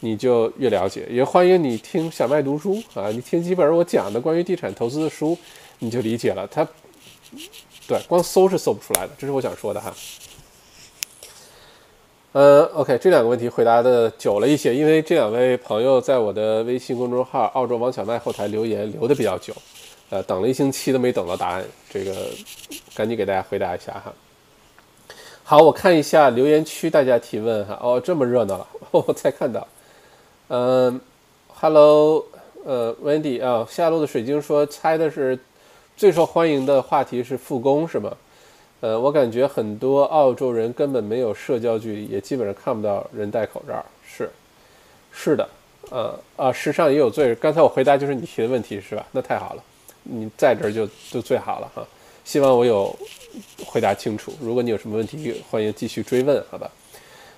[0.00, 1.06] 你就越了解。
[1.08, 5.36] 也欢迎你听小麦读书啊，你听几本我讲的关于地产投资的书，
[5.78, 6.46] 你就理解了。
[6.48, 6.66] 它，
[7.86, 9.94] 对，光搜是搜不出来的，这是我想说的哈。
[12.32, 19.52] 嗯，OK，这两个问题回答的久了一些，因为这两位朋友在我的微信公众号“澳洲王小麦”后台留言留的比较久。
[20.10, 22.14] 呃，等了一星期都没等到答案，这个
[22.94, 24.12] 赶紧给大家回答一下哈。
[25.42, 27.76] 好，我看一下留言区大家提问哈。
[27.82, 29.66] 哦，这么热闹了， 我才看到。
[30.52, 31.00] 嗯
[31.46, 32.26] ，Hello，
[32.64, 35.38] 呃，Wendy 啊，下路的水晶说猜的是
[35.96, 38.12] 最受欢迎的话题是复工是吗？
[38.80, 43.74] 呃，我感觉很多澳洲人根本没有社交距离，也基本上看不到人戴口罩。
[44.04, 44.28] 是，
[45.12, 45.48] 是的，
[45.90, 47.32] 呃啊，时尚也有罪。
[47.36, 49.06] 刚才我回答就是你提的问题是吧？
[49.12, 49.62] 那太好了。
[50.02, 51.86] 你在这儿就就最好了哈，
[52.24, 52.92] 希望我有
[53.64, 54.32] 回答清楚。
[54.40, 56.68] 如果你有什么问题，欢迎继续追问，好吧？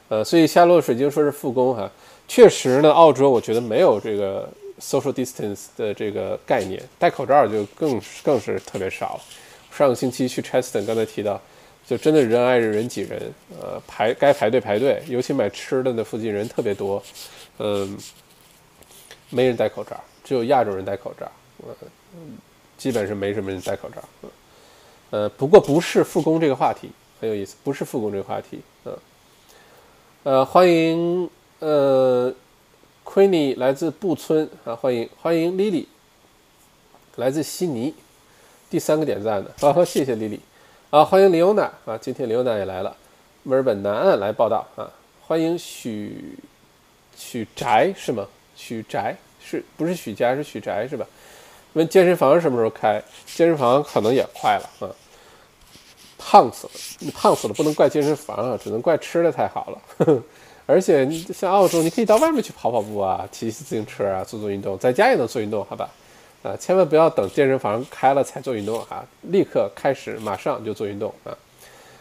[0.09, 1.91] 呃，所以夏洛水晶说是复工哈，
[2.29, 4.49] 确实呢，澳洲我觉得没有这个
[4.81, 9.21] social distance 的这个概念，戴口罩就更更是特别少。
[9.71, 11.41] 上个星期去 Cheston，刚才提到，
[11.87, 17.03] 就真的人挨人人挤人，呃，排该排队排队，尤其买吃的那附近人特别多，
[17.59, 17.99] 嗯，
[19.31, 21.31] 没人戴口罩，只有亚洲人戴口罩，
[22.15, 22.39] 嗯。
[22.79, 24.03] 基本是没什么人戴口罩，
[25.11, 28.99] 呃，不过不是复工这个话题很有意思，不是复工这个话题，嗯，
[30.25, 31.31] 呃，欢迎
[31.63, 32.35] 呃
[33.05, 35.87] ，Queenie 来自布村啊，欢迎欢迎 Lily
[37.15, 37.95] 来自悉尼，
[38.69, 40.41] 第三个点赞的，好，谢谢 Lily
[40.91, 42.97] 啊，欢迎 Leona 啊，今天 Leona 也来了，
[43.45, 44.91] 墨尔本南岸来报道啊，
[45.25, 46.37] 欢迎许
[47.17, 48.27] 许宅是吗？
[48.57, 51.07] 许宅是不是许家是许宅是吧？
[51.75, 53.01] 问健身房什么时候开？
[53.25, 54.91] 健身房可能也快了啊！
[56.19, 59.83] 胖死了，你胖死了不能怪健身房啊，只能怪吃的太好了。
[59.99, 60.23] 呵呵
[60.67, 65.91] 而且像澳洲，你可以到外面去跑跑步啊，骑骑自行车啊，做做运动，在家也能做运动，好吧？
[66.43, 69.05] 啊，千万不要等健身房开了才做运动啊！
[69.23, 71.31] 立刻开始，马上就做运动啊！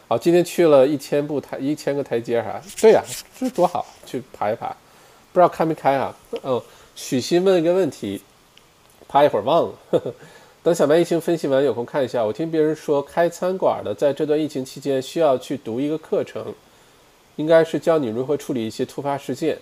[0.08, 3.04] 好，今天去了一千步台，一千个台阶哈，对呀，
[3.40, 4.68] 这多好，去爬一爬。
[5.32, 6.16] 不知道开没开啊？
[6.42, 6.62] 哦，
[6.96, 8.22] 许昕问一个问题，
[9.08, 9.74] 怕一会儿忘了。
[9.92, 10.14] 呵 呵
[10.64, 12.24] 等小麦疫情分析完，有空看一下。
[12.26, 16.54] 我听别人说，开餐馆的在这段疫情期间需要去读一个课程，
[17.36, 19.58] 应该是教你如何处理一些突发事件，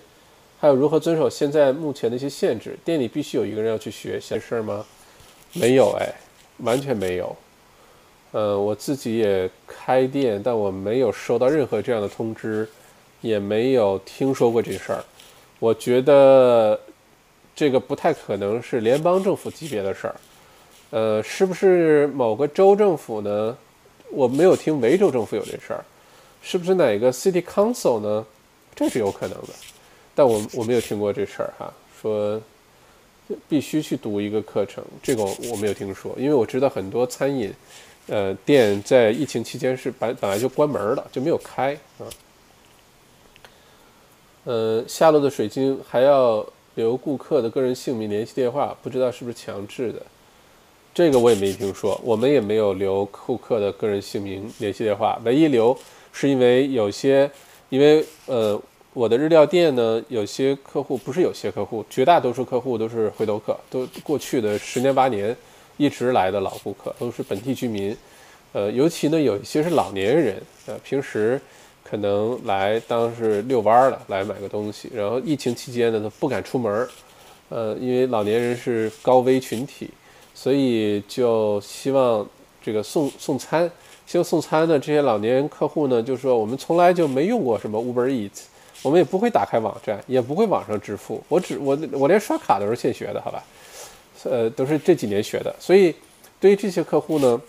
[0.59, 2.77] 还有如何遵守现在目前的一些限制。
[2.83, 4.85] 店里必须有一个人要去学，闲事儿吗？
[5.53, 6.13] 没有哎，
[6.59, 7.35] 完全没有。
[8.31, 12.67] 呃，我自己也开店，但我没有收到任何这样的通知，
[13.21, 15.03] 也没有听说过这事儿。
[15.59, 16.79] 我觉得
[17.55, 20.15] 这个不太可能是联邦政府级别的事儿。
[20.91, 23.57] 呃，是不是某个州政府呢？
[24.11, 25.85] 我没有听维州政府有这事儿，
[26.41, 28.25] 是不是哪个 City Council 呢？
[28.75, 29.49] 这是有可能的，
[30.15, 32.41] 但我我没有听过这事儿哈，说
[33.47, 37.53] 必须去读一个课程，这个我没有听说，因为我知道很多餐饮
[38.07, 42.07] 呃店在疫情期间是本本来就关门了，就没有开啊。
[44.45, 50.01] 呃，下落的水晶还要留顾客的个人姓名、联系电话，不知道是不是强制的。
[50.93, 55.19] 这个我也没听说，我们也没有留顾客的个人姓名、联系电话。
[55.25, 55.77] 唯一留
[56.11, 57.29] 是因为有些，
[57.69, 58.59] 因为呃，
[58.93, 65.35] 我的日料店呢，有些客户不是有些客户，绝大多数客户都是回头客，都过去的十年八年
[65.77, 67.95] 一直来的老顾客，都是本地居民。
[68.51, 71.39] 呃，尤其呢，有一些是老年人，呃，平时
[71.83, 74.89] 可能来当是遛弯儿的，来买个东西。
[74.93, 76.89] 然后疫情期间呢，他不敢出门儿，
[77.49, 79.89] 呃，因为老年人是高危群体。
[80.31, 82.25] 所以就希望
[82.63, 83.69] 这个送送餐，
[84.09, 88.45] 希望送餐的这些老年客户呢，就说我们从来就没用过什么 Uber Eats，
[88.81, 93.43] 我们也不会打开网站，也不会网上支付，我只我我连刷卡都是现学的，好吧？
[94.23, 95.55] 呃，都是这几年学的。
[95.59, 95.93] 所以
[96.39, 97.39] 对于这些客户呢，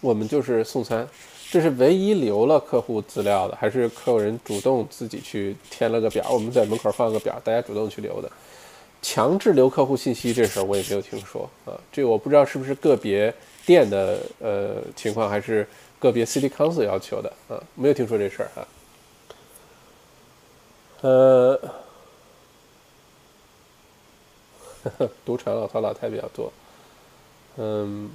[0.00, 1.06] 我们就是送餐，
[1.50, 8.30] 这是唯一留了客户资料的，还是客人主动自己去填了个表，我们在门口放个表，大家主动去留的。
[9.02, 13.30] 强制留客户信息这事儿我也没有听说啊，这我不知道是不是个别
[13.66, 15.66] 店的呃情况，还是
[15.98, 18.66] 个别 City Council 要求的啊，没有听说这事儿哈。
[21.02, 21.60] 呃，
[25.24, 26.52] 赌场老头老太比较多，
[27.56, 28.10] 嗯，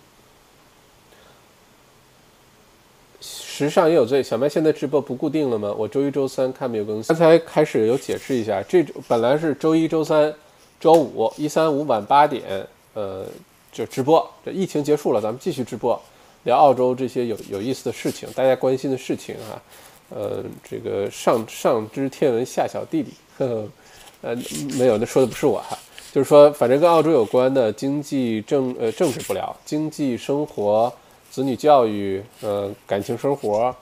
[3.22, 4.24] 时尚也有罪。
[4.24, 5.74] 小麦现在直播不固定了吗？
[5.78, 7.16] 我周一周三看没有更新。
[7.16, 10.34] 刚才开始有解释一下，这本来是周一周三。
[10.80, 13.26] 周五一三五晚八点，呃，
[13.72, 14.30] 就直播。
[14.44, 16.00] 这疫情结束了，咱们继续直播，
[16.44, 19.62] 聊澳洲这些有有意思的事情，大家关心的事情啊。
[20.10, 23.68] 呃，这个上上知天文下晓地理，呵呵，
[24.22, 24.36] 呃，
[24.78, 25.78] 没有，那说的不是我哈，
[26.12, 30.92] 就是说，反正跟澳洲有关的经济政呃政治不聊，经济生活、
[31.30, 33.76] 子女教育、呃感情生活，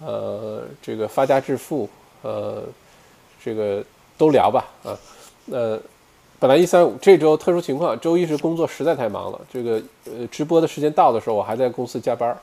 [0.00, 1.88] 呃这个发家致富，
[2.22, 2.64] 呃
[3.44, 3.84] 这个
[4.16, 4.98] 都聊吧啊，
[5.52, 5.80] 呃。
[6.40, 9.40] 本来一三五这周特殊情况，周一是工作实在太忙了。
[9.52, 12.38] 这个呃直播的时间到的时候，我还在公司加班，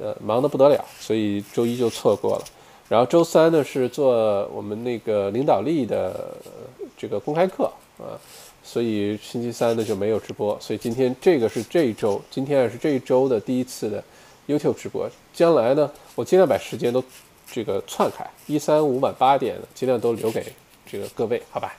[0.00, 2.44] 呃忙得不得了，所以周一就错过了。
[2.88, 6.32] 然后周三呢是做我们那个领导力的
[6.96, 8.16] 这个公开课啊，
[8.62, 10.56] 所以星期三呢就没有直播。
[10.58, 14.02] 所以今天这个是这一周，今天是这一周的第一次的
[14.46, 15.06] YouTube 直播。
[15.34, 17.04] 将来呢，我尽量把时间都
[17.52, 20.42] 这个窜开，一三五晚八点尽量都留给
[20.90, 21.76] 这个各位，好吧？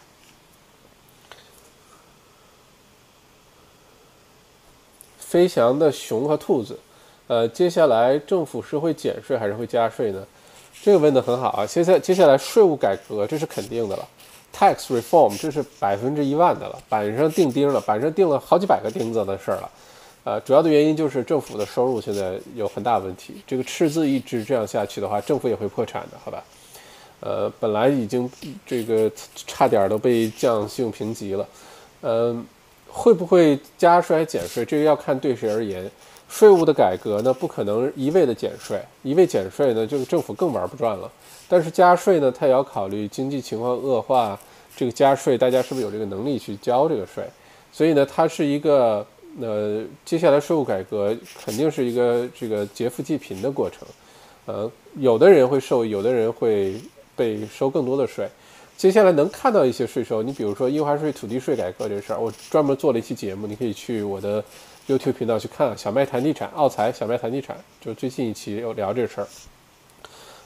[5.28, 6.80] 飞翔的熊和兔子，
[7.28, 10.26] 呃，接下来政府是会减税还是会加税呢？
[10.82, 11.66] 这个问的很好啊。
[11.66, 14.08] 现在接下来税务改革这是肯定的了
[14.56, 19.70] ，tax reform 这是百分之一万的了，板上钉钉了，板上钉了好几百个钉子的事儿了。
[20.24, 26.42] 呃，主要的原因就是政府的收入现在有很大问题，这个赤字一直这样下去的话，政府也会破产的，好吧？
[27.20, 28.32] 呃，本来已经
[28.66, 31.46] 这个差点都被降信用评级了，
[32.04, 32.46] 嗯。
[32.98, 34.66] 会不会加税减税？
[34.66, 35.90] 这个要看对谁而言。
[36.28, 41.10] 税务的改革呢，不可能一味的减税，一味减税呢，这个政府更玩不转了。
[41.48, 44.38] 但是加税呢，它也要考虑经济情况恶化，
[44.76, 47.24] 这个加税大家是不是有这个能力去交这个税？
[47.72, 49.06] 所以呢，它是一个
[49.40, 53.88] 呃，接下来税务改革肯定是一个这个劫富济贫的过程。
[54.48, 56.76] 呃，有的人会受益，有的人会
[57.16, 58.28] 被收更多的税。
[58.78, 64.44] 接下来能看到一些税收，你比如说印花税、土地税改革这事儿，我专门做了一期节目，你可以去我的
[64.88, 65.76] YouTube 频道去看。
[65.76, 69.28] 小麦谈地产，奥财小麦谈地产，就最近一期有聊这事儿。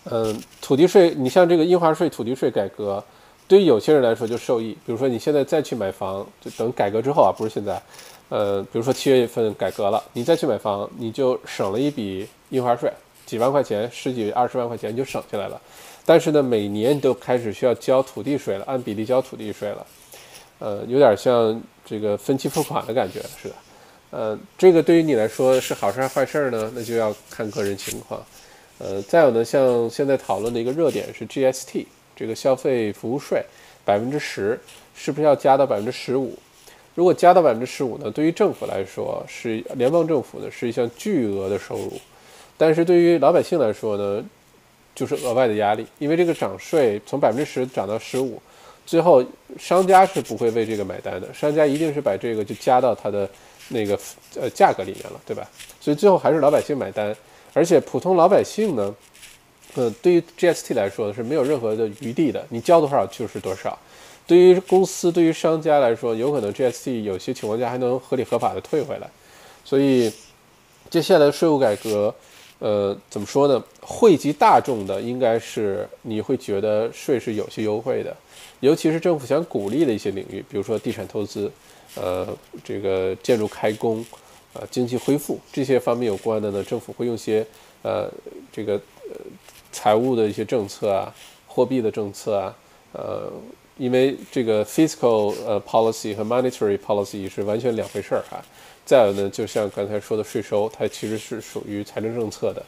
[0.05, 3.03] 嗯，土地税，你像这个印花税、土地税改革，
[3.49, 4.71] 对于有些人来说就受益。
[4.85, 7.81] 比如说你现在再去买房，就等改革之后啊，不是现在。
[8.29, 12.89] 呃，比如说七月份改革了，你再去买房，你就省了一笔印花税，
[13.25, 15.59] 几万块钱、十几二十万块钱你就省下来了。
[16.05, 19.87] 但是呢，每年都开始需要交土地税了，按比例交土地税了，
[20.59, 23.55] 呃，有点像这个分期付款的感觉似的。
[24.09, 26.71] 呃，这个对于你来说是好事还是坏事呢？
[26.75, 28.21] 那就要看个人情况。
[28.77, 31.85] 呃，再有呢，像现在讨论的一个热点是 GST
[32.15, 33.43] 这个消费服务税
[33.85, 34.59] 百分之十，
[34.95, 36.37] 是不是要加到百分之十五？
[36.93, 41.93] 如果加到百分之十五呢，对于政府来说是联邦政府呢是一项巨额的收入，
[42.57, 44.21] 但是对于老百姓来说呢，
[44.95, 48.41] 就是额外的压力，因为这个涨税从百分之十涨到十五，
[48.85, 49.23] 最后
[49.59, 53.29] 商家是不会为这个买单的，商家一定是把这个就加到他的。
[53.73, 53.97] 那个
[54.35, 55.49] 呃价格里面了，对吧？
[55.79, 57.15] 所以最后还是老百姓买单，
[57.53, 58.93] 而且普通老百姓呢，
[59.75, 63.79] 呃，对于 GST 来说是没有任何的余地的，你交多少就是多少。
[64.27, 69.09] 对于公司、对于商家来说，有可能 GST 有些情况下还能合理合法的退回来。
[69.63, 70.11] 所以
[70.89, 72.13] 接下来税务改革，
[72.61, 73.61] 呃，怎么说呢？
[73.81, 78.15] 惠及大众的应该是你会觉得税是有些优惠的，
[78.61, 81.51] 尤其是政府想鼓励的一些领域，比如说地产投资。
[81.93, 82.25] 呃，
[82.63, 84.05] 这个建筑开工，
[84.53, 87.45] 呃，经济恢复这些方面有关的呢，政府会用些
[87.81, 88.09] 呃，
[88.49, 88.75] 这个
[89.09, 89.15] 呃
[89.73, 91.13] 财务的一些政策啊，
[91.47, 92.55] 货币的政策啊，
[92.93, 93.29] 呃，
[93.77, 98.41] 因为这个 fiscal 呃 policy 和 monetary policy 是完全两回事儿哈。
[98.85, 102.63] 再有呢，就像刚才说的税收，它其实是属于财政政策的，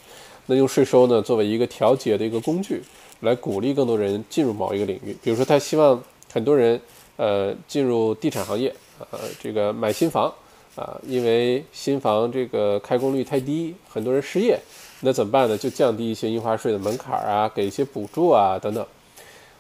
[0.45, 2.82] 那用税收呢作为一个调节的一个工具，
[3.22, 6.01] 来鼓励更多人进入某一个领域，比如说他希望
[6.32, 6.80] 很多人
[7.18, 8.74] 呃进入地产行业。
[9.11, 10.32] 呃，这个买新房
[10.76, 14.57] 啊，因为新房这个开工率太低，很多人失业，
[15.01, 15.57] 那怎么办呢？
[15.57, 18.86] 就降低一些印花税的门槛啊，给一些补助啊等等。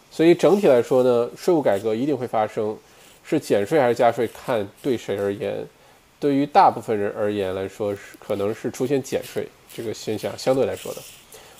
[0.09, 2.77] 所以整体来说呢，税务改革一定会发生，
[3.23, 5.65] 是减税还是加税，看对谁而言。
[6.23, 9.45] 对于大部分人而言来说，是可能是出现减税
[9.75, 11.01] 这个现象相对来说的，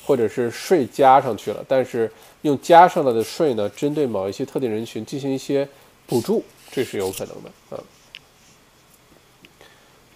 [0.06, 2.10] 或者是税加上去了，但是
[2.44, 5.68] 用加上来的税呢，针对某一些特定人群进行一些
[6.08, 6.42] 补助。
[6.72, 7.84] 这是有可能的啊。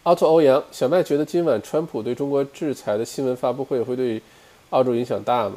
[0.03, 4.21] 奥拓欧阳小麦觉得今晚川普对中国制裁的新闻发布会会对
[4.69, 5.55] 澳洲影响大吗？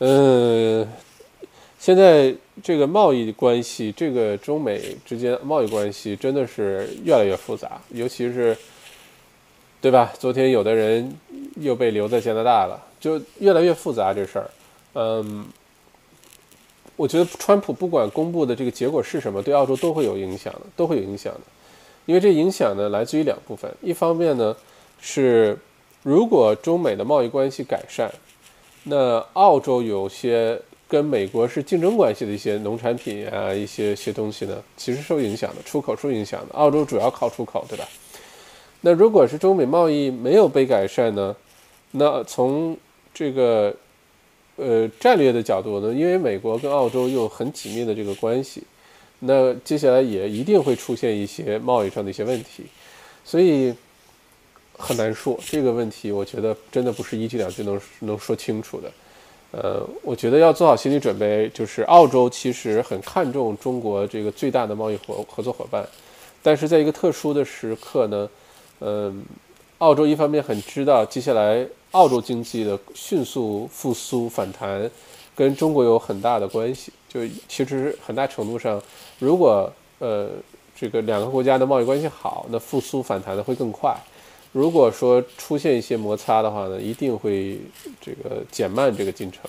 [0.00, 0.84] 嗯，
[1.78, 8.56] 现在这个贸易关系，这个中美之间贸易关系真的是越来越复杂，尤其是
[9.80, 10.12] 对吧？
[10.18, 11.16] 昨天有的人
[11.56, 14.50] 又被留在加拿大了，就越来越复杂这事儿。
[14.94, 15.46] 嗯。
[16.98, 21.40] 我觉得川普不管公布的这个结果是什么，对澳洲都会有影响的，都会有影响的。
[22.06, 24.56] 因为这影响呢来自于两部分，一方面呢
[24.98, 25.58] 是
[26.02, 28.10] 如果中美的贸易关系改善，
[28.84, 30.58] 那澳洲有些
[30.88, 36.54] 跟美国是竞争关系的一些农产品啊，一些些东西呢，其实受影响的，出口受影响的。
[36.54, 37.86] 澳洲主要靠出口，对吧？
[38.80, 41.34] 那如果是中美贸易没有被改善呢，
[41.92, 42.76] 那从
[43.12, 43.74] 这个。
[44.58, 48.62] 呃，战略的角度呢，因为美国跟澳洲有很紧密的这个关系，
[49.18, 52.64] 那接下来也一定会出现一些贸易上的一些问题，
[53.22, 53.74] 所以
[54.78, 56.10] 很难说这个问题。
[56.10, 58.90] 我觉得真的不是一句两句能能说清楚的。
[59.56, 65.88] 呃，我觉得要做好心理准备，就是澳洲其实很看重中国这个最大的贸易合合作伙伴，
[66.42, 68.28] 但是在一个特殊的时刻呢，
[68.80, 69.24] 嗯，
[69.78, 71.66] 澳洲一方面很知道接下来。
[71.92, 74.90] 澳洲经济的迅速复苏反弹，
[75.34, 76.92] 跟中国有很大的关系。
[77.08, 78.82] 就其实很大程度上，
[79.18, 80.28] 如果呃
[80.78, 83.96] 这个两个国家的贸易关系好，那复苏反弹的会更快。
[84.52, 87.58] 如果说出现一些摩擦的话呢，一定会
[88.00, 89.42] 这个减慢这个进程。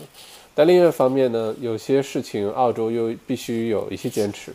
[0.53, 4.51] 但另外一方面呢，有些事情澳洲又必须有一些坚持。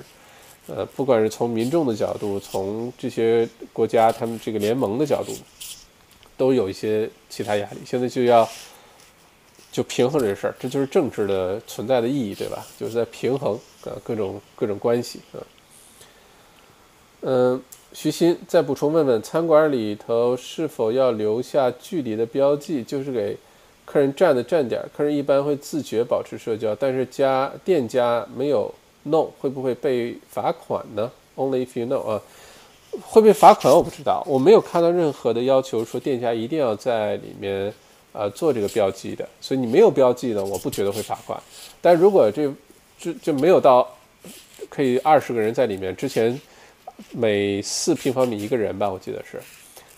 [0.66, 5.32] 呃，不管是从民众的角度，从这些国家他们这个联盟的角度。
[6.34, 8.49] 都有一些其他压力，现在就要
[9.70, 12.66] 就平衡这事儿，这就是政治的存在的意义，对吧？
[12.80, 15.38] 就是在平衡啊各种各种关系啊。
[17.22, 17.60] 嗯，
[17.92, 23.36] 徐鑫再补充问问，餐馆里头是否要留下距离的标记，就是给
[23.84, 28.72] 客人站的站点，客人一般会自觉保持社交，但是家店家没有
[29.04, 32.20] 弄，会不会被罚款呢？Only if you know 啊。
[33.00, 33.72] 会被罚款？
[33.72, 37.72] 我不知道，我没有看到任何的要求说店家一定要在里面
[38.12, 41.42] 呃做这个标记的，所以你没有标记呢，我不觉得会罚款。
[41.80, 42.52] 但如果这
[42.98, 43.88] 这就没有到
[44.68, 46.38] 可以二十个人在里面，之前
[47.11, 49.40] 每四平方米一个人吧，我记得是。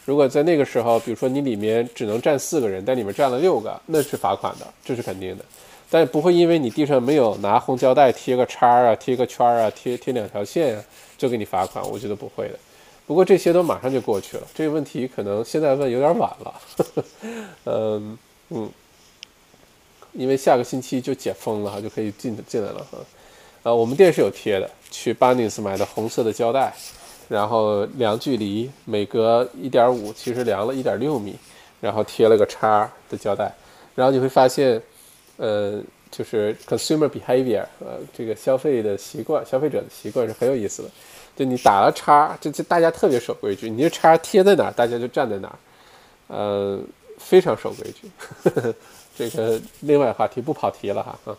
[0.05, 5.45] 如果在那个时候，比如说你里面只能站四个人，但里面站了六个，那是罚款的，这是肯定的。
[5.91, 10.85] 但不会因为你地上没有拿红胶带贴个叉啊，贴个圈啊，贴贴两条线啊，
[11.17, 12.59] 就给你罚款，我觉得不会的。
[13.07, 16.55] 不过这些都马上就过去了，这个问题可能现在问有点晚了。
[17.65, 18.71] 嗯嗯，
[20.13, 22.99] 因为下个星期就解封了哈，就可以进进来了哈。
[23.63, 26.73] 啊，我们店是有贴的，去 b u n n i n s 买的红色的胶带，
[27.29, 31.35] 然后量距离每隔一点五，其实量了一点六米，
[31.81, 33.53] 然后贴了个叉的胶带，
[33.97, 34.81] 然后你会发现，
[35.37, 35.83] 呃，
[36.13, 40.89] 就是 consumer behavior，呃，这个消费的习惯，消费者的习惯是很有意思的。
[41.35, 45.59] 就你打了叉，就就大家特别守规矩，你这叉贴在哪儿，大家就站在哪儿，
[46.29, 46.79] 呃，
[47.19, 48.09] 非常守规矩。
[49.19, 51.37] 这个另外话题不跑题了哈啊。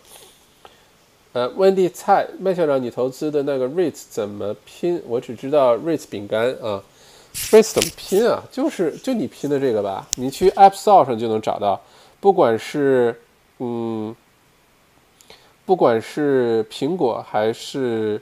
[1.36, 5.04] 呃，温蒂蔡麦校长，你投资的那个 Ritz 怎么拼？
[5.06, 6.82] 我只知道 Ritz 饼干啊
[7.52, 8.42] ，Ritz 怎么拼啊？
[8.50, 11.82] 就是就你拼的这个吧，你去 App Store 上就能找到，
[12.22, 13.20] 不管是
[13.58, 14.16] 嗯，
[15.66, 18.22] 不管是苹果还是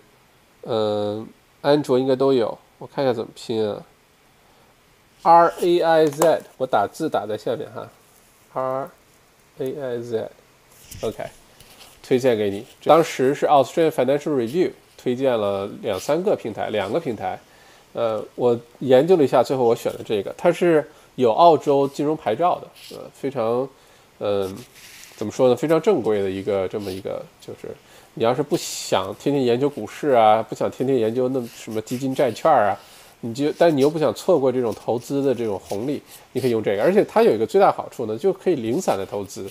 [0.63, 1.27] 嗯。
[1.61, 3.81] 安卓应该都有，我看一下怎么拼啊。
[5.21, 7.89] R A I Z，我打字打在下面哈。
[8.51, 8.89] R
[9.59, 11.23] A I Z，OK，
[12.03, 12.63] 推荐给你。
[12.83, 17.39] 当时是 Australian Financial Review 推荐了两三个平台，两个平台。
[17.93, 23.67] 呃，我研究了一下，最后我选了这个，它是有澳洲金融牌照的，呃，非常，
[24.19, 24.55] 嗯，
[25.15, 25.55] 怎么说呢？
[25.55, 27.69] 非常正规的一个这么一个就是。
[28.15, 32.77] 你要是不想天天研究股市啊，不想天天研究那什么基金债券啊，
[33.21, 35.99] 你就但你又不想错过这种投资的这种红利，
[36.31, 36.83] 你可以用这个。
[36.83, 39.49] 而且它有一个最大好处呢，就可以零散的投资，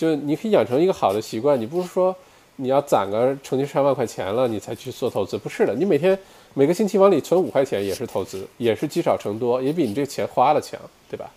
[0.00, 1.60] 就你可以养成一个好的习惯。
[1.60, 2.16] 你不是说
[2.56, 6.18] 你要攒个成千上万块钱了你才去做投资，不是的，你每天
[6.54, 10.80] 每个星期往里存五块钱也是投资，也是积少成多，也比你这钱花了强，
[11.10, 11.30] 对吧？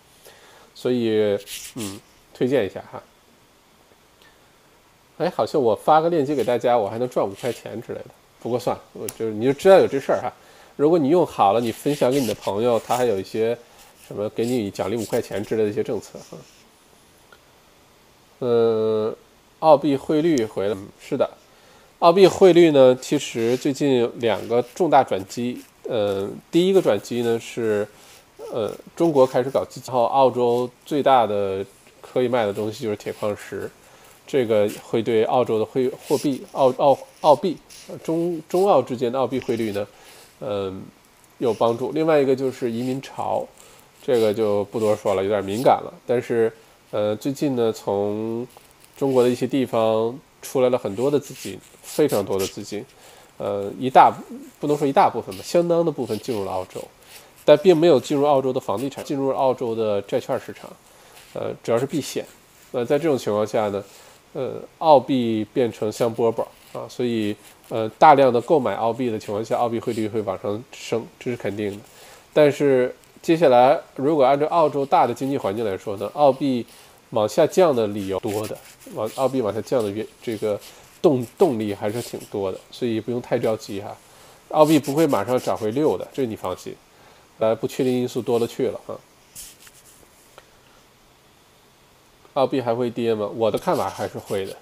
[0.74, 1.38] 所以，
[1.76, 1.99] 嗯，
[2.34, 3.03] 推荐一下哈。
[5.18, 8.05] 哎，好像我发个链接给大家，我还能赚五块钱之类的。
[8.41, 10.32] 不过算了，我就是你就知道有这事儿哈。
[10.78, 13.57] 如果你用好了，你分享给你的朋友，他还有一些
[14.07, 16.38] 什么给你奖励五块钱之类的一些政策哈。
[18.46, 19.16] 嗯，
[19.60, 21.30] 澳币汇率回来是的，
[22.00, 25.62] 澳币汇率呢，其实最近两个重大转机。
[25.89, 27.88] 嗯，第一个转机呢是，
[28.52, 31.66] 呃，中国开始搞基金，然后澳洲最大的
[32.02, 33.72] 可以卖的东西就是铁矿石。
[34.28, 37.58] 这个会对澳洲的汇货币澳澳澳币
[38.04, 39.88] 中中澳之间的澳币汇率呢，
[40.41, 40.82] 嗯，
[41.38, 41.94] 有帮助。
[41.94, 43.48] 另外一个就是移民潮，
[44.02, 45.94] 这个就不多说了，有点敏感了。
[46.06, 46.52] 但是，
[46.94, 48.48] 呃，最近呢，从
[48.96, 52.86] 中国的一些地方出来了很多的资金，非常多的资金，
[53.39, 54.14] 呃，一大
[54.60, 56.80] 不能说一大部分吧，相当的部分进入了澳洲，
[57.44, 60.70] 但并没有进入澳洲的房地产，进入澳洲的债券市场，
[61.34, 62.24] 呃，主要是避险。
[62.70, 63.84] 那在这种情况下呢？
[64.34, 67.36] 呃，澳币变成香饽饽啊，所以
[67.70, 71.78] 呃，大量的购买澳币的情况下，澳币汇率会往上升，这是肯定的。
[72.34, 76.66] 但是接下来，如果按照澳洲大的经济环境来说呢，澳币
[77.14, 78.57] 往下降的理由多的，
[78.95, 80.59] 往澳币往下降的原这个
[80.99, 83.95] 动动力还是挺多的，所以不用太着急哈。
[84.49, 86.76] 澳币不会马上涨回六的，这你放心。
[87.39, 88.97] 呃，不确定因素多了去了啊。
[92.34, 93.30] 澳币还会跌吗？
[93.36, 94.57] 我的看法还是会的，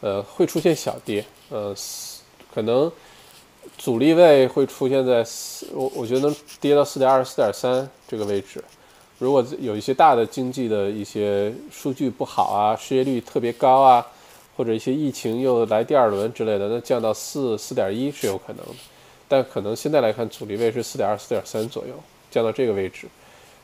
[0.00, 1.74] 呃，会出现小跌，呃，
[2.54, 2.90] 可能
[3.76, 8.64] 阻力位会出现在四，我我觉得能跌到四点二、四点三这个位置。
[9.22, 14.04] 如果有一些大的经济的一些数据不好啊，失业率特别高啊，
[14.56, 18.72] 或者一些疫情又来第二轮之类的，那降到四、四点一是有可能的。
[19.28, 21.94] 但可能现在来看，阻力位是四点二、四点三左右，
[22.32, 23.06] 降到这个位置。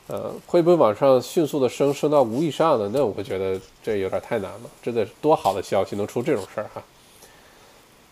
[0.07, 2.89] 呃，会不会往上迅速的升，升到五以上的？
[2.91, 4.71] 那我会觉得这有点太难了。
[4.81, 6.83] 这得多好的消息能出这种事儿哈？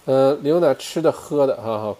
[0.06, 1.96] 呃，刘奶吃的喝的，哈哈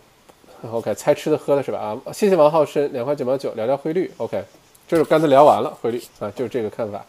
[0.73, 1.79] ，OK，猜吃的喝的是吧？
[1.79, 4.43] 啊，谢谢王浩深，两块九毛九，聊聊汇率，OK，
[4.87, 7.04] 就是刚才聊完了汇率啊，就是这个看法。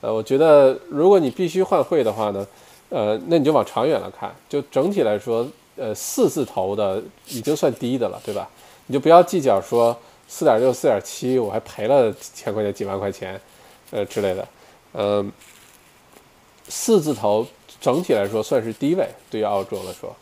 [0.00, 2.46] 呃，我觉得如果你必须换汇的话呢，
[2.88, 5.46] 呃，那你就往长远了看，就整体来说，
[5.76, 8.48] 呃，四字头的已经算低的了，对吧？
[8.86, 9.96] 你就不要计较说。
[10.30, 13.40] 四点六、四点七，我还赔了几千块钱、几万块钱，
[13.92, 14.46] 呃之类的，
[14.92, 15.32] 嗯，
[16.68, 17.46] 四字头
[17.80, 20.14] 整体来说算是低位，对于澳洲来说。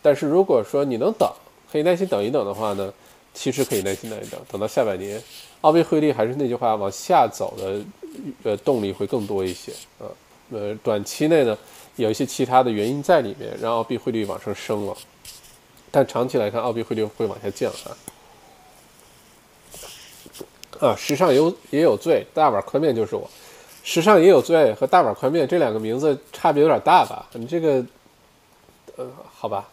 [0.00, 1.28] 但是如果说你能等，
[1.72, 2.94] 可以耐心等一等的话呢，
[3.38, 5.22] 其实可以耐心等一等，等到下半年，
[5.60, 7.80] 澳币汇率还是那句话，往下走的
[8.42, 9.70] 呃动力会更多一些
[10.00, 10.10] 啊。
[10.50, 11.56] 呃，短期内呢，
[11.94, 14.96] 有一些其他的原因在里面，让澳币汇率往上升了，
[15.92, 17.94] 但长期来看，澳币汇率会往下降啊。
[20.80, 23.30] 啊，时尚有也有罪，大碗宽面就是我。
[23.84, 27.28] 时尚也有罪和大碗宽面这两个名字差别有点大吧？
[27.34, 27.86] 你这个，
[28.96, 29.68] 呃，好吧。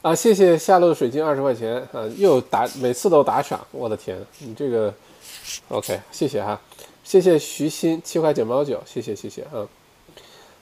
[0.00, 4.94] 啊，谢谢夏洛的水晶二十块钱啊，又打每次都打赏，我的天，你这个
[5.68, 6.60] ，OK，谢谢哈，
[7.02, 9.66] 谢谢徐鑫七块九毛九，谢谢谢谢啊。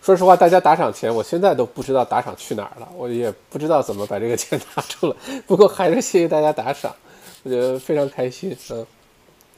[0.00, 5.16] 说实话，大家打赏钱，我现在都不知道打赏去哪儿了，我也不知道怎么把这个钱 拿出来。
[5.46, 6.94] 不过还是谢谢大家打赏，
[7.42, 8.56] 我觉得非常开心。
[8.70, 8.86] 嗯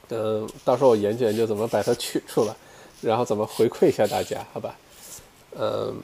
[0.09, 2.53] 嗯，到时候我研究研究怎么把它取出来，
[2.99, 4.75] 然后怎么回馈一下大家，好吧？
[5.55, 5.95] 嗯，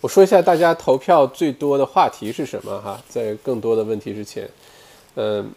[0.00, 4.48] 我说一下大家投票最多的话题是什么哈，在更多的问题之前，
[5.14, 5.50] 嗯，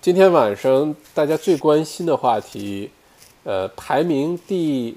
[0.00, 2.90] 今天晚上大家最关心的话题，
[3.44, 4.96] 呃，排名第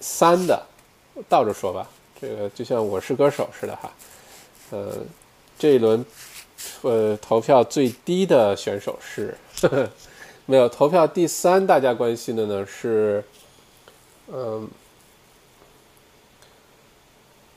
[0.00, 0.62] 三的。
[1.28, 1.86] 倒着说吧，
[2.18, 3.92] 这个就像我是歌手似的哈，
[4.70, 4.96] 呃，
[5.58, 6.02] 这一轮，
[6.80, 9.36] 呃，投票最低的选手是
[10.46, 13.22] 没有投票第三，大家关心的呢是，
[14.32, 14.66] 嗯，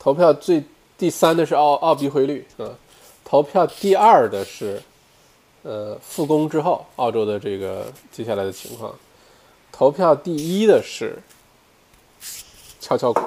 [0.05, 0.63] 投票最
[0.99, 2.69] 第三的是澳澳币汇率啊，
[3.23, 4.79] 投票第二的是，
[5.63, 8.93] 呃，复工之后澳洲的这个接下来的情况，
[9.71, 11.17] 投票第一的是。
[12.79, 13.19] 悄悄股，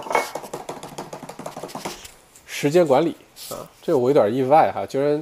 [2.46, 3.16] 时间管理
[3.50, 5.20] 啊，这个我有点意外哈，居然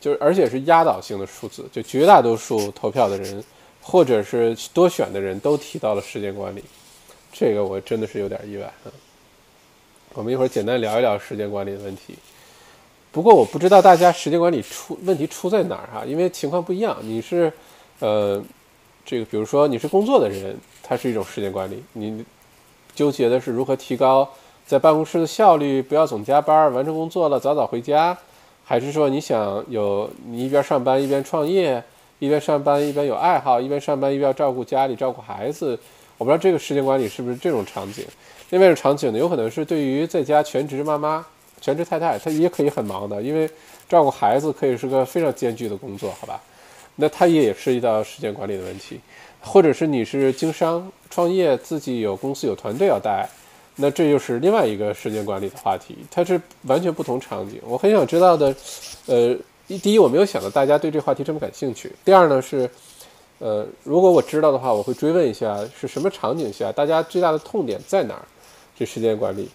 [0.00, 3.44] 就是而且是压倒性的数字，就绝大多数投票的人
[3.82, 6.64] 或者是多选的人都提到了时间管理，
[7.30, 8.88] 这个我真的是有点意外啊。
[10.14, 12.14] 我们一会儿简单聊一聊时间管理的问题。
[13.12, 16.96] 不过我不知道大家时间管理出问题出在哪儿哈，因为情况不一样。
[17.02, 17.52] 你是
[17.98, 18.42] 呃，
[19.04, 22.24] 这个比如说你是工作的人，它是一种时间管理，你。
[22.92, 24.28] 纠结的是如何提高
[24.66, 28.18] 在办公室的效率，不要总加班，完成工作了早早回家，
[28.64, 31.82] 还是说你想有你一边上班一边创业，
[32.18, 35.78] 一边上班一边有爱好，一边上班一边要照顾家里照顾孩子？
[36.18, 38.04] 我不知道这个时间管理是不是这种场景。
[38.50, 41.24] 另外一种场景呢，有可能是对于在家全职妈妈、
[41.60, 43.48] 全职太太，她也可以很忙的，因为
[43.88, 46.40] 照顾孩子可以是个非常艰巨的工作，好吧？
[46.96, 49.00] 那它也涉及到时间管理的问题。
[49.42, 53.26] 或者是你是经商创业，自己有公司有团队要带，
[53.76, 57.58] 那这就是另外一个时间管理的话题，它是完全不同场景。
[57.64, 58.54] 我很想知道的，
[59.06, 59.34] 呃，
[59.66, 61.90] 第一我没有想到大家对这话题这么感兴趣。
[62.04, 62.68] 第二呢是，
[63.38, 68.22] 呃，如果我知道的话，我会追问一下是什么场景下大家最大的痛点在哪儿？
[68.80, 69.48] 这时间管理，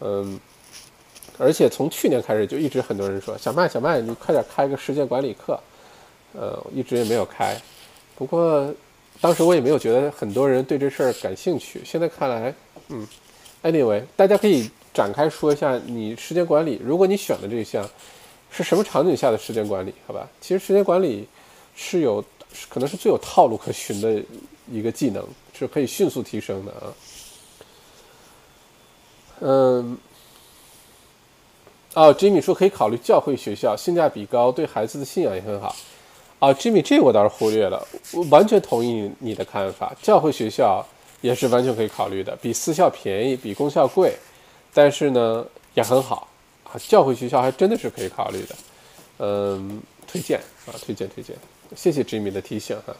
[0.00, 0.40] 嗯，
[1.38, 5.60] 而且从去年开始就一直很多人说小麦小麦你快点开个时间管理课，
[6.32, 7.56] 呃，一直也没有开，
[8.16, 8.74] 不过。
[9.20, 11.80] 当时我也没有觉得很多人对这事儿感兴趣。
[11.84, 12.52] 现在看来，
[12.88, 13.06] 嗯
[13.62, 16.80] ，anyway，大家可以展开说一下你时间管理。
[16.84, 17.88] 如果你选的这一项
[18.50, 19.94] 是什么场景下的时间管理？
[20.08, 21.28] 好吧，其实时间管理
[21.76, 22.24] 是有
[22.68, 24.20] 可能是最有套路可循的
[24.68, 25.24] 一个技能，
[25.56, 26.90] 是可以迅速提升的啊。
[29.44, 29.98] 嗯，
[31.94, 35.74] 哦，Jimmy 说可以考虑教会学校，性价比高，对孩子的信仰也很好。
[36.38, 37.84] 啊，Jimmy，这我倒是忽略了。
[38.12, 40.84] 我完全同意你的看法，教会学校
[41.20, 44.14] 也是完全可以考虑的，比私校便宜，比公校贵，
[44.72, 45.44] 但是呢
[45.74, 46.28] 也很好
[46.64, 46.78] 啊。
[46.86, 48.54] 教会学校还真的是可以考虑的，
[49.18, 51.36] 嗯，推荐啊，推荐推荐，
[51.74, 52.94] 谢谢 Jimmy 的提醒哈。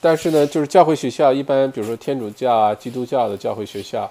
[0.00, 4.10] 但是呢，就是教会学校一般，比如说天主教啊、基督教的教会学校，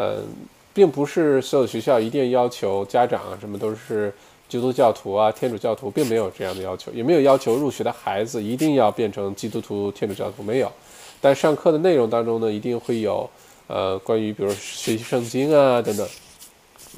[0.00, 0.24] 嗯，
[0.72, 4.10] 并不是所有学校一定要求家长啊什么都是。
[4.50, 10.72] 基督教徒啊，天主教徒并没有这样的要求，也没有要求入学的孩子一定要变成基督徒、天主教徒，没有。
[11.20, 13.30] 但上课的内容当中呢，一定会有，
[13.68, 16.04] 呃，关于比如学习圣经啊等等。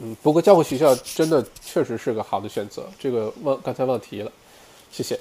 [0.01, 4.33] 嗯，不过教会学校真的确实是个好的选择，这个忘刚才忘提了，
[4.91, 5.21] 谢谢。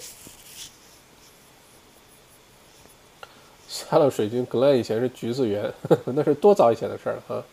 [3.67, 5.69] 沙漠水军 Glen 以前是橘子园，
[6.15, 7.43] 那是多早以前的事儿了哈。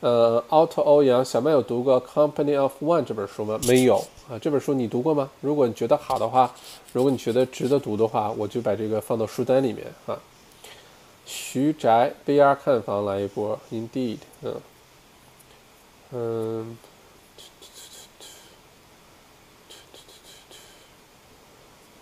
[0.00, 3.60] 呃，奥特欧阳小麦有读过《Company of One》这本书吗？
[3.68, 3.98] 没有
[4.30, 5.28] 啊，这本书你读过吗？
[5.42, 6.50] 如果你觉得好的话，
[6.94, 10.18] 如果你觉得值得读的话，我就把这个放到书单里面啊。
[11.26, 14.54] 徐宅 VR 看房来一波，Indeed，嗯
[16.12, 16.78] 嗯。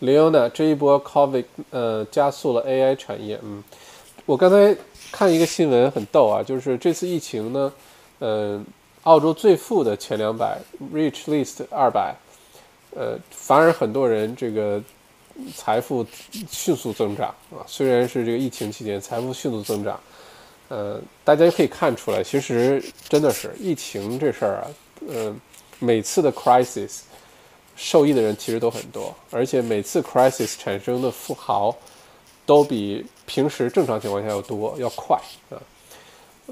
[0.01, 3.65] Leona 这一波 Covid 呃加速了 AI 产业，嗯，
[4.25, 4.77] 我刚才
[5.11, 7.73] 看一个新闻很逗啊，就是这次疫情呢。
[8.21, 8.65] 嗯，
[9.05, 10.59] 澳洲最富的前两百
[10.93, 12.15] ，Rich List 二百，
[12.97, 14.83] 呃，反而很多人这个
[15.55, 16.05] 财富
[16.51, 17.63] 迅速增长啊。
[17.67, 20.01] 虽然是这个疫情期间财富迅速增长，
[20.69, 24.67] 呃，大家可以看出来，其实真的是疫情这事儿啊，
[25.09, 25.41] 嗯，
[25.79, 27.03] 每次的 crisis
[27.77, 31.73] 受益的人其实都很多，而且每次 crisis 产生的富豪
[32.45, 35.17] 都比平时正常情况下要多要快
[35.51, 35.57] 啊。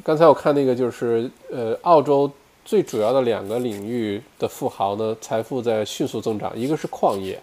[0.05, 2.31] 刚才我看那个就是呃，澳洲
[2.65, 7.41] 最主要的两个领域的富豪呢，财富在迅速增长，一个是矿业，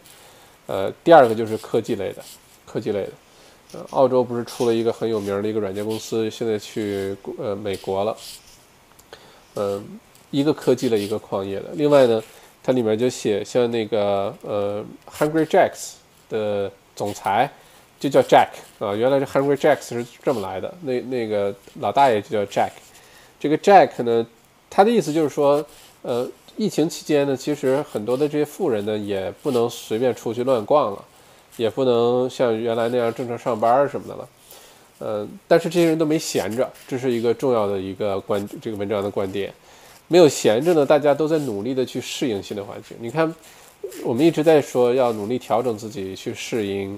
[0.68, 2.24] 呃，第二个就是科技类的，
[2.66, 3.12] 科技类的。
[3.74, 8.16] 呃，澳洲不是出了一个很有名的一个软件公司，现在去呃美国了，
[9.56, 9.84] 嗯，
[10.30, 11.70] 一个科技的，一个矿业的。
[11.74, 12.22] 另外呢，
[12.62, 15.94] 它里面就写像那个呃，Hungry Jacks
[16.30, 17.50] 的总裁
[18.10, 18.50] 就叫 Jack
[18.80, 20.74] 啊，原来是 Hungry Jacks 是这么来的。
[20.82, 22.72] 那那个老大爷就叫 Jack。
[23.40, 24.26] 这个 Jack 呢，
[24.70, 25.66] 他的意思就是说，
[26.02, 26.28] 呃，
[26.58, 31.06] 疫情期间呢，其实很多的这些富人呢，也不能随便出去乱逛了，
[31.58, 34.30] 也不能像原来那样正常上班什么的了。
[35.00, 39.54] 呃，但是这些人都没闲着，这是一个重要的一个观这个文章的观点。
[40.08, 42.96] 没有闲着呢，大家都在努力的去适应新的环境。
[43.00, 43.34] 你看，
[44.04, 46.98] 我们一直在说要努力调整自己去适应，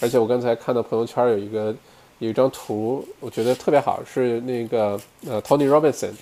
[0.00, 1.74] 而且我刚才看到朋友圈有一个
[2.18, 6.12] 有一张图，我觉得特别好，是那个呃 Tony Robinson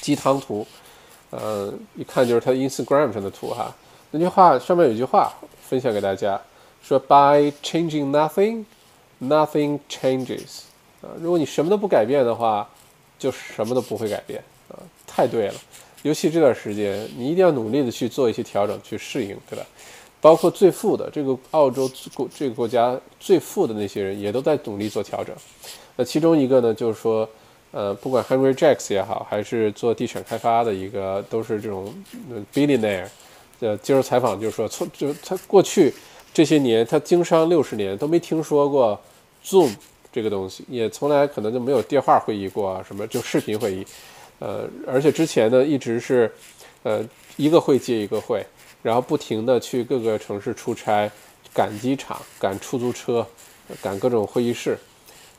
[0.00, 0.66] 鸡汤图，
[1.30, 3.74] 呃，一看就是他 Instagram 上的图哈。
[4.10, 5.32] 那句话上面有一句话
[5.68, 6.40] 分享给大家，
[6.82, 8.64] 说 By changing nothing。
[9.24, 10.62] Nothing changes，
[11.00, 12.68] 啊，如果你什么都不改变的话，
[13.20, 14.74] 就什么都不会改变啊，
[15.06, 15.54] 太对了。
[16.02, 19.64] 尤其这段时间，你一定要努力的去做一些调整，去适应，对吧？
[20.22, 25.36] 包括最富的这个澳洲国这个国家最富的那些人，也都在努力做调整。
[25.96, 27.28] 那其中一个呢，就是说，
[27.72, 31.92] 呃，不管 Henry Jacks 也好，还是做地产开发的一个，都是这种
[32.54, 33.08] billionaire。
[33.60, 35.92] 呃，接受采访就是说，从就他过去
[36.32, 38.98] 这些年，他经商六十年都没听说过。
[39.44, 39.72] Zoom
[40.12, 43.84] 这个东西也从来可能就没有电话会议过啊，什么就视频会议，
[44.38, 46.32] 呃，而且之前呢一直是，
[46.84, 47.04] 呃，
[47.36, 48.46] 一个会接一个会，
[48.82, 51.10] 然后不停的去各个城市出差，
[51.54, 53.26] 赶机场、赶出租车、
[53.80, 54.76] 赶各种会议室，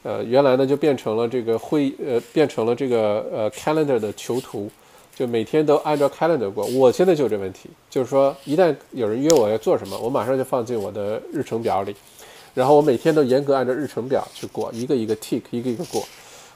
[0.04, 4.70] 呃，原来呢就变成了这个会，呃，变成了这个呃 calendar 的囚徒，
[5.16, 6.66] 就每天都按照 calendar 过。
[6.68, 11.96] 我现在就有这问题，就是说一旦有人约我要做什么，我马上就放进我的日程表里。
[12.54, 16.04] 然后我每天都严格按照日程表去过，一个一个 tick，一个一个过。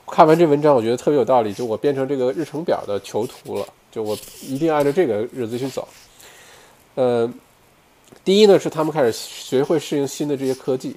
[0.05, 5.87] 看完这文章，我觉得特别有道理，就我变成这个日程表的囚徒了，就我一定按照这个日子去走。
[6.97, 7.31] 呃，
[8.25, 10.95] 第一呢是他们开始学会适应新的这些科技，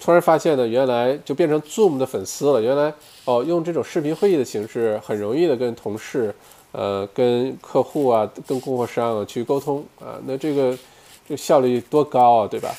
[0.00, 2.62] 突然发现呢，原来就变成 Zoom 的粉丝了。
[2.62, 2.94] 原来
[3.26, 6.34] 哦，用这种视频会议的形式，很容易的跟同事、
[6.72, 10.74] 呃，跟客户啊，跟供货商啊去沟通啊，那这个
[11.28, 12.74] 这效率多高啊，对吧？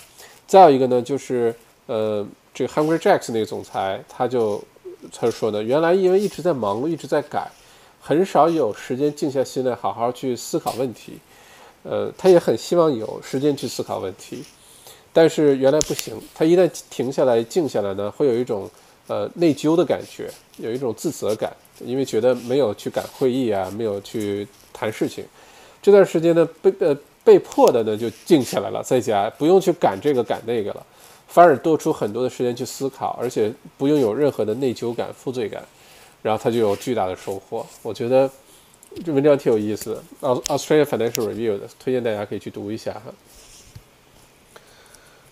[0.47, 1.53] 再有一个呢，就是
[1.85, 4.59] 呃，这个 Hungry Jacks 那个总裁，他就
[5.13, 7.47] 他就说呢，原来因为一直在忙碌，一直在改，
[8.01, 11.19] 很少有时间静下心来好好去思考问题。
[11.83, 14.43] 呃，他也很希望有时间去思考问题，
[15.13, 16.19] 但是原来不行。
[16.33, 18.69] 他一旦停下来、静下来呢，会有一种
[19.07, 25.23] 呃内疚的感觉，有一种自责感，因为觉得没有去赶会议啊，没有去谈事情。
[25.81, 26.97] 这段时间呢，被呃。
[27.21, 30.83] 被迫的呢，就静下来了，在家不用去赶这个赶那个了，
[31.27, 35.61] 反而多出很多的时间去思考，而且不用有任何的内疚感、负罪感，
[36.23, 37.63] 然后他就有巨大的收获。
[37.83, 38.27] 我觉得
[39.05, 43.13] 这文章挺有意思的，《Australia Financial Review》的，推荐大家可以去读一下哈。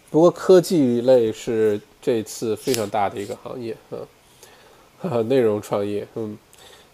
[0.10, 3.76] 不过科技类是这次非常大的一个行业
[5.02, 6.38] 啊，内容创业，嗯。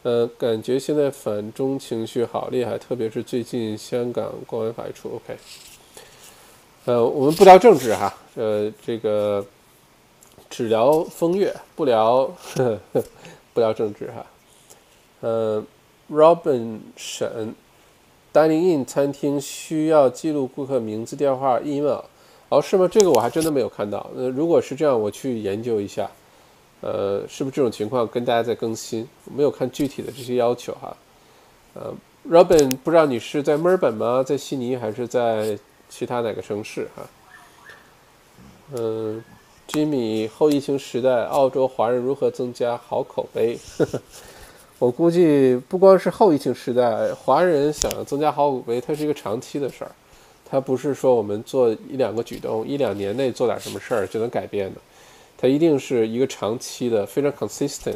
[0.01, 5.37] 呃，感觉现在反中情绪好厉害，特别是最近香港国安法一出，OK。
[6.83, 9.45] 呃，我们不聊政治哈，呃，这个
[10.49, 12.29] 只聊风月，不聊
[13.53, 14.25] 不聊政治哈。
[15.21, 15.63] 呃
[16.11, 17.53] ，Robin 沈
[18.33, 22.03] ，Dining In 餐厅需要记录顾客名字、电话、email，
[22.49, 22.87] 哦，是吗？
[22.91, 24.09] 这个我还真的没有看到。
[24.15, 26.09] 呃，如果是这样，我去研究一下。
[26.81, 29.07] 呃，是不是这种情况跟大家再更新？
[29.33, 30.97] 没有看具体的这些要求哈。
[31.75, 31.93] 呃
[32.29, 34.21] ，Robin，不知道你是在墨尔本吗？
[34.21, 35.57] 在悉尼还是在
[35.87, 37.03] 其他哪个城市哈？
[38.75, 39.23] 嗯
[39.69, 43.57] ，Jimmy，后疫情时代，澳洲华人如何增加好口碑？
[44.79, 49.91] 我估计不光是后疫情时代，华人想要增加好口碑，它是一个长期的事儿，
[50.49, 54.81] 它不是说我们做一两个举动，一两年内做点什么事儿就能改变的。
[55.37, 57.95] 它一定是一个长期的、非常 consistent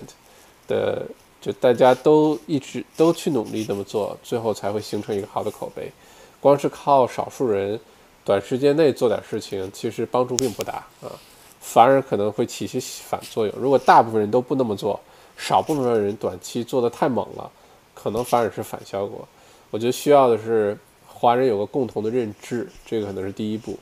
[0.68, 1.06] 的，
[1.42, 5.92] 就大家都一直都去努力这么做，最后才会形成一个好的口碑。
[6.40, 7.80] 光是靠少数人
[8.24, 11.12] 短时间内做点事情，其实帮助并不大啊，
[11.60, 13.54] 反而可能会起些反作用。
[13.60, 15.00] 如果大部分人都不那么做，
[15.38, 17.50] 少部分人短期做的太猛了，
[17.94, 19.26] 可能反而是反效果。
[19.70, 20.78] 我觉得需要的是
[21.08, 23.80] 华人有个共同的认知，这个可能是第一步。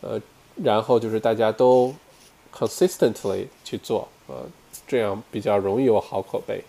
[0.00, 0.20] 呃，
[0.62, 1.94] 然后就是大家都。
[2.56, 4.46] consistently 去做，呃，
[4.86, 6.62] 这样比较容易有好口碑。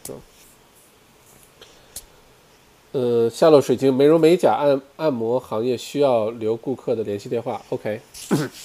[2.91, 8.01] 呃，下落水晶美容美甲按按摩行业需要留顾客的联系电话，OK，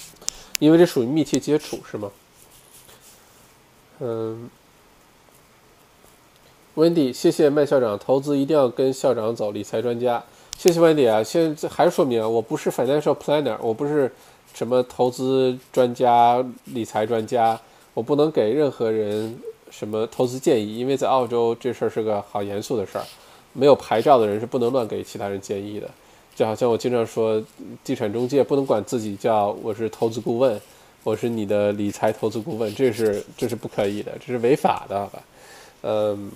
[0.60, 2.10] 因为这属于密切接触，是吗？
[3.98, 4.48] 嗯
[6.80, 10.22] Wendy，谢谢麦校长，投资一定要跟校长走，理财专家。
[10.56, 14.10] 谢谢 Wendy 啊，现在还是说明啊，我不是 financial planner，我不是
[14.54, 17.60] 什么投资专家、理财专家，
[17.92, 19.38] 我不能给任何人
[19.70, 23.04] 什么投资建议，因为在澳洲这事儿是个好严肃的事儿，
[23.52, 25.86] 没有牌照的人是不能乱给其他人建议的。
[26.34, 27.42] 就好像我经常说，
[27.84, 30.58] 地产中介不能管自己叫我是投资顾问，
[31.04, 35.22] 我是你的理财投资顾问，这是这是不可以的，这是违法的，好吧？
[35.82, 36.30] 嗯。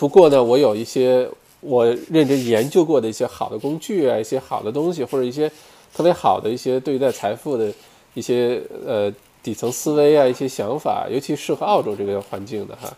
[0.00, 1.28] 不过呢，我有一些。
[1.62, 5.46] 我认真研究过的一些好的工具啊，一些好的东西，或者一些
[5.94, 7.70] 特别好的一些对待财富的
[8.14, 9.12] 一些呃
[9.42, 12.96] 底层思维啊，一些想法，尤其适合澳洲这个环境的哈，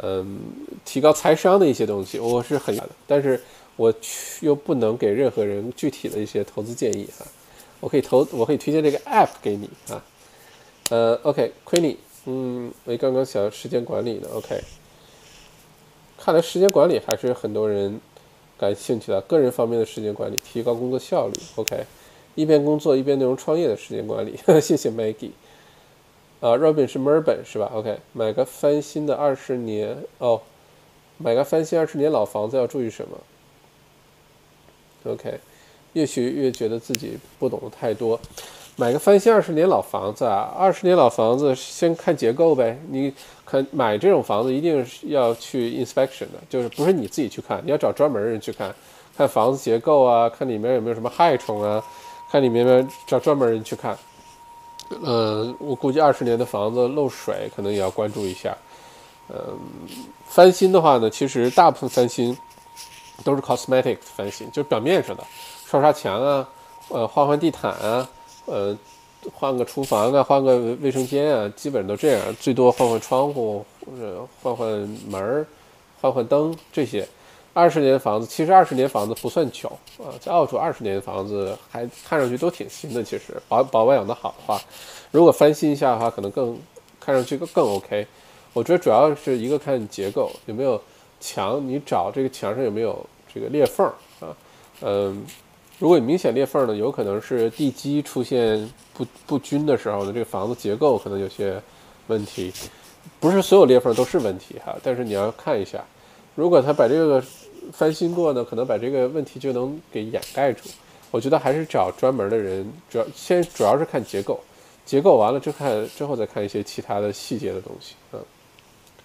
[0.00, 0.38] 嗯，
[0.86, 2.74] 提高财商的一些东西，我是很，
[3.06, 3.38] 但是
[3.76, 3.92] 我
[4.40, 7.26] 又不能给任何人具体的一些投资建议哈。
[7.78, 10.02] 我可以投，我可以推荐这个 app 给你啊。
[10.88, 14.58] 呃，OK，Queenie，嗯，我刚刚想时间管理呢，OK。
[16.28, 17.98] 看来时间管理还是很多人
[18.58, 21.32] 感兴趣的，个人方面的时间管理，提高工作效率。
[21.56, 21.86] OK，
[22.34, 24.38] 一边工作一边内容创业的时间管理。
[24.60, 25.30] 谢谢 Maggie。
[26.40, 30.42] 啊，Robin 是墨尔本是吧？OK，买个翻新的二十年哦，
[31.16, 33.18] 买个翻新二十年老房子要注意什么
[35.10, 35.40] ？OK，
[35.94, 38.20] 越学越觉得自己不懂得太多。
[38.80, 42.80] 买个翻新二十年老房子啊，二十年老房子先看结构呗。
[42.88, 43.12] 你
[43.44, 48.72] 看买这种房子一定是要去 inspection 的，就是不是你自己去看，你要找专门人去看，
[49.16, 51.82] 看房子结构啊，看里面有没有什么害虫啊，
[52.30, 53.98] 看里面找专门人去看。
[55.02, 58.56] 嗯，我估计二十年的房子漏水可能也要关注一下。
[59.28, 59.58] 嗯，
[60.24, 62.38] 翻新的话呢，其实大部分翻新
[63.24, 65.24] 都是 cosmetic 翻新，就表面上的，
[65.66, 66.48] 刷刷墙啊，
[66.90, 68.08] 呃，换换地毯啊。
[68.48, 68.76] 呃，
[69.34, 74.68] 换个厨房啊，换个卫生间啊，基本上都这样，最多换换窗户或者换换
[75.06, 75.46] 门儿，
[76.00, 77.06] 换换灯这些。
[77.52, 79.68] 二十年房子，其实二十年房子不算久
[79.98, 83.02] 啊，在澳洲二十年房子还看上去都挺新的。
[83.02, 84.60] 其实保保保养的好的话，
[85.10, 86.56] 如果翻新一下的话，可能更
[87.00, 88.06] 看上去更更 OK。
[88.52, 90.80] 我觉得主要是一个看结构有没有
[91.20, 93.04] 墙，你找这个墙上有没有
[93.34, 93.86] 这个裂缝
[94.20, 94.34] 啊，
[94.80, 95.26] 嗯。
[95.78, 101.60] 如果有明显裂缝呢，有可能是地基出现不不均的时候呢，这个房子结构可能有些
[102.08, 102.52] 问题。
[103.20, 105.82] 不是所有裂缝都是问题哈，但是你要看一下。
[106.34, 107.22] 如果他把这个
[107.72, 110.68] 翻新过呢，可能把这个问题就能给掩盖住。
[111.10, 114.40] 我觉得还是找专门的人，主要先主要是看结构，
[114.84, 117.94] 结构完了之后看之后再看一些其他的细节的东西。
[118.12, 118.20] 嗯，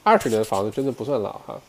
[0.02, 1.62] 二十年的房子真的不算老哈。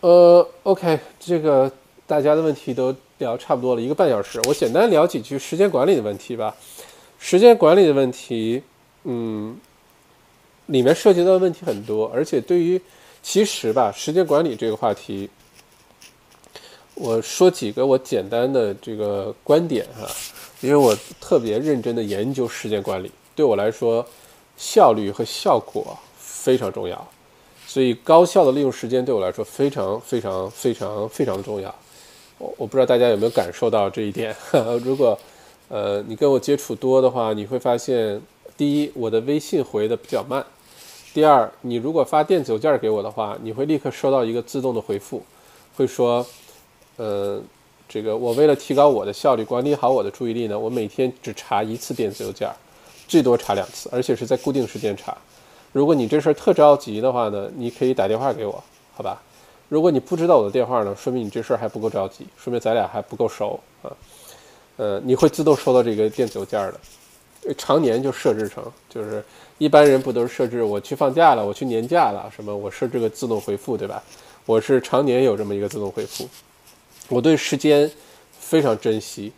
[0.00, 1.70] 呃，OK，这个。
[2.12, 6.54] 大家的问题都聊差不多了，一个半小时，我简单聊几句时间管理的问题吧。
[7.18, 8.62] 时间管理的问题，
[9.04, 9.58] 嗯，
[10.66, 12.78] 里面涉及到的问题很多，而且对于
[13.22, 15.30] 其实吧，时间管理这个话题，
[16.92, 20.06] 我说几个我简单的这个观点哈，
[20.60, 24.06] 因为我特别认真的研究时间管理，对我来说，
[24.58, 27.08] 效率和效果非常重要，
[27.66, 31.74] 所以高效的利用时间对我来说非常非常非常非常重要。
[32.56, 34.34] 我不知道大家有没有感受到这一点。
[34.82, 35.18] 如果，
[35.68, 38.20] 呃，你跟我接触多的话，你会发现，
[38.56, 40.42] 第一，我的微信回的比较慢；
[41.14, 45.22] 第二，你如果发电子邮件给我的话，你会立刻收到一个自动的回复，
[45.76, 46.26] 会说，
[46.96, 47.40] 呃，
[47.88, 52.50] 这个我为了提高我的效率，管理好我的注意力呢，我每天只查一次电子邮件，
[53.06, 55.16] 最多查两次，而且是在固定时间查。
[55.72, 58.62] 如果你这事儿特着急的话呢，你可以打电话给我，
[58.94, 59.22] 好吧？
[59.72, 63.90] 如果你不知道我的电话呢，说明你这事儿还不够着急，说明咱俩还不够熟啊。
[64.76, 69.24] 呃，你会自动收到这个电子邮件的，常年就设置成，就是
[69.56, 74.02] 一般人不都是设置我去放假了，我去年假了，什么我设置个自动回复，对吧？
[74.44, 76.28] 我是常年有这么一个自动回复，
[77.08, 77.90] 我对时间
[78.38, 79.32] 非常珍惜，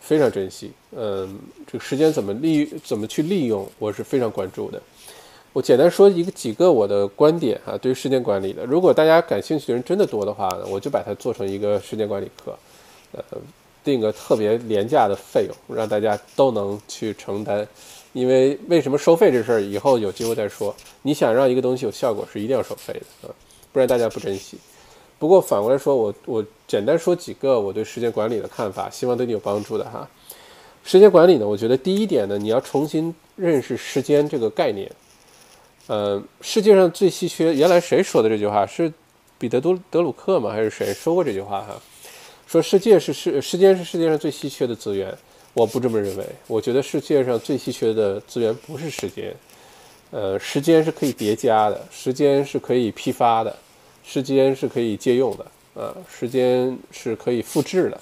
[0.00, 0.72] 非常珍惜。
[0.96, 4.82] 嗯，这个时间怎么利怎么去利用，我是非常关注的。
[5.56, 8.62] 我简单说一个几个我的观点哈，对于时间管理的。
[8.66, 12.54] 如果大家感兴趣的人真的多的话呢，我就把它做成一个时间管理课，
[13.12, 13.24] 呃，
[13.82, 17.66] 定个特别廉价的费用，让大家都能去承担。
[18.12, 20.76] 因为为什么收费这事儿，以后有机会再说。
[21.00, 23.32] 你想让一个东西有效果，是一定要收费的啊，
[23.72, 24.58] 不然大家不珍惜。
[25.18, 30.06] 不过反过来说，我我简单说几个我对时间管理的看法，希望对你有帮助的哈。
[30.84, 34.92] 时间管理呢，我觉得第一点呢，你要重新认识时间这个概念。
[35.88, 38.66] 呃，世界上最稀缺，原来谁说的这句话？
[38.66, 38.92] 是
[39.38, 39.60] 彼得·
[39.90, 40.50] 德鲁克吗？
[40.50, 41.60] 还是谁说过这句话？
[41.60, 41.80] 哈，
[42.46, 45.16] 说世界是世，时间是世界上最稀缺的资源。
[45.54, 49.34] 我不这么认为，我觉得世界上最稀缺的资源不是时间，
[50.10, 53.56] 呃，时间是可以叠加的，时间是可以批发的，
[54.04, 58.00] 时间是可以借用的，呃，时间是可以复制的。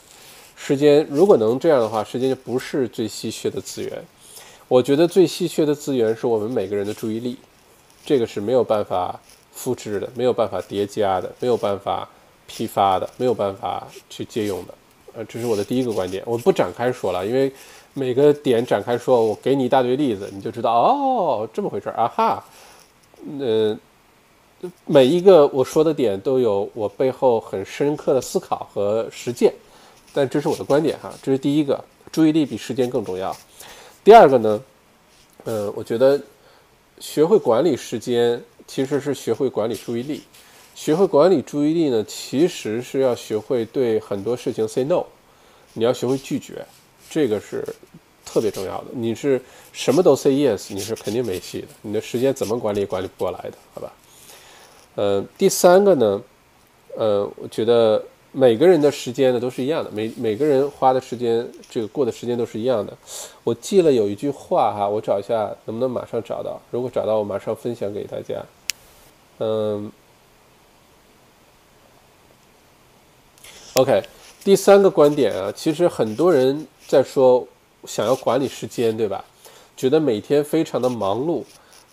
[0.57, 4.03] 时间如果能这样的话，时间就不是最稀缺的资源。
[4.67, 7.37] 我觉得最稀缺的资源是我们每个人的注意力，
[8.05, 9.19] 这个是没有办法
[9.53, 12.09] 复制的，没有办法叠加的，没有办法
[12.47, 14.75] 批发的，没有办法去借用的。
[15.15, 17.51] 呃，这是我的第一个观点，我不展开说了，因为
[17.93, 22.45] 每个点展开说，我给你一大堆例子，你就知道哦，这么回事儿啊哈。
[23.39, 23.79] 呃，
[24.87, 29.55] 每一个我说的点都有我背后很深刻的思考和实践，
[30.13, 33.35] 但这是我的观点哈，这是第一个，注意力比时间更重要。
[34.03, 34.61] 第二个呢，
[35.45, 36.21] 呃，我觉得
[37.05, 40.23] 学会管理时间其实是学会管理注意力。
[40.75, 45.05] 学会管理注意力呢，其实是要学会对很多事情 say no，
[45.75, 46.65] 你要学会拒绝，
[47.11, 47.63] 这个是
[48.25, 48.87] 特别重要的。
[48.93, 49.39] 你是
[49.71, 51.69] 什么都 say yes，你是肯定没戏的。
[51.83, 53.93] 你的时间怎么管理管理不过来的，好吧？
[54.95, 56.23] 呃，第三个呢，
[56.97, 58.03] 呃，我觉得
[58.37, 62.93] 每个人的时间呢都是一样的，每每个人花的时间，这个过的时间都是一样的。
[63.45, 68.43] 我记了有一句话哈，我找一下能不能马上找到，如果找到我马上分享给大家。
[69.39, 69.93] 嗯。
[73.75, 74.03] OK，
[74.43, 77.47] 第三个观点啊，其实很多人在说
[77.85, 79.25] 想要管理时间，对吧？
[79.77, 81.43] 觉得每天非常的忙碌，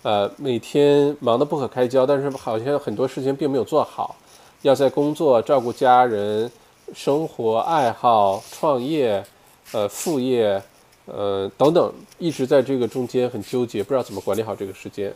[0.03, 4.15] 呃，每天忙得不可开交，但是好像很多事情并没有做好，
[4.62, 6.52] 要在工作、照顾家人、
[6.94, 9.24] 生活、爱好、创业、
[9.72, 10.62] 呃，副业，
[11.06, 15.14] 呃，等等，一直在这个中间很纠结，不知道怎么管理好这个时间。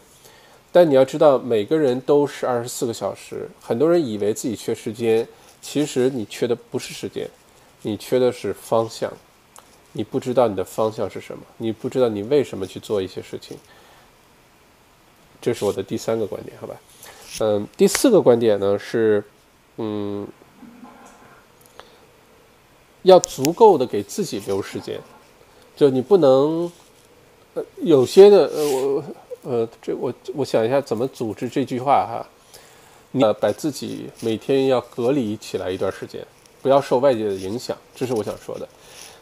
[0.72, 5.28] 但你要知道，每个人都是二十四个小时，很多人以为自己缺时间。
[5.62, 7.28] 其实你缺的不是时间，
[7.82, 9.12] 你缺的是方向。
[9.94, 13.58] 你不知道你的方向是什么，你不知道你为什么去做一些事情。
[15.42, 16.76] 这是我的第三个观点，好吧？
[17.40, 19.24] 嗯，第四个观点呢是，
[19.77, 20.27] 嗯，
[23.03, 24.99] 要足够的给自己留时间，
[25.76, 26.72] 就你不能，
[27.53, 29.03] 呃，有些的，呃，我，
[29.43, 32.26] 呃，这我我想一下怎么组织这句话哈。
[33.18, 36.22] 呃，把自己每天要隔离起来一段时间，
[36.61, 38.68] 不要受外界的影响，这是我想说的。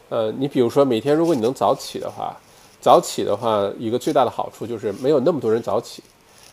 [0.08, 2.36] 呃，你比如说每天如果你能早起的话，
[2.80, 6.02] 早起的话，一个最大的好处就是没有那么多人早起，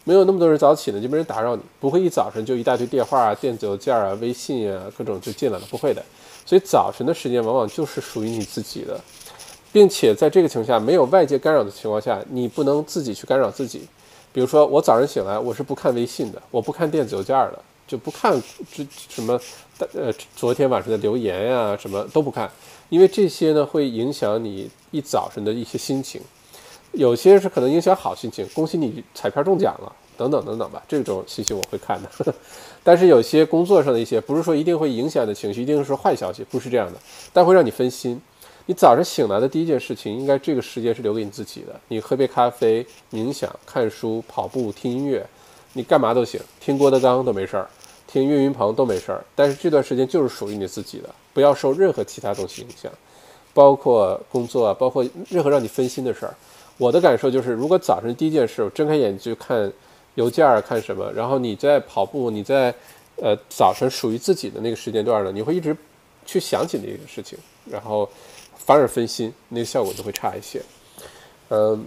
[0.03, 6.03] 没有那么多人早起呢，就没人打扰你，不会一早上就一大堆电话啊、电子邮件啊、微信啊各种就进来了，不会的。
[6.45, 8.99] 所以早晨的时间往往就是属于你自己的，
[9.71, 13.87] 并且在这个情况下没有外界干扰的情况下，你不能自己去干扰自己。
[14.33, 18.41] 比如说，我早上醒来，我是不看微信的，我不看电子邮件的，就不看
[18.73, 19.39] 这什么，
[19.93, 22.49] 呃，昨天晚上的留言呀，什么都不看，
[22.89, 26.21] 因为这些呢会影响你一早晨的一些心情，
[26.93, 32.35] 有些是可能影响好心情，恭喜你彩票中奖了，等等等等吧，这种信息我会看的。
[32.84, 36.99] 但是有些工作上的一些，不是说一定会影响的情绪，一定是坏消息，不是这样的，
[37.31, 38.19] 但会让你分心。
[38.65, 41.80] 你早上醒来的第一件事情，应该这个时间是留给你自己的。
[41.88, 45.26] 你喝杯咖啡、冥想、看书、跑步、听音乐，
[45.73, 47.68] 你干嘛都行，听郭德纲都没事儿，
[48.05, 49.23] 听岳云鹏都没事儿。
[49.34, 52.91] 但是这段时间就是属于你自己的，不要受任何其他东西影响，
[53.53, 56.35] 包括工作啊，包括任何让你分心的事儿。
[56.77, 59.72] 我的感受就是，如果早晨第一件事，我睁开眼睛就看
[60.15, 62.73] 邮件儿，看什么，然后你在跑步，你在
[63.18, 65.76] 呃早晨属于自己的那个时间段呢，你会一直
[66.26, 67.38] 去想起那个事情，
[67.69, 68.10] 然后。
[68.64, 70.61] 反而分心，那个效果就会差一些。
[71.49, 71.84] 嗯，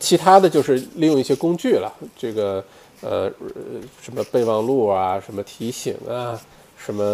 [0.00, 2.62] 其他的就是利用一些工具了，这个
[3.00, 3.30] 呃
[4.02, 6.38] 什么备忘录啊，什么提醒啊，
[6.76, 7.04] 什么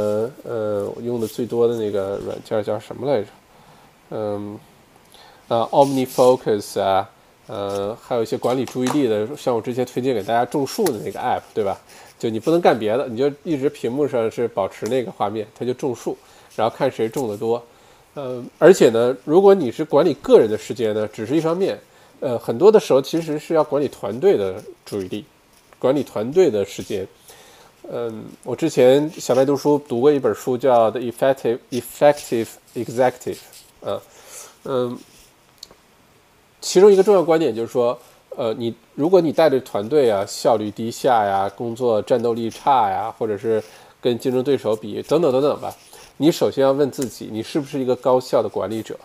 [0.43, 3.29] 呃我用的最多的那个软件叫什么来着？
[4.13, 4.59] 嗯，
[5.49, 7.11] 呃 OmniFocus 啊，
[7.47, 11.81] 呃还有一些管理注意力的，像我之前推荐给大家种树的那个 App，对吧？
[12.19, 16.17] 就你不能干别的，你就一直屏幕上是保持那个画面，它就种树。
[16.57, 17.61] 然后看谁种的多，
[18.15, 21.77] 呃，而且呢，如果你是管理个人的时间呢，只是一方面，
[22.21, 25.25] 呃，很多的时候其实是要管理团队的注意力，
[25.81, 27.05] 管理团队的时间。
[27.91, 32.47] 嗯，我之前小白读书读过一本书，叫《The Effective Effective
[32.77, 33.39] Executive》，
[33.91, 34.01] 啊，
[34.63, 34.97] 嗯，
[36.65, 37.97] 其中一个重要观点就是说，
[38.31, 43.63] 呃，你如果你带着团队啊，效率低下呀，工作战斗力差呀，或者是
[44.01, 45.77] 跟竞争对手比，等等等等吧。
[46.17, 48.99] 你首先要问自己，你是不是一个高效的管理者？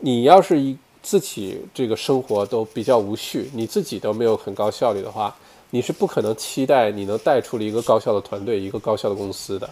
[0.00, 5.34] 你要是一自己这个生活都比较无序，你自己都没有很高效率的话，
[5.70, 9.68] 你是不可能期待你能带出了一个高效的团队、一个高效的公司的，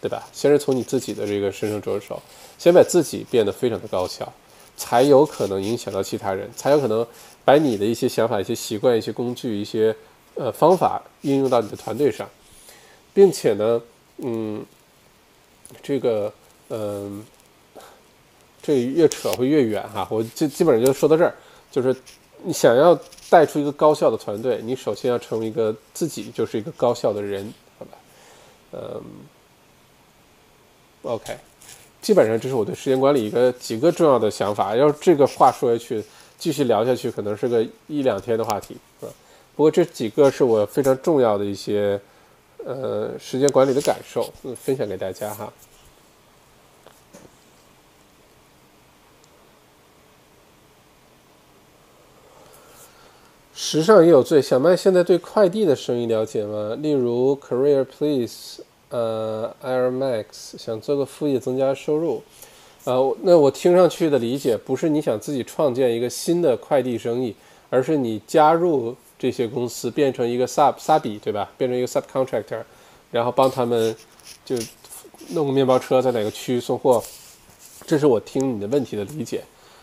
[0.00, 0.26] 对吧？
[0.32, 2.20] 先是从你自己的这个身上着手，
[2.58, 4.30] 先把自己变得非常的高效，
[4.76, 7.06] 才有可能影响到其他人，才有可能
[7.44, 9.94] 把你的一些想法、一些习惯、一些工具、一些
[10.34, 12.28] 呃方法应用到你的团队上，
[13.14, 13.80] 并且呢，
[14.18, 14.64] 嗯，
[15.82, 16.32] 这个，
[16.68, 17.24] 嗯，
[18.62, 21.34] 这越扯会越远哈，我基基本上就说到这儿，
[21.70, 21.96] 就是
[22.42, 22.98] 你想要
[23.30, 27.92] 带出一个高效的团队，你首先要成为一个自己就是一个高效的人，好吧？
[28.72, 29.02] 嗯
[31.02, 31.36] ，OK。
[32.06, 34.76] 基本上这是我对时间管理一个几个重要的想法。
[34.76, 36.00] 要是这个话说下去，
[36.38, 39.10] 继续聊下去，可能是个一两天的话题啊。
[39.56, 42.00] 不过这几个是我非常重要的一些
[42.64, 45.52] 呃时间管理的感受，分享给大家哈。
[53.52, 56.76] 时尚也有罪，小麦现在对快递的生意了解吗？
[56.80, 58.62] 例如 Career Please。
[58.88, 62.22] 呃，Air Max 想做个副业增加收入，
[62.84, 67.34] 呃，那我听上去的理解不是你想自己创建一个新的快递生意，
[67.68, 71.50] 而是你加入这些公司变成一个 sub sub 对吧？
[71.58, 72.62] 变成一个 subcontractor，
[73.10, 73.94] 然后帮他们
[74.44, 74.56] 就
[75.30, 77.02] 弄个面包车在哪个区域送货，
[77.86, 79.42] 这是我听你的问题的理解，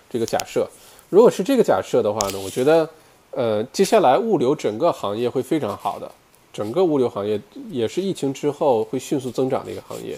[0.09, 0.65] 这个假设。
[1.09, 2.89] 如果是这个假设的话呢，我觉得
[3.31, 6.09] 呃，接下来物流整个行业会非常好的。
[6.53, 10.15] 整个物流行业也是疫情之后会迅速增长的一个行业，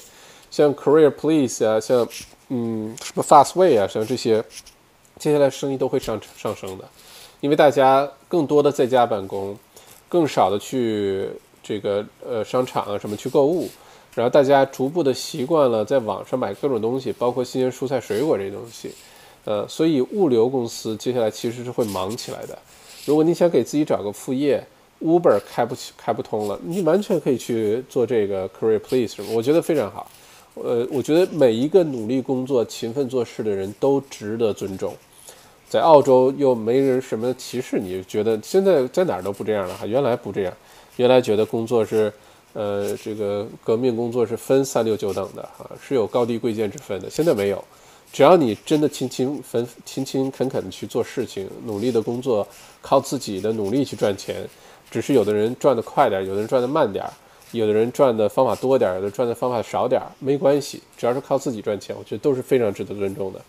[0.51, 2.05] 像 Career Please 啊，像
[2.49, 4.43] 嗯什么 Fastway 啊，像这些，
[5.17, 6.83] 接下来生意都会上上升的，
[7.39, 9.57] 因为大家更多的在家办公，
[10.09, 11.29] 更少的去
[11.63, 13.69] 这个呃商场啊什么去购物，
[14.13, 18.91] 然后大家逐步的习惯了在网上买各种东西，包括新鲜蔬菜水果这些东西，
[19.45, 22.59] 呃，所以物流公司接下来其实是会忙起来的。
[23.05, 24.61] 如果你想给自己找个副业
[25.01, 30.09] ，Uber 开不起，开不通了，你完全可以去做这个 Career Please，我觉得非常好。
[30.55, 34.93] 呃，我觉得每一个努力工作、勤奋做事的人都值得尊重。
[35.67, 39.85] 在澳洲又没人什么歧视，你觉得现在在哪儿都不这样了哈？
[39.85, 40.53] 原来不这样，
[40.95, 42.13] 原来觉得工作是，
[42.53, 47.09] 呃，这个革命工作是分三六九等的哈，是有高低贵贱之分的。
[47.09, 47.61] 现在没有，
[48.13, 52.47] 只要你真的勤勤奋、勤勤恳恳的去做事情，努力的工作，
[52.81, 54.47] 靠自己的努力去赚钱。
[54.95, 57.05] 只是有的人赚得快点，有的人赚得慢点，
[57.51, 63.41] 有的人赚的方法多点，有的赚的方法少点，没关系，只要是靠自己赚钱，我觉得都是非常值得尊重的。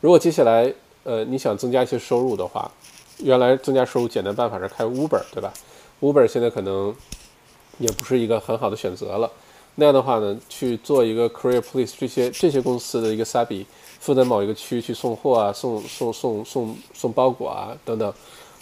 [0.00, 2.68] 如果接下来，呃，你想增加一些收入的话，
[3.18, 5.52] 原来增加收入简单办法是开 Uber，对吧
[6.00, 6.92] ？Uber 现在可能
[7.78, 9.30] 也不是一个很好的选择了。
[9.76, 13.64] 那样的话呢，去做一个 Career Please 这些这些公司的一个 Sabi，
[14.00, 18.12] 负责某一个区去送货啊，送送送送送包裹啊等等，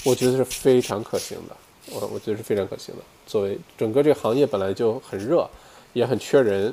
[0.04, 1.56] 我觉得是非常可行的。
[1.92, 3.02] 我我觉得是非常可行的。
[3.26, 5.48] 作为整个这个行业本来就很热，
[5.92, 6.72] 也很缺人，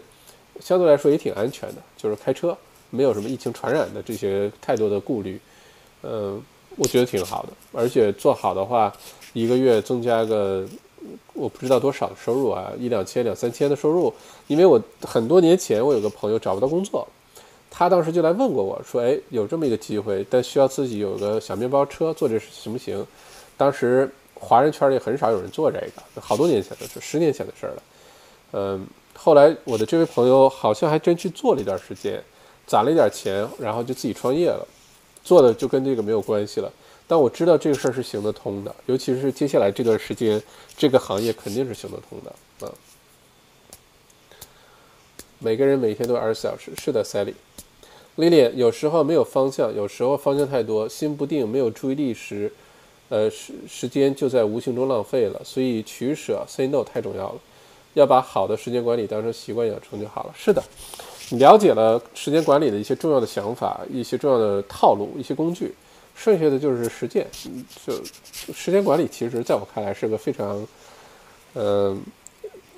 [0.59, 1.81] 相对来说也挺安全的。
[1.97, 2.57] 就是开车
[2.89, 5.39] 没有什么疫情传染的这些太多的顾虑，
[6.03, 6.41] 嗯，
[6.75, 7.49] 我觉得挺好的。
[7.73, 8.93] 而且做好的话，
[9.33, 10.65] 一个月增加个
[11.33, 14.13] 我不知道多少的收入啊，一两千、两三千的收入。
[14.47, 17.07] 因为我很多年前我有个朋友找不到工作，
[17.69, 23.05] 他当时就来问过我说：“哎，有这么一个机会，但需要自己有个小面包车，做这行不行？”
[23.57, 24.09] 当时。
[24.35, 27.83] 华人圈里很少有人做这个，好多年前的事，十年前的事了。
[28.51, 28.85] 嗯，
[29.15, 32.21] 后来我的这位朋友好像还真去做了一段时间，
[32.67, 34.67] 攒了一点钱，然后就自己创业了，
[35.23, 36.71] 做的就跟这个没有关系了。
[37.07, 40.41] 但我知道这个事儿是行得通的，尤其是接下来这段时间，
[40.77, 42.71] 这个行业肯定是行得通的啊。
[45.39, 47.33] 每个人每天都二十四小时，是的，Sally。
[48.17, 52.51] Lily，有时候没有方向，有时候方向太多，心不定，没有注意力时。
[53.09, 57.39] 呃，时时间就在无形中浪费了，所以取舍 say no 太重要了，
[57.93, 60.33] 要把好的时间管理当成习惯养成就好了。
[60.35, 60.63] 是的，
[61.29, 65.73] 你了解了时间管理的一些重要的想法、一些重要的套路、一些工具，
[66.15, 67.27] 剩下的就是实践。
[67.85, 67.93] 就
[68.53, 70.67] 时间管理，其实在我看来是个非常，
[71.53, 72.01] 嗯，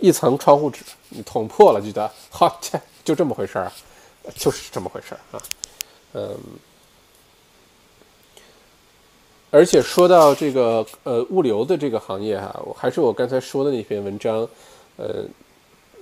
[0.02, 0.84] 一层窗户纸，
[1.26, 3.72] 捅破了，觉得 好，切，就这么回事儿，
[4.36, 5.42] 就是这么回事儿啊，
[6.14, 6.38] 嗯。
[9.50, 14.48] 而且说到这个呃物流的这个行业哈，我还是我刚才说的那篇文章，
[14.98, 15.24] 呃，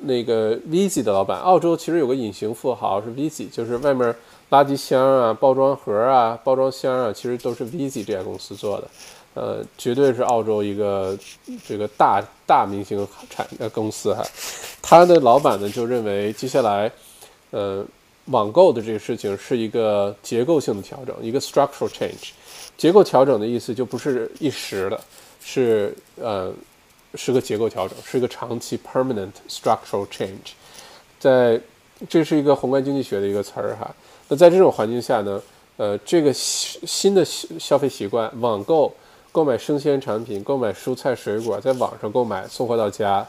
[0.01, 4.13] 那个 Vizi 的老板，澳洲其实有个隐形富豪是 Vizi，就是外面
[4.49, 8.87] 垃圾箱啊、包装盒啊、包装箱啊，其实都是 Vizi 这家公司做的，
[9.35, 11.17] 呃，绝对是澳洲一个
[11.67, 14.23] 这个大大明星产呃公司哈。
[14.81, 16.91] 他的老板呢就认为接下来，
[17.51, 17.85] 呃，
[18.25, 22.31] 网购的这个事情是一个结构性的调整，一个 structural change。
[22.77, 24.99] 结构调整的意思就不是一时的，
[25.41, 26.51] 是呃，
[27.13, 30.53] 是个结构调整，是一个长期 permanent structural change。
[31.19, 31.59] 在
[32.09, 33.95] 这是一个宏观经济学的一个词儿哈。
[34.27, 35.41] 那在这种环境下呢，
[35.77, 38.93] 呃，这个新的消费习惯，网购
[39.31, 43.25] 购买生鲜产品，购买蔬菜水果，在网上购买送货到家，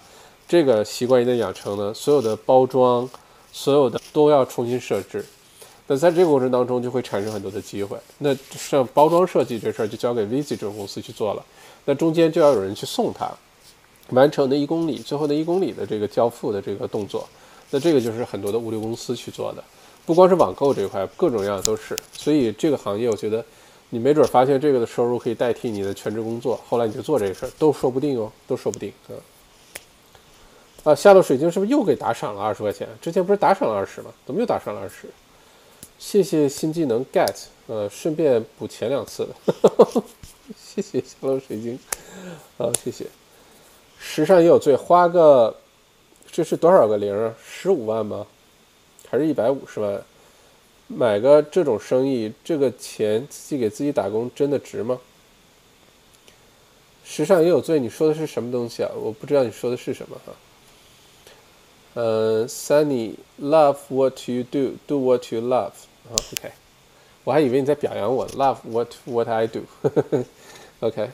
[0.48, 3.08] 这个习惯一旦养成呢，所有的包装，
[3.56, 5.24] 所有的都要重新设置。
[5.86, 7.96] 那在这个过程当中，就会产生很多的机会。
[8.18, 11.42] 那像包装设计这事儿，就交给 Visi 这种公司去做了。
[11.86, 13.32] 那中间就要有人去送它，
[14.10, 17.26] 完成那一公里，最后那一公里的这个交付的这个动作。
[17.70, 19.64] 那这个就是很多的物流公司去做的。
[20.04, 21.98] 不光是网购这块，各种各样都是。
[22.12, 23.42] 所以这个行业，我觉得
[23.88, 29.16] 你没准发现这个的收入可以代替你的全职工作，后来你就做这个事儿，都说不定哦，都说不定啊。
[30.86, 32.86] 啊，下落水晶是不是又给打赏了二十块钱？
[33.02, 34.10] 之前不是打赏了二十吗？
[34.24, 35.08] 怎么又打赏了二十？
[35.98, 37.34] 谢谢新技能 get，
[37.66, 39.34] 呃，顺便补前两次的，
[40.56, 41.76] 谢谢下落水晶，
[42.56, 43.04] 好，谢谢。
[43.98, 45.56] 时尚也有罪，花个
[46.30, 47.34] 这是多少个零啊？
[47.44, 48.24] 十五万吗？
[49.10, 50.00] 还是一百五十万，
[50.86, 55.00] 买个这种生意，这个钱自己给自己打工真的值吗？
[57.04, 58.92] 时尚也有罪，你说的是什么东西啊？
[58.94, 60.32] 我不知道你说的是什么哈。
[61.96, 65.72] 呃，Sunny，love what you do，do what you love。
[66.12, 66.52] OK，
[67.24, 69.62] 我还以为你在表扬我，love what what I do。
[70.80, 71.08] OK，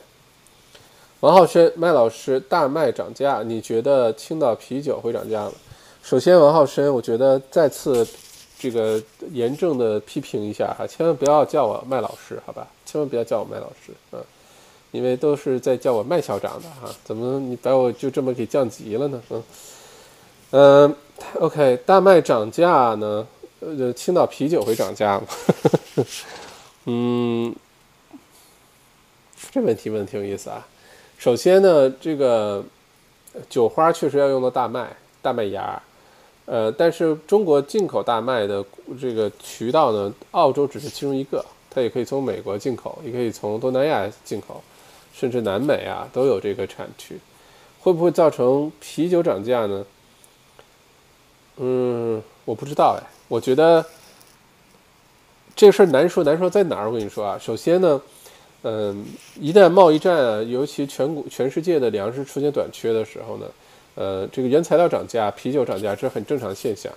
[1.21, 5.53] 王浩轩，麦老师，大麦涨价，你觉得青岛啤酒会涨价吗？
[6.01, 8.05] 首先，王浩生，我觉得再次
[8.59, 9.01] 这个
[9.31, 12.67] 严正的批评一下哈，千万不要叫我麦老师，好吧？
[12.85, 14.21] 千万不要叫我麦老师，嗯，
[14.91, 19.21] 因为都是在叫我麦校长的哈，怎么你把我就这么给降级了呢？
[19.29, 19.41] 嗯，
[20.55, 20.95] 嗯
[21.39, 23.25] ，OK，大麦涨价呢？
[23.59, 25.25] 呃，青岛啤酒会涨价吗？
[26.85, 27.55] 嗯，
[29.49, 30.63] 这问题问的挺有意思啊。
[31.17, 32.63] 首先呢，这个
[33.49, 35.81] 酒花确实要用到大麦、大麦芽。
[36.45, 38.63] 呃，但是中国进口大麦的
[39.01, 44.61] 这个渠道呢，澳洲只是其中一个，它也可以从美国进口，也可以从东南亚进口，
[45.15, 47.17] 甚至南美啊都有这个产区。
[47.79, 49.83] 会不会造成啤酒涨价呢？
[51.57, 53.03] 嗯，我不知道哎。
[53.27, 53.83] 我觉得
[55.55, 56.87] 这事儿难说，难说在哪儿？
[56.87, 58.01] 我跟你说啊，首先呢，
[58.63, 59.05] 嗯，
[59.39, 63.45] 一旦贸易战啊，尤其全国全世界的粮食出现短缺的时候呢。
[63.95, 66.91] 呃，这个原材料涨价，啤酒涨价，这很正常现象。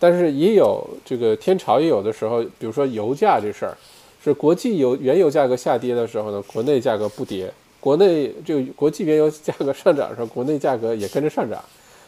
[0.00, 3.78] 但是也有这个天朝也有的时候，比如说油价这事儿，
[4.24, 7.46] 是国际油原油价格下跌的时候呢，国内价格不跌；
[7.78, 11.64] 国内这个国际原油价格上涨的时候，国内价格也跟着上涨。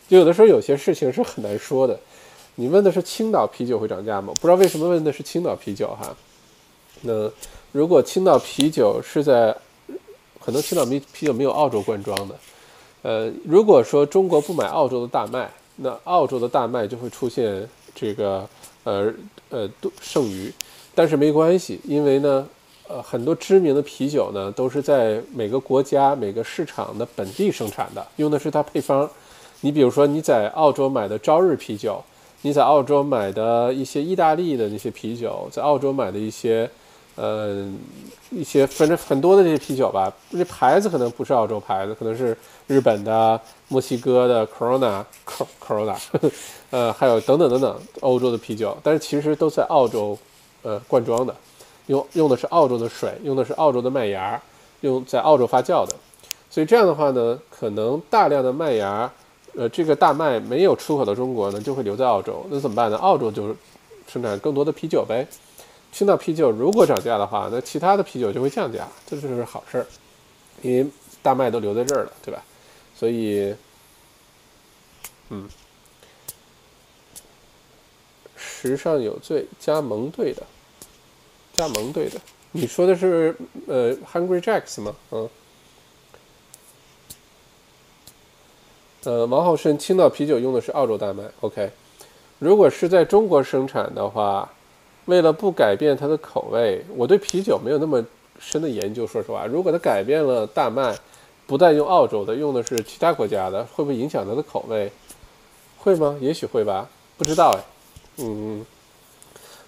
[0.09, 1.99] 就有的时候有些事情是很难说的。
[2.57, 4.33] 你问的是青岛啤酒会涨价吗？
[4.35, 6.15] 不知道为什么问的是青岛啤酒哈。
[7.01, 7.29] 那
[7.73, 9.53] 如果青岛啤酒是在，
[10.41, 12.37] 可能青岛啤啤酒没有澳洲罐装的。
[13.03, 18.49] 呃，如果说中国不买澳洲的大麦，那澳洲的大麦就会出现这个
[18.85, 19.13] 呃
[19.51, 19.69] 呃
[20.01, 20.53] 剩余，
[20.95, 22.47] 但是没关系，因为呢，
[22.87, 29.11] 呃很多知名的啤酒呢都是在每个国家每个市场的本地生产的，用的是它配方。
[29.65, 32.05] 你比如说你在澳洲买的朝日啤酒，
[32.43, 36.71] 你在澳洲买的一些意大利的那些啤酒，在澳洲买的一些。
[37.17, 37.65] 呃，
[38.33, 42.37] 一些反正很多的这些啤酒吧，这牌子可能不是澳洲牌子，可能是
[42.67, 45.05] 日本的、墨西哥的 Corona、
[45.65, 45.97] Corona，
[46.71, 50.19] 呃，还有等等等等欧洲的啤酒，但是其实都在澳洲，
[50.65, 51.33] 呃，灌装的，
[51.87, 54.43] 用用的是澳洲的水，用的是澳洲的麦芽，
[54.81, 55.95] 用在澳洲发酵的，
[56.51, 59.09] 所以这样的话呢，可能大量的麦芽，
[59.57, 62.97] 呃，这个大麦没有出口到中国呢，就会留在澳洲，那怎么办呢？
[62.99, 63.55] 澳洲就
[64.09, 65.27] 生产更多的啤酒呗。
[65.93, 69.87] 青岛啤酒如果涨价的话，那其他的啤酒就会降价，这就是好事儿，
[70.61, 70.87] 因为
[71.23, 72.43] 大麦都留在这儿了，对吧？
[72.97, 73.55] 所以，
[75.31, 75.49] 嗯，
[78.37, 80.43] 时尚有罪，加盟队的，
[81.53, 82.21] 加盟队的，
[82.51, 83.37] 你说的是
[83.69, 84.95] 呃，Hungry Jacks 吗？
[85.13, 85.29] 嗯，
[89.05, 91.71] 呃，王浩生，青岛啤酒用的是澳洲大麦，OK，
[92.39, 94.49] 如果是在中国生产的话。
[95.07, 98.03] 为了不改变它的口味，我对啤酒没有那么
[98.39, 99.07] 深的研究。
[99.07, 100.97] 说实话，如果它改变了大麦，
[101.47, 104.91] 不再用澳洲的，用的是其他国家的，会不会影响它的口味？
[105.77, 106.17] 会吗？
[106.23, 107.61] 也许会吧，不知道哎。
[108.17, 108.65] 嗯，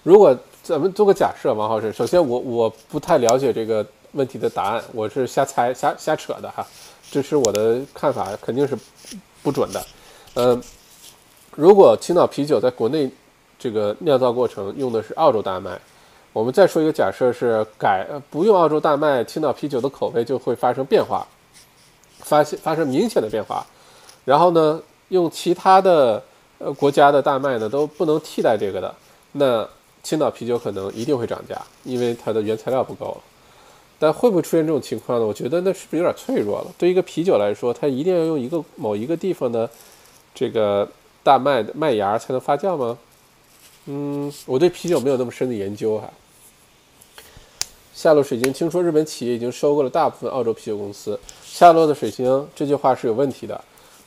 [0.01, 6.65] 如果咱们做个假设，王老师，首先我我不太了解这个问题的答案，我是瞎猜瞎瞎扯的哈，
[7.11, 8.75] 这是我的看法，肯定是
[9.41, 9.85] 不准的。
[10.33, 10.61] 呃，
[11.55, 13.09] 如果青岛啤酒在国内。
[13.59, 15.79] 这个酿造过程用的是澳洲大麦，
[16.31, 21.25] 我们再说一个假设是改不用澳洲大麦，青岛啤酒的口味就会发生变化，
[22.19, 23.65] 发现发生明显的变化。
[24.25, 26.21] 然后呢，用其他的
[26.59, 28.95] 呃国家的大麦呢都不能替代这个的，
[29.31, 29.67] 那
[30.03, 33.17] 青岛啤酒可能一定会涨价，因为它的原材料不够了。
[33.99, 35.25] 但会不会出现这种情况呢？
[35.25, 36.71] 我觉得那是不是有点脆弱了？
[36.77, 39.69] 对一个啤酒来说，它一定要用一个某一个地方的
[40.35, 40.87] 这个
[41.23, 42.97] 大麦的麦芽才能发酵吗？
[43.85, 46.11] 嗯，我对啤酒没有那么深的研究哈。
[47.95, 51.19] 夏洛水晶听说日本企业已经收购了大部分澳洲啤酒公司。
[51.43, 53.59] 夏洛的水晶这句话是有问题的。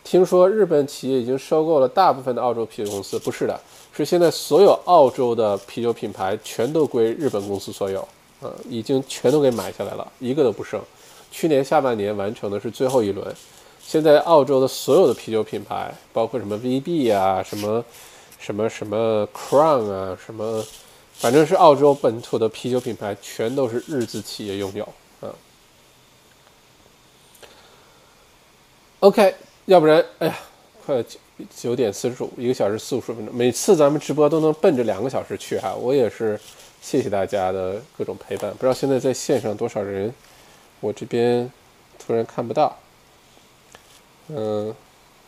[0.04, 3.60] 听说日本企业已经收购了大部分的澳洲啤酒公司，不是的，
[3.92, 8.06] 是现在所有澳洲的啤酒品牌全都归日本公司所有。
[8.40, 10.80] 呃，已经全都给买下来了，一个都不剩。
[11.30, 13.34] 去年下半年完成的是最后一轮。
[13.82, 17.84] 现在澳洲的所有的啤酒品牌，包括什么 VB 啊，什么
[18.38, 20.64] 什么什么 Crown 啊，什么，
[21.14, 24.84] 反正是澳洲本土的啤酒品牌，全都是日资企业拥有。
[25.20, 25.34] 啊
[29.00, 29.34] ，OK，
[29.66, 30.38] 要不然，哎呀，
[30.86, 31.18] 快九
[31.54, 36.38] 九点四十五，一个小时四五十分钟，每次咱们直播都能奔着两个小时去哈，我也是。
[36.81, 40.12] 谢谢大家的各种陪伴，不知道现在在线上多少人，
[40.81, 41.51] 我这边
[41.98, 42.77] 突然看不到。
[44.28, 44.74] 嗯，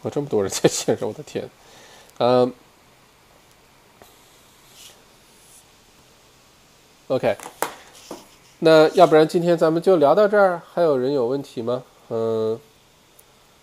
[0.03, 1.49] 我这么多人在线上，我的天，
[2.19, 2.53] 嗯
[7.09, 7.37] ，OK，
[8.61, 11.83] 那要不然今天咱们就聊到这儿，还有人有问题吗？
[12.09, 12.59] 嗯，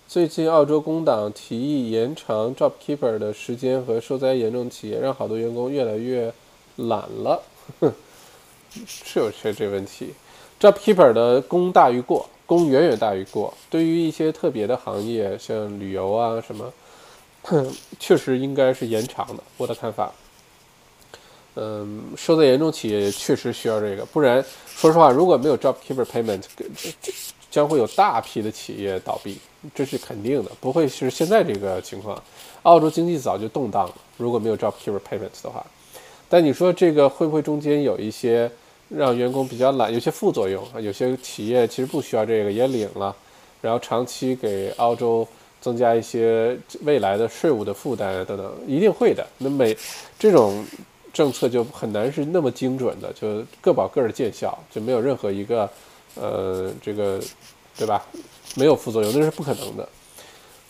[0.07, 6.33] 最近澳洲工党提议延长 JobKeeper 的时间和受灾严重企业，让好多员工越来越
[6.75, 7.43] 懒了。
[7.79, 7.93] 哼，
[8.85, 10.13] 是有些这问题。
[10.59, 13.53] JobKeeper 的功大于过，功远远大于过。
[13.69, 16.73] 对于一些特别的行业，像旅游啊什么，
[17.97, 19.43] 确实应该是延长的。
[19.57, 20.11] 我的看法。
[21.55, 26.43] 嗯，受灾严重企业确实需要这个，不然，说实话，如果没有 JobKeeper Payment，
[27.49, 29.37] 将会有大批的企业倒闭，
[29.73, 32.21] 这是肯定的，不会是现在这个情况。
[32.63, 35.65] 澳洲经济早就动荡了，如果没有 JobKeeper Payment 的话。
[36.29, 38.49] 但你说这个会不会中间有一些
[38.87, 40.79] 让员工比较懒，有些副作用啊？
[40.79, 43.15] 有些企业其实不需要这个也领了，
[43.61, 45.27] 然后长期给澳洲
[45.59, 49.25] 增加一些未来的税务的负担等等，一定会的。
[49.39, 49.75] 那每
[50.19, 50.63] 这种
[51.11, 55.67] 政策就很难是那么精准的，就各保各的见效，就没有任何一个
[56.13, 57.19] 呃这个
[57.75, 58.05] 对吧？
[58.55, 59.89] 没有副作用那是不可能的。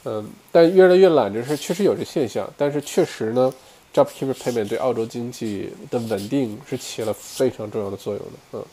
[0.05, 3.53] 嗯，但越来越懒这事确实有这现象，但是确实呢。
[3.91, 8.63] JobKeeper Payment 对澳洲经济的稳定是起了非常重要的作用的，嗯，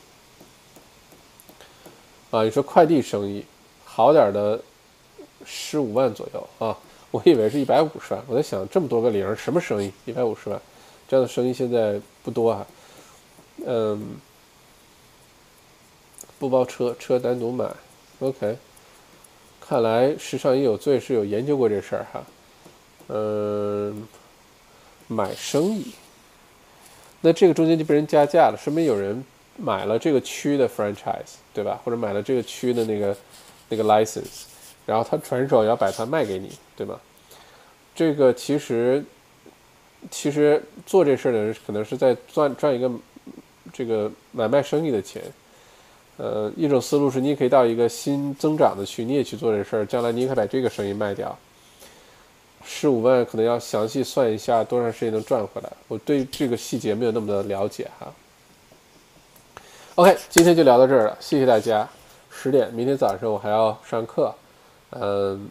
[2.30, 3.42] 啊，你说快递生意
[3.82, 4.60] 好点的
[5.46, 6.76] 十五万左右啊，
[7.10, 10.60] 我以为是一百五十万，我在想这么多个零，什么生意一百五十万？
[11.08, 12.66] 这样的生意现在不多啊，
[13.64, 14.16] 嗯，
[16.38, 17.68] 不包车，车单独买
[18.20, 18.58] ，OK，
[19.60, 22.24] 看来时尚也有罪是有研究过这事儿哈，
[23.08, 24.06] 嗯。
[25.08, 25.92] 买生意，
[27.20, 29.24] 那这个中间就被人加价了，说明有人
[29.56, 31.80] 买了这个区的 franchise，对吧？
[31.84, 33.16] 或者买了这个区的那个
[33.68, 34.44] 那个 license，
[34.84, 36.98] 然后他转手要把它卖给你，对吗？
[37.94, 39.04] 这个其实
[40.10, 42.90] 其实做这事儿的人可能是在赚赚一个
[43.72, 45.22] 这个买卖生意的钱。
[46.18, 51.38] 呃，一种思路是，你也可以到一个新增长的区，你也去做这事儿，将来你也可以把这个生意卖掉。
[52.68, 58.12] 十五万可能要详细算一下多长时间能赚回来，我对这个细节没有那么的了解哈。
[59.94, 61.88] OK，今天就聊到这儿了，谢谢大家。
[62.28, 64.34] 十点，明天早上我还要上课，
[64.90, 65.48] 嗯，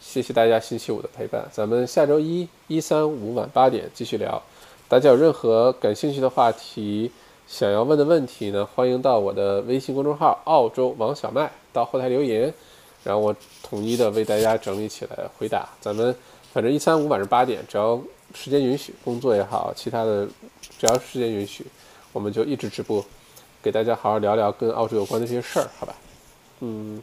[0.00, 4.40] 谢谢大家星期五的陪伴，咱们下周一、一三五晚八点继续聊。
[4.88, 7.10] 大家有任何感兴趣的话题，
[7.46, 12.54] 想要问的问题呢，欢迎到我的微信公众号“澳洲王小麦”到后台留言。
[13.04, 16.14] 然后我统一的为大家整理起来回答，咱们
[16.52, 18.00] 反正一三五晚上八点，只要
[18.34, 20.26] 时间允许，工作也好，其他的
[20.78, 21.66] 只要时间允许，
[22.12, 23.04] 我们就一直直播，
[23.62, 25.94] 给大家好好聊聊跟澳洲有关的这些事儿，好吧？
[26.60, 27.02] 嗯，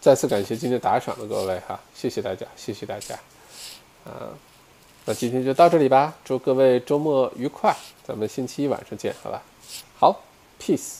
[0.00, 3.14] 再次感谢今天打赏的各位哈，谢谢大家，谢谢大家，
[4.04, 4.28] 啊，
[5.06, 7.74] 那今天就到这里吧，祝各位周末愉快，
[8.04, 9.42] 咱们星期一晚上见，好吧？
[9.98, 10.22] 好
[10.60, 10.98] ，peace。